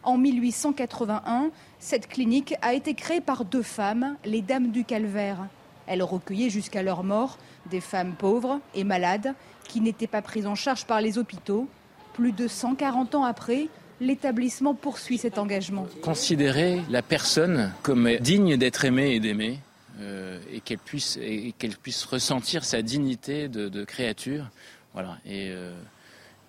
En 0.04 0.18
1881, 0.18 1.50
cette 1.78 2.08
clinique 2.08 2.54
a 2.60 2.74
été 2.74 2.94
créée 2.94 3.20
par 3.20 3.44
deux 3.44 3.62
femmes, 3.62 4.16
les 4.24 4.42
Dames 4.42 4.70
du 4.70 4.84
Calvaire. 4.84 5.46
Elles 5.86 6.02
recueillaient 6.02 6.50
jusqu'à 6.50 6.82
leur 6.82 7.04
mort 7.04 7.38
des 7.70 7.80
femmes 7.80 8.14
pauvres 8.14 8.60
et 8.74 8.84
malades 8.84 9.34
qui 9.68 9.80
n'étaient 9.80 10.06
pas 10.06 10.22
prises 10.22 10.46
en 10.46 10.54
charge 10.54 10.86
par 10.86 11.00
les 11.00 11.18
hôpitaux. 11.18 11.68
Plus 12.14 12.32
de 12.32 12.48
140 12.48 13.14
ans 13.14 13.24
après, 13.24 13.68
l'établissement 14.02 14.74
poursuit 14.74 15.16
cet 15.16 15.38
engagement. 15.38 15.86
Considérer 16.02 16.82
la 16.90 17.02
personne 17.02 17.72
comme 17.82 18.16
digne 18.18 18.56
d'être 18.56 18.84
aimée 18.84 19.14
et 19.14 19.20
d'aimer, 19.20 19.58
euh, 20.00 20.38
et 20.52 20.60
qu'elle 20.60 20.78
puisse, 20.78 21.18
et 21.22 21.54
qu'elle 21.58 21.76
puisse 21.76 22.04
ressentir 22.04 22.64
sa 22.64 22.82
dignité 22.82 23.48
de, 23.48 23.84
créature, 23.84 24.46
voilà, 24.92 25.18
et 25.24 25.50
euh, 25.50 25.72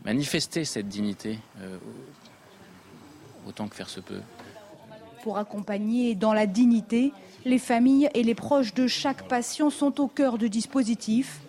manifester 0.04 0.66
cette 0.66 0.88
dignité 0.88 1.38
euh, 1.62 1.78
autant 3.48 3.68
que 3.68 3.76
faire 3.76 3.90
se 3.90 4.00
peut. 4.00 4.22
Pour 5.24 5.38
accompagner 5.38 6.16
dans 6.16 6.34
la 6.34 6.48
dignité, 6.48 7.14
les 7.46 7.60
familles 7.60 8.10
et 8.14 8.24
les 8.24 8.36
proches 8.36 8.74
de 8.74 8.88
chaque 8.88 9.28
patient 9.28 9.70
sont 9.70 10.02
au 10.02 10.08
cœur 10.08 10.38
du 10.38 10.50
dispositif. 10.50 11.40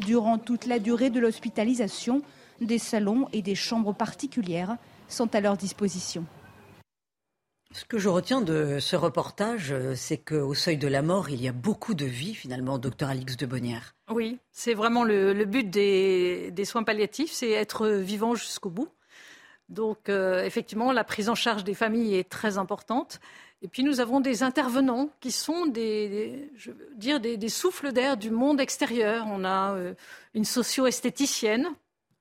Durant 0.00 0.38
toute 0.38 0.66
la 0.66 0.78
durée 0.78 1.10
de 1.10 1.20
l'hospitalisation, 1.20 2.22
des 2.60 2.78
salons 2.78 3.28
et 3.32 3.42
des 3.42 3.54
chambres 3.54 3.94
particulières 3.94 4.76
sont 5.08 5.34
à 5.34 5.40
leur 5.40 5.56
disposition. 5.56 6.24
Ce 7.74 7.86
que 7.86 7.96
je 7.98 8.10
retiens 8.10 8.42
de 8.42 8.78
ce 8.80 8.96
reportage, 8.96 9.74
c'est 9.94 10.18
qu'au 10.18 10.52
seuil 10.52 10.76
de 10.76 10.88
la 10.88 11.00
mort, 11.00 11.30
il 11.30 11.40
y 11.40 11.48
a 11.48 11.52
beaucoup 11.52 11.94
de 11.94 12.04
vie 12.04 12.34
finalement, 12.34 12.78
docteur 12.78 13.08
Alix 13.08 13.38
de 13.38 13.46
Bonnière. 13.46 13.94
Oui, 14.10 14.38
c'est 14.50 14.74
vraiment 14.74 15.04
le, 15.04 15.32
but 15.44 15.70
des, 15.70 16.64
soins 16.66 16.82
palliatifs, 16.82 17.32
c'est 17.32 17.50
être 17.50 17.88
vivant 17.88 18.34
jusqu'au 18.34 18.68
bout. 18.68 18.88
Donc 19.70 20.10
euh, 20.10 20.44
effectivement, 20.44 20.92
la 20.92 21.02
prise 21.02 21.30
en 21.30 21.34
charge 21.34 21.64
des 21.64 21.72
familles 21.72 22.16
est 22.16 22.28
très 22.28 22.58
importante. 22.58 23.20
Et 23.62 23.68
puis 23.68 23.84
nous 23.84 24.00
avons 24.00 24.20
des 24.20 24.42
intervenants 24.42 25.08
qui 25.20 25.30
sont 25.30 25.66
des, 25.66 26.50
je 26.56 26.72
veux 26.72 26.90
dire, 26.96 27.20
des, 27.20 27.48
souffles 27.48 27.92
d'air 27.92 28.18
du 28.18 28.30
monde 28.30 28.60
extérieur. 28.60 29.24
On 29.28 29.44
a 29.44 29.74
euh, 29.74 29.94
une 30.34 30.44
socio-esthéticienne. 30.44 31.68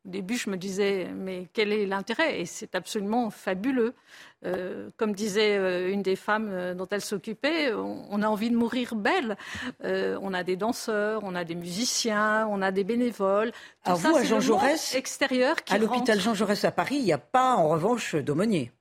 Au 0.05 0.09
début, 0.09 0.35
je 0.35 0.49
me 0.49 0.57
disais, 0.57 1.09
mais 1.15 1.47
quel 1.53 1.71
est 1.71 1.85
l'intérêt? 1.85 2.41
Et 2.41 2.45
c'est 2.45 2.75
absolument 2.75 3.29
fabuleux. 3.29 3.93
Euh, 4.43 4.89
comme 4.97 5.13
disait 5.13 5.57
euh, 5.57 5.91
une 5.91 6.01
des 6.01 6.15
femmes 6.15 6.73
dont 6.75 6.87
elle 6.89 7.01
s'occupait, 7.01 7.71
on, 7.73 8.21
a 8.23 8.27
envie 8.27 8.49
de 8.49 8.55
mourir 8.55 8.95
belle. 8.95 9.37
on 9.83 10.33
a 10.33 10.43
des 10.43 10.55
danseurs, 10.55 11.21
on 11.23 11.35
a 11.35 11.43
des 11.43 11.55
musiciens, 11.55 12.47
on 12.49 12.61
a 12.61 12.71
des 12.71 12.83
bénévoles. 12.83 13.51
Tout 13.85 13.95
vous, 13.95 14.15
à 14.15 14.23
Jean 14.23 14.39
Jaurès, 14.39 14.95
extérieur 14.95 15.55
à 15.69 15.77
l'hôpital 15.77 16.19
Jean 16.19 16.33
Jaurès 16.33 16.63
à 16.65 16.71
Paris, 16.71 16.95
il 16.95 17.05
n'y 17.05 17.13
a 17.13 17.19
pas 17.19 17.55
en 17.55 17.69
revanche 17.69 18.15
d'aumônier. 18.15 18.71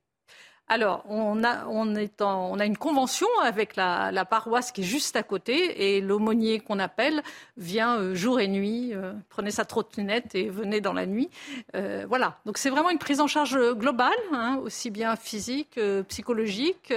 Alors, 0.71 1.05
on 1.09 1.43
a, 1.43 2.65
une 2.65 2.77
convention 2.77 3.27
avec 3.43 3.75
la, 3.75 4.25
paroisse 4.25 4.71
qui 4.71 4.83
est 4.83 4.85
juste 4.85 5.17
à 5.17 5.25
côté 5.25 5.97
et 5.97 6.01
l'aumônier 6.01 6.61
qu'on 6.61 6.79
appelle 6.79 7.25
vient 7.57 7.99
euh, 7.99 8.15
jour 8.15 8.39
et 8.39 8.47
nuit, 8.47 8.95
euh, 8.95 9.13
prenez 9.31 9.51
sa 9.51 9.65
trottinette 9.65 10.37
et 10.37 10.49
venez 10.49 10.81
dans 10.81 10.93
la 10.93 11.07
nuit. 11.07 11.29
Euh, 11.75 12.05
voilà, 12.09 12.39
donc 12.47 12.57
c'est 12.57 12.71
vraiment 12.71 12.91
une 12.91 13.01
prise 13.01 13.21
en 13.21 13.27
charge 13.27 13.59
globale, 13.73 14.15
hein, 14.33 14.61
aussi 14.63 14.91
bien 14.91 15.17
physique, 15.17 15.81
psychologique, 16.07 16.95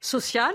sociale 0.00 0.54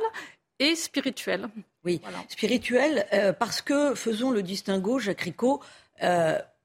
et 0.58 0.74
spirituelle. 0.74 1.48
Oui, 1.84 2.02
spirituelle, 2.30 3.06
parce 3.38 3.62
que 3.62 3.94
faisons 3.94 4.32
le 4.32 4.42
distinguo, 4.42 4.98
Jacques 4.98 5.22
Ricot, 5.22 5.62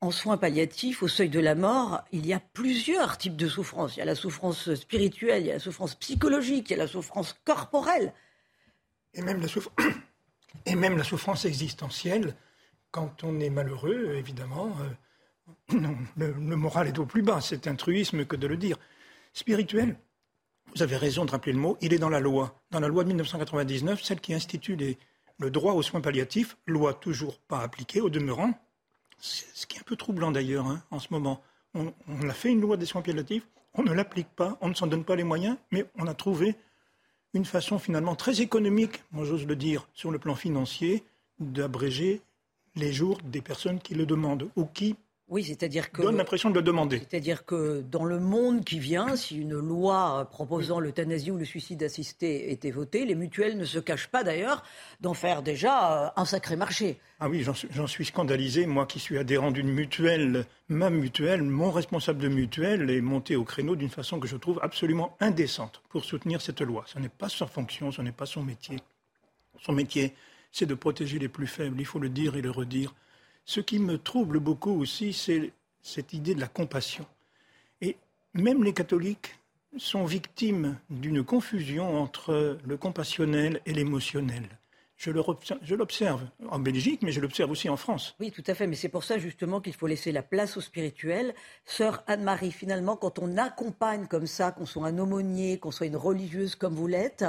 en 0.02 0.10
soins 0.10 0.38
palliatifs, 0.38 1.02
au 1.02 1.08
seuil 1.08 1.28
de 1.28 1.40
la 1.40 1.54
mort, 1.54 2.02
il 2.10 2.26
y 2.26 2.32
a 2.32 2.40
plusieurs 2.40 3.18
types 3.18 3.36
de 3.36 3.48
souffrances. 3.48 3.96
Il 3.96 3.98
y 3.98 4.02
a 4.02 4.06
la 4.06 4.14
souffrance 4.14 4.74
spirituelle, 4.74 5.42
il 5.42 5.46
y 5.48 5.50
a 5.50 5.54
la 5.54 5.60
souffrance 5.60 5.94
psychologique, 5.94 6.70
il 6.70 6.72
y 6.72 6.74
a 6.74 6.78
la 6.78 6.86
souffrance 6.86 7.36
corporelle. 7.44 8.14
Et 9.12 9.20
même 9.20 9.40
la, 9.40 11.04
souffrance 11.04 11.44
existentielle, 11.44 12.34
quand 12.90 13.24
on 13.24 13.40
est 13.40 13.50
malheureux, 13.50 14.14
évidemment, 14.16 14.74
euh, 15.72 15.86
le, 16.16 16.56
moral 16.56 16.88
est 16.88 16.98
au 16.98 17.04
plus 17.04 17.22
bas. 17.22 17.40
C'est 17.42 17.66
un 17.66 17.74
truisme 17.74 18.24
que 18.24 18.36
de 18.36 18.46
le 18.46 18.56
dire. 18.56 18.78
Spirituel, 19.34 19.98
vous 20.74 20.82
avez 20.82 20.96
raison 20.96 21.26
de 21.26 21.30
rappeler 21.30 21.52
le 21.52 21.58
mot, 21.58 21.76
il 21.82 21.92
est 21.92 21.98
dans 21.98 22.08
la 22.08 22.20
loi. 22.20 22.62
Dans 22.70 22.80
la 22.80 22.88
loi 22.88 23.02
de 23.02 23.08
1999, 23.08 24.02
celle 24.02 24.20
qui 24.20 24.32
institue 24.32 24.78
le 25.38 25.50
droit 25.50 25.74
aux 25.74 25.82
soins 25.82 26.00
palliatifs, 26.00 26.56
loi 26.66 26.94
toujours 26.94 27.38
pas 27.38 27.60
appliquée 27.60 28.00
au 28.00 28.08
demeurant, 28.08 28.54
ce 29.20 29.66
qui 29.66 29.76
est 29.76 29.80
un 29.80 29.84
peu 29.84 29.96
troublant 29.96 30.30
d'ailleurs 30.30 30.66
hein, 30.66 30.82
en 30.90 30.98
ce 30.98 31.08
moment. 31.10 31.42
On, 31.74 31.92
a 32.28 32.32
fait 32.32 32.50
une 32.50 32.60
loi 32.60 32.76
des 32.76 32.86
soins 32.86 33.02
palliatifs, 33.02 33.46
on 33.74 33.82
ne 33.82 33.92
l'applique 33.92 34.30
pas, 34.30 34.58
on 34.60 34.68
ne 34.68 34.74
s'en 34.74 34.88
donne 34.88 35.04
pas 35.04 35.14
les 35.14 35.24
moyens, 35.24 35.56
mais 35.70 35.86
on 35.96 36.06
a 36.08 36.14
trouvé 36.14 36.56
une 37.32 37.44
façon 37.44 37.78
finalement 37.78 38.16
très 38.16 38.40
économique, 38.40 39.04
moi 39.12 39.24
j'ose 39.24 39.46
le 39.46 39.54
dire, 39.54 39.88
sur 39.94 40.10
le 40.10 40.18
plan 40.18 40.34
financier, 40.34 41.04
d'abréger 41.38 42.22
les 42.74 42.92
jours 42.92 43.18
des 43.22 43.40
personnes 43.40 43.78
qui 43.78 43.94
le 43.94 44.04
demandent 44.04 44.48
ou 44.56 44.64
qui 44.64 44.96
oui, 45.30 45.44
c'est-à-dire 45.44 45.92
que 45.92 46.02
donne 46.02 46.16
l'impression 46.16 46.50
de 46.50 46.56
le 46.56 46.62
demander. 46.62 47.02
C'est-à-dire 47.08 47.44
que 47.44 47.82
dans 47.82 48.04
le 48.04 48.18
monde 48.18 48.64
qui 48.64 48.80
vient, 48.80 49.14
si 49.14 49.38
une 49.38 49.54
loi 49.54 50.28
proposant 50.28 50.80
l'euthanasie 50.80 51.30
ou 51.30 51.36
le 51.36 51.44
suicide 51.44 51.84
assisté 51.84 52.50
était 52.50 52.72
votée, 52.72 53.04
les 53.04 53.14
mutuelles 53.14 53.56
ne 53.56 53.64
se 53.64 53.78
cachent 53.78 54.08
pas 54.08 54.24
d'ailleurs 54.24 54.64
d'en 55.00 55.14
faire 55.14 55.42
déjà 55.42 56.06
euh, 56.06 56.10
un 56.16 56.24
sacré 56.24 56.56
marché. 56.56 56.98
Ah 57.20 57.28
oui, 57.28 57.44
j'en 57.44 57.86
suis 57.86 58.04
scandalisé. 58.04 58.66
Moi 58.66 58.86
qui 58.86 58.98
suis 58.98 59.18
adhérent 59.18 59.52
d'une 59.52 59.70
mutuelle, 59.70 60.46
ma 60.68 60.90
mutuelle, 60.90 61.42
mon 61.42 61.70
responsable 61.70 62.18
de 62.18 62.28
mutuelle 62.28 62.90
est 62.90 63.00
monté 63.00 63.36
au 63.36 63.44
créneau 63.44 63.76
d'une 63.76 63.88
façon 63.88 64.18
que 64.18 64.26
je 64.26 64.36
trouve 64.36 64.58
absolument 64.62 65.16
indécente 65.20 65.80
pour 65.90 66.04
soutenir 66.04 66.40
cette 66.40 66.60
loi. 66.60 66.82
Ce 66.86 66.98
n'est 66.98 67.08
pas 67.08 67.28
sa 67.28 67.46
fonction, 67.46 67.92
ce 67.92 68.02
n'est 68.02 68.10
pas 68.10 68.26
son 68.26 68.42
métier. 68.42 68.78
Son 69.62 69.72
métier, 69.72 70.12
c'est 70.50 70.66
de 70.66 70.74
protéger 70.74 71.20
les 71.20 71.28
plus 71.28 71.46
faibles. 71.46 71.78
Il 71.78 71.86
faut 71.86 72.00
le 72.00 72.08
dire 72.08 72.34
et 72.34 72.42
le 72.42 72.50
redire. 72.50 72.94
Ce 73.44 73.60
qui 73.60 73.78
me 73.78 73.98
trouble 73.98 74.38
beaucoup 74.38 74.80
aussi, 74.80 75.12
c'est 75.12 75.52
cette 75.82 76.12
idée 76.12 76.34
de 76.34 76.40
la 76.40 76.48
compassion. 76.48 77.06
Et 77.80 77.96
même 78.34 78.62
les 78.62 78.72
catholiques 78.72 79.34
sont 79.76 80.04
victimes 80.04 80.78
d'une 80.90 81.24
confusion 81.24 82.00
entre 82.00 82.58
le 82.64 82.76
compassionnel 82.76 83.60
et 83.66 83.72
l'émotionnel. 83.72 84.59
Je 85.02 85.74
l'observe 85.74 86.26
en 86.50 86.58
Belgique, 86.58 87.00
mais 87.02 87.10
je 87.10 87.22
l'observe 87.22 87.50
aussi 87.50 87.70
en 87.70 87.78
France. 87.78 88.14
Oui, 88.20 88.30
tout 88.30 88.42
à 88.46 88.52
fait. 88.54 88.66
Mais 88.66 88.76
c'est 88.76 88.90
pour 88.90 89.02
ça 89.02 89.16
justement 89.16 89.62
qu'il 89.62 89.72
faut 89.72 89.86
laisser 89.86 90.12
la 90.12 90.22
place 90.22 90.58
au 90.58 90.60
spirituel. 90.60 91.34
Sœur 91.64 92.04
Anne-Marie, 92.06 92.52
finalement, 92.52 92.96
quand 92.96 93.18
on 93.18 93.38
accompagne 93.38 94.06
comme 94.08 94.26
ça, 94.26 94.52
qu'on 94.52 94.66
soit 94.66 94.88
un 94.88 94.98
aumônier, 94.98 95.58
qu'on 95.58 95.70
soit 95.70 95.86
une 95.86 95.96
religieuse 95.96 96.54
comme 96.54 96.74
vous 96.74 96.86
l'êtes, 96.86 97.24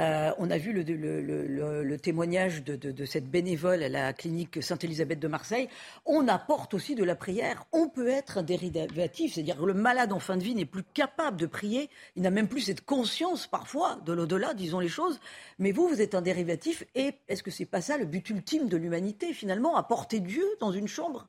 euh, 0.00 0.32
on 0.38 0.50
a 0.50 0.58
vu 0.58 0.72
le, 0.72 1.96
témoignage 1.98 2.64
de, 2.64 3.04
cette 3.04 3.30
bénévole 3.30 3.84
à 3.84 3.88
la 3.88 4.12
clinique 4.12 4.60
Sainte-Élisabeth 4.60 5.20
de 5.20 5.28
Marseille. 5.28 5.68
On 6.04 6.26
apporte 6.26 6.74
aussi 6.74 6.96
de 6.96 7.04
la 7.04 7.14
prière. 7.14 7.66
On 7.70 7.88
peut 7.88 8.08
être 8.08 8.38
un 8.38 8.42
dérivatif, 8.42 9.34
c'est-à-dire 9.34 9.58
que 9.58 9.64
le 9.64 9.74
malade 9.74 10.12
en 10.12 10.18
fin 10.18 10.36
de 10.36 10.42
vie 10.42 10.56
n'est 10.56 10.64
plus 10.64 10.82
capable 10.82 11.36
de 11.36 11.46
prier. 11.46 11.88
Il 12.16 12.22
n'a 12.22 12.30
même 12.30 12.48
plus 12.48 12.62
cette 12.62 12.84
conscience 12.84 13.46
parfois 13.46 14.00
de 14.04 14.12
l'au-delà, 14.12 14.54
disons 14.54 14.80
les 14.80 14.88
choses. 14.88 15.20
Mais 15.60 15.70
vous, 15.70 15.86
vous 15.86 16.00
êtes 16.00 16.16
un 16.16 16.22
dérivatif 16.22 16.82
et 16.96 17.11
est-ce 17.28 17.42
que 17.42 17.50
c'est 17.50 17.66
pas 17.66 17.80
ça 17.80 17.96
le 17.96 18.04
but 18.04 18.28
ultime 18.30 18.68
de 18.68 18.76
l'humanité 18.76 19.32
finalement, 19.32 19.76
apporter 19.76 20.20
Dieu 20.20 20.46
dans 20.60 20.72
une 20.72 20.88
chambre? 20.88 21.28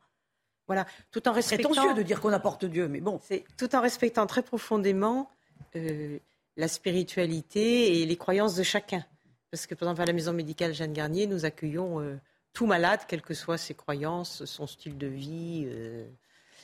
Voilà, 0.67 0.86
tout 1.11 1.27
en 1.27 1.34
respectant. 1.34 1.69
prétentieux 1.69 1.93
de 1.93 2.03
dire 2.03 2.21
qu'on 2.21 2.31
apporte 2.31 2.65
Dieu, 2.65 2.88
mais 2.88 3.01
bon. 3.01 3.19
C'est 3.23 3.43
tout 3.57 3.75
en 3.75 3.81
respectant 3.81 4.25
très 4.27 4.43
profondément 4.43 5.29
euh, 5.75 6.19
la 6.55 6.67
spiritualité 6.67 8.01
et 8.01 8.05
les 8.05 8.15
croyances 8.15 8.55
de 8.55 8.63
chacun. 8.63 9.05
Parce 9.51 9.67
que 9.67 9.75
par 9.75 9.89
exemple 9.89 10.01
à 10.01 10.05
la 10.05 10.13
maison 10.13 10.34
médicale 10.34 10.73
Jeanne 10.73 10.93
Garnier, 10.93 11.27
nous 11.27 11.45
accueillons 11.45 11.99
euh, 11.99 12.15
tout 12.53 12.65
malade, 12.65 13.01
quelles 13.07 13.21
que 13.21 13.34
soient 13.34 13.57
ses 13.57 13.73
croyances, 13.73 14.45
son 14.45 14.67
style 14.67 14.97
de 14.97 15.07
vie, 15.07 15.65
euh, 15.67 16.07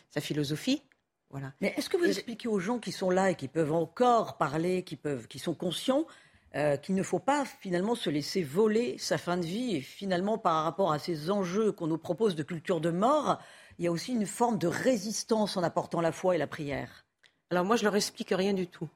sa 0.09 0.22
philosophie. 0.22 0.82
Voilà. 1.30 1.53
Mais 1.61 1.74
est-ce 1.78 1.89
que 1.89 1.97
vous 1.97 2.05
expliquez 2.05 2.47
aux 2.47 2.59
gens 2.59 2.80
qui 2.80 2.91
sont 2.91 3.11
là 3.11 3.30
et 3.30 3.36
qui 3.36 3.47
peuvent 3.47 3.74
encore 3.74 4.38
parler, 4.38 4.84
qui 4.84 4.95
peuvent, 4.95 5.28
qui 5.28 5.38
sont 5.38 5.53
conscients 5.53 6.07
euh, 6.56 6.78
qu'il 6.78 6.95
ne 6.95 7.04
faut 7.04 7.20
pas 7.20 7.45
finalement 7.45 7.93
se 7.93 8.10
laisser 8.10 8.41
voler 8.41 8.97
sa 8.97 9.18
fin 9.18 9.38
de 9.38 9.45
vie. 9.45 9.76
Et 9.76 9.82
finalement, 9.82 10.38
par 10.38 10.64
rapport 10.64 10.91
à 10.91 11.00
ces 11.00 11.30
enjeux 11.30 11.72
qu'on 11.72 11.88
nous 11.88 11.97
propose 11.97 12.36
de 12.36 12.43
culture 12.43 12.82
de 12.82 12.89
mort, 12.89 13.39
il 13.78 13.86
y 13.86 13.88
a 13.88 13.91
aussi 13.91 14.14
une 14.14 14.26
forme 14.26 14.58
de 14.58 14.68
résistance 14.68 15.58
en 15.58 15.64
apportant 15.64 16.02
la 16.02 16.12
foi 16.12 16.36
et 16.36 16.38
la 16.39 16.47
prière. 16.47 17.06
Alors 17.52 17.66
moi, 17.66 17.76
je 17.76 17.84
leur 17.84 17.95
explique 17.95 18.32
rien 18.32 18.54
du 18.54 18.68
tout. 18.68 18.89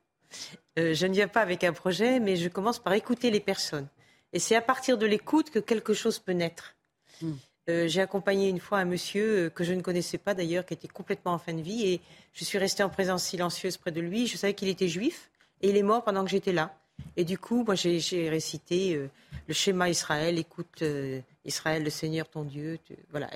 Euh, 0.80 0.93
je 0.93 1.06
ne 1.06 1.14
viens 1.14 1.28
pas 1.28 1.41
avec 1.41 1.64
un 1.64 1.74
projet, 1.74 2.20
mais 2.20 2.36
je 2.36 2.49
commence 2.49 2.80
par 2.80 2.93
écouter 2.93 3.30
les 3.30 3.39
personnes. 3.39 3.88
Et 4.34 4.39
c'est 4.39 4.56
à 4.56 4.62
partir 4.62 4.97
de 4.97 5.06
l'écoute 5.06 5.51
que 5.51 5.60
quelque 5.60 5.93
chose 5.93 6.18
peut 6.20 6.32
naître. 6.32 6.76
Hmm. 7.22 7.34
Euh, 7.70 7.88
j'ai 7.88 8.01
accompagné 8.01 8.49
une 8.49 8.60
fois 8.60 8.80
un 8.80 8.86
monsieur 8.86 9.49
que 9.49 9.64
je 9.64 9.74
ne 9.74 9.82
connaissais 9.82 10.18
pas 10.18 10.34
d'ailleurs, 10.34 10.66
qui 10.66 10.74
était 10.74 10.88
complètement 10.88 11.34
en 11.34 11.38
fin 11.38 11.54
de 11.54 11.62
vie, 11.62 11.88
et 11.88 12.01
je 12.34 12.43
suis 12.43 12.58
restée 12.58 12.84
en 12.84 12.89
présence 12.89 13.24
silencieuse 13.24 13.78
près 13.78 13.91
de 13.91 14.01
lui. 14.01 14.28
Je 14.28 14.38
savais 14.38 14.54
qu'il 14.54 14.68
était 14.68 14.88
juif, 14.88 15.30
et 15.62 15.70
il 15.70 15.78
est 15.78 15.84
mort 15.84 16.04
pendant 16.04 16.26
que 16.26 16.32
j'étais 16.32 16.51
là. 16.51 16.76
Et 17.16 17.26
du 17.26 17.38
coup, 17.38 17.64
moi, 17.64 17.76
j'ai 17.76 18.30
récité 18.30 18.95
euh, 18.95 19.10
le 19.47 19.54
schéma 19.54 19.89
Israël. 19.89 20.38
Écoute, 20.39 20.82
euh, 20.82 21.22
Israël, 21.45 21.84
le 21.84 21.89
Seigneur, 21.89 22.28
ton 22.28 22.43
Dieu. 22.43 22.80
voilà, 23.12 23.30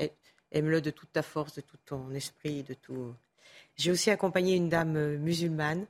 aime-le 0.51 0.81
de 0.81 0.89
toute 0.89 1.11
ta 1.11 1.21
force, 1.21 1.55
de 1.55 1.61
tout 1.61 1.77
ton 1.85 2.11
esprit, 2.11 2.63
de 2.63 2.73
tout. 2.73 3.13
J'ai 3.75 3.91
aussi 3.91 4.09
accompagné 4.09 4.55
une 4.55 4.69
dame 4.69 4.95
euh, 4.95 5.17
musulmane. 5.17 5.85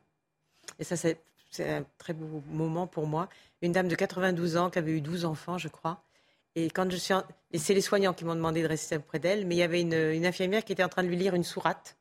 Et 0.80 0.84
ça, 0.84 0.98
c'est 0.98 1.18
un 1.60 1.86
très 1.98 2.14
beau 2.14 2.44
moment 2.50 2.88
pour 2.88 3.08
moi. 3.08 3.30
Une 3.62 3.72
dame 3.72 3.88
de 3.88 3.96
92 3.96 4.58
ans 4.58 4.70
qui 4.70 4.80
avait 4.80 4.92
eu 4.92 5.02
12 5.02 5.24
enfants, 5.26 5.58
je 5.58 5.70
crois. 5.70 6.04
Et 6.56 6.70
quand 6.70 6.90
je 6.92 6.98
suis, 6.98 7.14
et 7.52 7.58
c'est 7.58 7.74
les 7.74 7.82
soignants 7.82 8.14
qui 8.14 8.26
m'ont 8.26 8.36
demandé 8.36 8.62
de 8.62 8.68
rester 8.68 8.98
auprès 8.98 9.20
d'elle, 9.20 9.46
mais 9.46 9.56
il 9.56 9.60
y 9.60 9.64
avait 9.64 9.82
une, 9.82 10.26
infirmière 10.26 10.66
qui 10.66 10.74
était 10.74 10.84
en 10.84 10.90
train 10.90 11.04
de 11.04 11.08
lui 11.08 11.16
lire 11.16 11.36
une 11.36 11.44
sourate. 11.44 11.96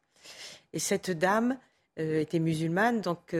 Et 0.73 0.79
cette 0.79 1.11
dame 1.11 1.59
était 1.99 2.39
musulmane, 2.39 3.01
donc 3.03 3.35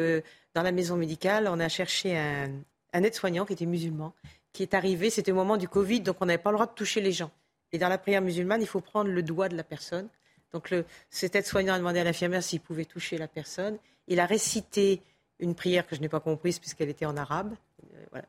dans 0.57 0.63
la 0.63 0.73
maison 0.73 0.97
médicale, 0.97 1.49
on 1.49 1.61
a 1.61 1.69
cherché 1.69 2.17
un, 2.17 2.49
aide-soignant 2.95 3.45
qui 3.45 3.53
était 3.53 3.67
musulman, 3.67 4.15
qui 4.55 4.63
est 4.63 4.73
arrivé. 4.73 5.11
C'était 5.11 5.31
au 5.31 5.35
moment 5.35 5.59
du 5.59 5.69
Covid, 5.69 6.01
donc 6.01 6.17
on 6.21 6.25
n'avait 6.25 6.43
pas 6.43 6.51
le 6.51 6.57
droit 6.57 6.67
de 6.67 6.73
toucher 6.73 7.03
les 7.03 7.13
gens. 7.13 7.31
Et 7.73 7.79
dans 7.79 7.91
la 7.91 7.99
prière 7.99 8.23
musulmane, 8.23 8.63
il 8.63 8.67
faut 8.67 8.81
prendre 8.81 9.11
le 9.11 9.23
doigt 9.23 9.51
de 9.51 9.55
la 9.55 9.65
personne. 9.65 10.09
Donc 10.55 10.75
cet 11.11 11.37
aide-soignant 11.37 11.75
a 11.75 11.79
demandé 11.79 11.99
à 12.01 12.05
l'infirmière 12.05 12.43
s'il 12.43 12.61
pouvait 12.61 12.87
toucher 12.87 13.19
la 13.19 13.29
personne. 13.29 13.77
Il 14.09 14.19
a 14.19 14.25
récité 14.25 15.03
une 15.41 15.55
prière 15.55 15.87
que 15.87 15.95
je 15.95 16.01
n'ai 16.01 16.09
pas 16.09 16.21
comprise 16.21 16.59
puisqu'elle 16.59 16.89
était 16.89 17.05
en 17.05 17.19
arabe. 17.19 17.55
Euh, 18.15 18.23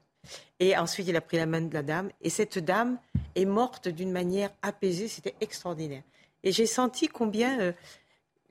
et 0.60 0.76
ensuite, 0.76 1.08
il 1.08 1.16
a 1.16 1.22
pris 1.22 1.38
la 1.38 1.46
main 1.46 1.62
de 1.62 1.74
la 1.74 1.82
dame. 1.82 2.10
Et 2.20 2.30
cette 2.30 2.60
dame 2.60 3.00
est 3.36 3.46
morte 3.46 3.88
d'une 3.88 4.12
manière 4.12 4.50
apaisée. 4.62 5.08
C'était 5.08 5.36
extraordinaire. 5.40 6.04
Et 6.44 6.52
j'ai 6.52 6.66
senti 6.66 7.08
combien, 7.08 7.58
euh, 7.62 7.72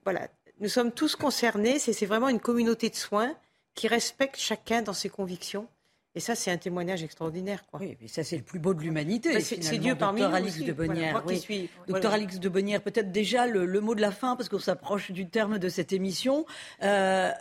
voilà, 0.03 0.29
nous 0.61 0.69
sommes 0.69 0.91
tous 0.91 1.15
concernés. 1.15 1.77
C'est 1.77 2.07
vraiment 2.07 2.29
une 2.29 2.39
communauté 2.39 2.89
de 2.89 2.95
soins 2.95 3.35
qui 3.77 3.87
respecte 3.87 4.37
chacun 4.37 4.81
dans 4.81 4.93
ses 4.93 5.07
convictions. 5.07 5.67
Et 6.15 6.19
ça, 6.19 6.33
c'est 6.33 6.49
un 6.49 6.57
témoignage 6.57 7.03
extraordinaire. 7.03 7.63
Quoi. 7.67 7.79
Oui, 7.79 7.95
mais 8.01 8.07
ça, 8.07 8.23
c'est 8.23 8.37
le 8.37 8.41
plus 8.41 8.57
beau 8.57 8.73
de 8.73 8.81
l'humanité. 8.81 9.33
Bah, 9.33 9.39
c'est 9.39 9.77
Dieu 9.77 9.95
parmi 9.95 10.21
nous. 10.21 10.33
Alix 10.33 10.57
de 10.57 10.73
Bonnière. 10.73 11.23
Docteur 11.87 12.11
Alix 12.11 12.39
de 12.39 12.49
Bonnière, 12.49 12.81
peut-être 12.81 13.11
déjà 13.11 13.45
le, 13.45 13.79
mot 13.79 13.93
de 13.93 14.01
la 14.01 14.11
fin, 14.11 14.35
parce 14.35 14.49
qu'on 14.49 14.57
s'approche 14.57 15.11
du 15.11 15.29
terme 15.29 15.59
de 15.59 15.69
cette 15.69 15.93
émission. 15.93 16.47
Euh, 16.81 17.31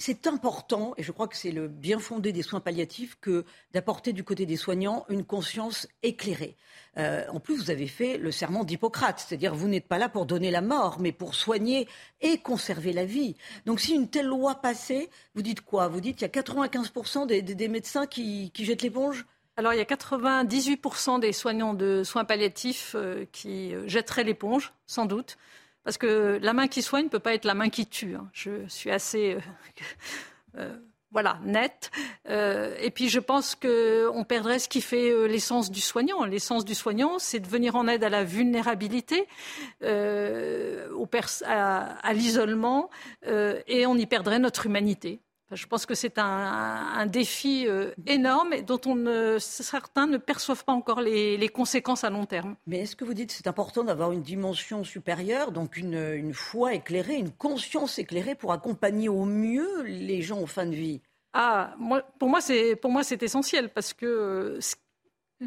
c'est 0.00 0.26
important, 0.26 0.94
et 0.96 1.02
je 1.02 1.12
crois 1.12 1.28
que 1.28 1.36
c'est 1.36 1.50
le 1.50 1.68
bien 1.68 1.98
fondé 1.98 2.32
des 2.32 2.42
soins 2.42 2.60
palliatifs, 2.60 3.18
que 3.20 3.44
d'apporter 3.72 4.12
du 4.12 4.24
côté 4.24 4.46
des 4.46 4.56
soignants 4.56 5.04
une 5.08 5.24
conscience 5.24 5.86
éclairée. 6.02 6.56
Euh, 6.96 7.24
en 7.28 7.38
plus, 7.38 7.56
vous 7.56 7.70
avez 7.70 7.86
fait 7.86 8.16
le 8.16 8.32
serment 8.32 8.64
d'Hippocrate, 8.64 9.20
c'est-à-dire 9.20 9.54
vous 9.54 9.68
n'êtes 9.68 9.86
pas 9.86 9.98
là 9.98 10.08
pour 10.08 10.26
donner 10.26 10.50
la 10.50 10.62
mort, 10.62 10.98
mais 11.00 11.12
pour 11.12 11.34
soigner 11.34 11.86
et 12.22 12.38
conserver 12.38 12.92
la 12.92 13.04
vie. 13.04 13.36
Donc 13.66 13.78
si 13.78 13.94
une 13.94 14.08
telle 14.08 14.26
loi 14.26 14.56
passait, 14.56 15.10
vous 15.34 15.42
dites 15.42 15.60
quoi? 15.60 15.88
Vous 15.88 16.00
dites 16.00 16.16
qu'il 16.16 16.26
y 16.26 16.38
a 16.38 16.42
95% 16.42 17.26
des, 17.26 17.68
médecins 17.68 18.06
qui, 18.06 18.50
jettent 18.54 18.82
l'éponge? 18.82 19.26
Alors, 19.56 19.74
il 19.74 19.76
y 19.76 19.82
a 19.82 19.84
98% 19.84 21.20
des 21.20 21.32
soignants 21.32 21.74
de 21.74 22.02
soins 22.04 22.24
palliatifs 22.24 22.94
euh, 22.94 23.26
qui 23.30 23.74
euh, 23.74 23.86
jetteraient 23.86 24.24
l'éponge, 24.24 24.72
sans 24.86 25.04
doute. 25.04 25.36
Parce 25.84 25.96
que 25.96 26.38
la 26.42 26.52
main 26.52 26.68
qui 26.68 26.82
soigne 26.82 27.04
ne 27.04 27.08
peut 27.08 27.18
pas 27.18 27.34
être 27.34 27.44
la 27.44 27.54
main 27.54 27.70
qui 27.70 27.86
tue. 27.86 28.14
Hein. 28.14 28.28
Je 28.32 28.66
suis 28.68 28.90
assez. 28.90 29.34
Euh, 29.34 29.40
euh, 30.58 30.76
voilà, 31.12 31.40
net. 31.44 31.90
Euh, 32.28 32.76
et 32.80 32.90
puis 32.90 33.08
je 33.08 33.18
pense 33.18 33.56
qu'on 33.56 34.24
perdrait 34.24 34.60
ce 34.60 34.68
qui 34.68 34.80
fait 34.80 35.26
l'essence 35.26 35.72
du 35.72 35.80
soignant. 35.80 36.24
L'essence 36.24 36.64
du 36.64 36.76
soignant, 36.76 37.18
c'est 37.18 37.40
de 37.40 37.48
venir 37.48 37.74
en 37.74 37.88
aide 37.88 38.04
à 38.04 38.08
la 38.08 38.22
vulnérabilité, 38.22 39.26
à 39.82 42.12
l'isolement, 42.12 42.90
et 43.26 43.86
on 43.86 43.96
y 43.96 44.06
perdrait 44.06 44.38
notre 44.38 44.66
humanité. 44.66 45.18
Je 45.52 45.66
pense 45.66 45.84
que 45.84 45.94
c'est 45.94 46.18
un, 46.18 47.06
défi 47.06 47.66
euh, 47.66 47.92
énorme 48.06 48.60
dont 48.66 48.80
on 48.86 49.38
certains 49.38 50.06
ne 50.06 50.16
perçoivent 50.16 50.64
pas 50.64 50.72
encore 50.72 51.00
les, 51.00 51.48
conséquences 51.48 52.04
à 52.04 52.10
long 52.10 52.26
terme. 52.26 52.56
Mais 52.66 52.80
est-ce 52.80 52.94
que 52.94 53.04
vous 53.04 53.14
dites 53.14 53.30
que 53.30 53.34
c'est 53.34 53.48
important 53.48 53.82
d'avoir 53.82 54.12
une 54.12 54.22
dimension 54.22 54.84
supérieure, 54.84 55.50
donc 55.50 55.76
une, 55.76 56.32
foi 56.32 56.74
éclairée, 56.74 57.16
une 57.16 57.32
conscience 57.32 57.98
éclairée 57.98 58.34
pour 58.34 58.52
accompagner 58.52 59.08
au 59.08 59.24
mieux 59.24 59.82
les 59.82 60.22
gens 60.22 60.40
en 60.40 60.46
fin 60.46 60.66
de 60.66 60.74
vie? 60.74 61.00
Ah, 61.32 61.74
pour 62.18 62.28
moi, 62.28 62.40
c'est 62.40 63.22
essentiel 63.22 63.70
parce 63.70 63.92
que 63.92 64.58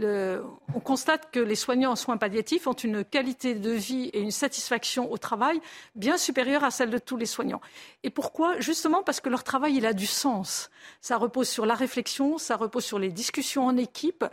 on 0.01 0.79
constate 0.83 1.29
que 1.31 1.39
les 1.39 1.55
soignants 1.55 1.91
en 1.91 1.95
soins 1.95 2.17
palliatifs 2.17 2.65
ont 2.65 2.73
une 2.73 3.03
qualité 3.03 3.53
de 3.53 3.69
vie 3.69 4.09
et 4.13 4.21
une 4.21 4.31
satisfaction 4.31 5.11
au 5.11 5.17
travail 5.17 5.61
bien 5.95 6.17
supérieure 6.17 6.63
à 6.63 6.71
celle 6.71 6.89
de 6.89 6.97
tous 6.97 7.15
les 7.15 7.27
soignants. 7.27 7.61
Et 8.03 8.09
pourquoi? 8.09 8.59
Justement 8.59 9.03
parce 9.03 9.19
que 9.19 9.29
leur 9.29 9.43
travail, 9.43 9.75
il 9.75 9.85
a 9.85 9.93
du 9.93 10.07
sens. 10.07 10.71
Ça 10.99 11.17
repose 11.17 11.47
sur 11.47 11.65
la 11.65 11.75
réflexion, 11.75 12.37
ça 12.39 12.55
repose 12.55 12.83
sur 12.83 12.97
les 12.97 13.11
discussions 13.11 13.67
en 13.67 13.77
équipe. 13.77 14.25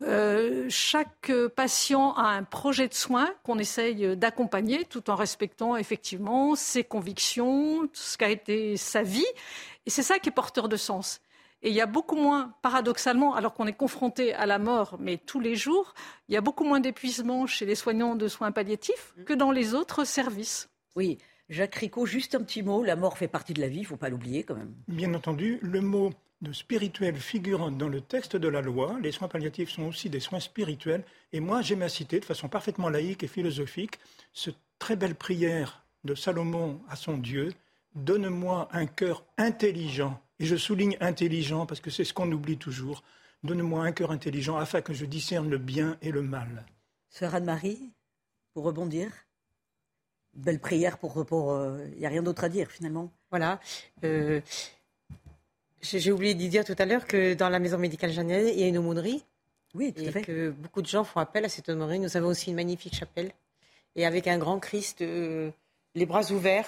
Euh, 0.00 0.66
chaque 0.70 1.30
patient 1.54 2.14
a 2.14 2.28
un 2.28 2.44
projet 2.44 2.88
de 2.88 2.94
soins 2.94 3.28
qu'on 3.42 3.58
essaye 3.58 4.16
d'accompagner 4.16 4.84
tout 4.84 5.10
en 5.10 5.14
respectant 5.14 5.76
effectivement 5.76 6.54
ses 6.54 6.84
convictions, 6.84 7.88
ce 7.92 8.16
qu'a 8.16 8.30
été 8.30 8.78
sa 8.78 9.02
vie. 9.02 9.26
Et 9.84 9.90
c'est 9.90 10.02
ça 10.02 10.18
qui 10.18 10.30
est 10.30 10.32
porteur 10.32 10.68
de 10.68 10.76
sens. 10.76 11.20
Et 11.62 11.68
il 11.68 11.74
y 11.74 11.80
a 11.80 11.86
beaucoup 11.86 12.16
moins, 12.16 12.54
paradoxalement, 12.60 13.34
alors 13.34 13.54
qu'on 13.54 13.66
est 13.66 13.72
confronté 13.72 14.34
à 14.34 14.46
la 14.46 14.58
mort, 14.58 14.96
mais 14.98 15.16
tous 15.16 15.38
les 15.38 15.54
jours, 15.54 15.94
il 16.28 16.34
y 16.34 16.36
a 16.36 16.40
beaucoup 16.40 16.64
moins 16.64 16.80
d'épuisement 16.80 17.46
chez 17.46 17.66
les 17.66 17.76
soignants 17.76 18.16
de 18.16 18.26
soins 18.26 18.50
palliatifs 18.50 19.14
que 19.24 19.32
dans 19.32 19.52
les 19.52 19.74
autres 19.74 20.04
services. 20.04 20.68
Oui. 20.96 21.18
Jacques 21.48 21.74
Ricot, 21.74 22.06
juste 22.06 22.34
un 22.34 22.42
petit 22.42 22.62
mot. 22.62 22.82
La 22.82 22.96
mort 22.96 23.18
fait 23.18 23.28
partie 23.28 23.52
de 23.52 23.60
la 23.60 23.68
vie, 23.68 23.78
il 23.78 23.82
ne 23.82 23.86
faut 23.86 23.96
pas 23.96 24.08
l'oublier 24.08 24.42
quand 24.42 24.54
même. 24.54 24.74
Bien 24.88 25.12
entendu, 25.14 25.58
le 25.60 25.80
mot 25.80 26.12
de 26.40 26.52
spirituel 26.52 27.16
figurant 27.16 27.70
dans 27.70 27.88
le 27.88 28.00
texte 28.00 28.36
de 28.36 28.48
la 28.48 28.62
loi. 28.62 28.96
Les 29.00 29.12
soins 29.12 29.28
palliatifs 29.28 29.70
sont 29.70 29.84
aussi 29.84 30.10
des 30.10 30.18
soins 30.18 30.40
spirituels. 30.40 31.04
Et 31.32 31.40
moi, 31.40 31.60
j'aime 31.60 31.82
à 31.82 31.88
citer 31.88 32.20
de 32.20 32.24
façon 32.24 32.48
parfaitement 32.48 32.88
laïque 32.88 33.22
et 33.22 33.28
philosophique 33.28 33.98
cette 34.32 34.56
très 34.78 34.96
belle 34.96 35.14
prière 35.14 35.84
de 36.04 36.14
Salomon 36.14 36.80
à 36.88 36.96
son 36.96 37.18
Dieu. 37.18 37.52
Donne-moi 37.94 38.68
un 38.72 38.86
cœur 38.86 39.24
intelligent 39.36 40.20
et 40.38 40.46
je 40.46 40.56
souligne 40.56 40.96
intelligent 41.00 41.66
parce 41.66 41.80
que 41.80 41.90
c'est 41.90 42.04
ce 42.04 42.12
qu'on 42.14 42.30
oublie 42.32 42.58
toujours. 42.58 43.02
Donne-moi 43.42 43.84
un 43.84 43.92
cœur 43.92 44.10
intelligent 44.10 44.56
afin 44.56 44.82
que 44.82 44.92
je 44.92 45.04
discerne 45.04 45.50
le 45.50 45.58
bien 45.58 45.96
et 46.02 46.10
le 46.10 46.22
mal. 46.22 46.64
Sœur 47.08 47.34
Anne-Marie, 47.34 47.90
pour 48.54 48.64
rebondir 48.64 49.10
Belle 50.34 50.60
prière 50.60 50.96
pour. 50.96 51.12
Il 51.16 51.24
pour, 51.24 51.52
n'y 51.52 52.04
euh, 52.04 52.06
a 52.06 52.08
rien 52.08 52.22
d'autre 52.22 52.44
à 52.44 52.48
dire 52.48 52.70
finalement. 52.70 53.10
Voilà. 53.30 53.60
Euh, 54.02 54.40
j'ai 55.82 56.10
oublié 56.10 56.34
d'y 56.34 56.48
dire 56.48 56.64
tout 56.64 56.76
à 56.78 56.86
l'heure 56.86 57.06
que 57.06 57.34
dans 57.34 57.50
la 57.50 57.58
maison 57.58 57.76
médicale 57.76 58.12
Jeannette, 58.12 58.54
il 58.54 58.60
y 58.60 58.64
a 58.64 58.68
une 58.68 58.78
aumônerie. 58.78 59.22
Oui, 59.74 59.92
tout 59.92 60.02
et 60.02 60.08
à 60.08 60.12
fait. 60.12 60.22
que 60.22 60.50
beaucoup 60.50 60.80
de 60.80 60.86
gens 60.86 61.04
font 61.04 61.20
appel 61.20 61.44
à 61.44 61.48
cette 61.48 61.68
aumônerie. 61.68 61.98
Nous 61.98 62.16
avons 62.16 62.28
aussi 62.28 62.50
une 62.50 62.56
magnifique 62.56 62.94
chapelle. 62.94 63.32
Et 63.94 64.06
avec 64.06 64.26
un 64.26 64.38
grand 64.38 64.58
Christ, 64.58 65.02
euh, 65.02 65.50
les 65.94 66.06
bras 66.06 66.30
ouverts, 66.30 66.66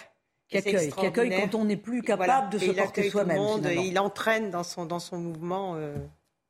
qui 0.49 0.59
accueille, 0.59 0.91
qui 0.91 1.07
accueille 1.07 1.31
quand 1.31 1.55
on 1.55 1.65
n'est 1.65 1.77
plus 1.77 2.03
capable 2.03 2.51
de 2.51 2.59
se 2.59 2.71
porter 2.71 3.11
soi-même. 3.11 3.41
Il 3.85 3.99
entraîne 3.99 4.51
dans 4.51 4.65
son, 4.65 4.87
dans 4.87 4.99
son 4.99 5.19
mouvement 5.19 5.75
euh, 5.77 5.97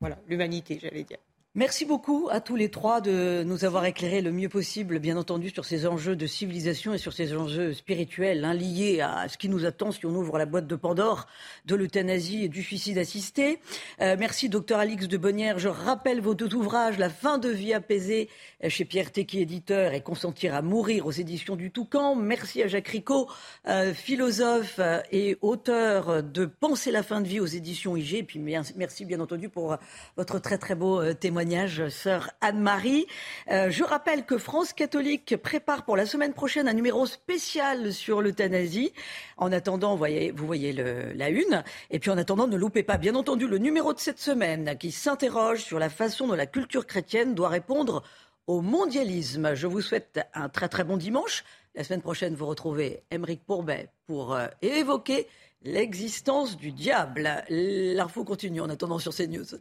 voilà, 0.01 0.18
l'humanité, 0.26 0.78
j'allais 0.80 1.05
dire. 1.05 1.18
Merci 1.57 1.84
beaucoup 1.84 2.26
à 2.32 2.40
tous 2.40 2.57
les 2.57 2.68
trois 2.68 3.00
de 3.00 3.44
nous 3.46 3.64
avoir 3.64 3.84
éclairé 3.84 4.22
le 4.22 4.32
mieux 4.32 4.48
possible, 4.48 4.98
bien 4.98 5.16
entendu, 5.16 5.50
sur 5.50 5.64
ces 5.64 5.86
enjeux 5.86 6.16
de 6.16 6.26
civilisation 6.26 6.94
et 6.94 6.98
sur 6.98 7.12
ces 7.12 7.32
enjeux 7.36 7.74
spirituels 7.74 8.44
hein, 8.44 8.55
liés 8.55 9.00
à 9.00 9.28
ce 9.28 9.38
qui 9.38 9.48
nous 9.48 9.64
attend 9.64 9.92
si 9.92 10.05
on 10.05 10.16
ouvre 10.16 10.36
la 10.36 10.46
boîte 10.46 10.66
de 10.66 10.74
Pandore 10.74 11.28
de 11.64 11.76
l'euthanasie 11.76 12.42
et 12.42 12.48
du 12.48 12.61
suicide 12.61 12.98
assisté. 12.98 13.61
Euh, 14.00 14.16
merci, 14.18 14.48
docteur 14.48 14.80
Alix 14.80 15.07
de 15.07 15.16
Bonnière. 15.16 15.61
Je 15.61 15.68
rappelle 15.68 16.20
vos 16.20 16.34
deux 16.34 16.52
ouvrages, 16.57 16.98
La 16.98 17.09
fin 17.09 17.38
de 17.38 17.50
vie 17.50 17.72
apaisée 17.72 18.28
chez 18.66 18.84
Pierre 18.84 19.12
Tequi, 19.12 19.38
éditeur, 19.38 19.92
et 19.94 20.00
Consentir 20.00 20.57
à 20.57 20.62
mourir 20.62 21.07
aux 21.07 21.12
éditions 21.12 21.55
du 21.55 21.70
Toucan. 21.70 22.16
Merci 22.16 22.64
à 22.64 22.66
Jacques 22.66 22.88
Ricot, 22.88 23.28
euh, 23.68 23.94
philosophe 23.94 24.80
et 25.12 25.38
auteur 25.40 26.24
de 26.24 26.46
Penser 26.46 26.90
la 26.90 27.05
fin 27.05 27.20
de 27.20 27.28
vie 27.28 27.38
aux 27.38 27.46
éditions 27.46 27.96
IG. 27.96 28.14
Et 28.14 28.22
puis 28.24 28.40
merci, 28.40 29.05
bien 29.05 29.20
entendu, 29.20 29.48
pour 29.48 29.76
votre 30.16 30.40
très 30.40 30.59
très 30.59 30.74
beau 30.74 31.00
euh, 31.00 31.14
témoignage 31.45 31.90
sœur 31.90 32.30
Anne-Marie. 32.40 33.07
Euh, 33.51 33.68
je 33.68 33.84
rappelle 33.84 34.24
que 34.24 34.38
France 34.38 34.72
catholique 34.72 35.36
prépare 35.36 35.84
pour 35.84 35.95
la 35.95 36.07
semaine 36.07 36.32
prochaine 36.32 36.68
un 36.68 36.72
numéro 36.72 37.05
spécial 37.05 37.92
sur 37.92 38.22
l'euthanasie. 38.22 38.95
En 39.36 39.53
attendant, 39.53 39.90
vous 39.90 39.99
voyez, 39.99 40.30
vous 40.30 40.51
la 40.51 41.28
une. 41.28 41.62
Et 41.90 41.99
puis 41.99 42.11
en 42.11 42.16
attendant, 42.16 42.47
ne 42.47 42.57
loupez 42.57 42.82
pas, 42.82 42.97
bien 42.97 43.14
entendu, 43.14 43.47
le 43.47 43.59
numéro 43.59 43.92
de 43.92 43.99
cette 43.99 44.20
semaine 44.20 44.78
qui 44.78 44.90
s'interroge 44.90 45.62
sur 45.62 45.78
la 45.78 45.90
façon 45.90 46.28
dont 46.28 46.34
la 46.34 46.47
culture 46.47 46.86
chrétienne 46.86 47.34
doit 47.34 47.51
répondre 47.51 48.03
au 48.47 48.62
mondialisme. 48.62 49.55
Je 49.55 49.66
vous 49.66 49.82
souhaite 49.82 50.20
un 50.32 50.49
très 50.49 50.70
très 50.70 50.84
bon 50.84 50.97
dimanche. 50.97 51.45
La 51.74 51.84
semaine 51.84 52.01
prochaine, 52.01 52.34
vous 52.34 52.47
retrouvez 52.47 53.03
Émeric 53.11 53.45
Pourbet 53.45 53.90
pour 54.07 54.34
euh, 54.34 54.47
évoquer 54.62 55.26
l'existence 55.62 56.57
du 56.57 56.72
diable. 56.72 57.45
L'info 57.51 58.24
continue 58.24 58.62
en 58.62 58.70
attendant 58.70 58.99
sur 58.99 59.14
CNews. 59.14 59.59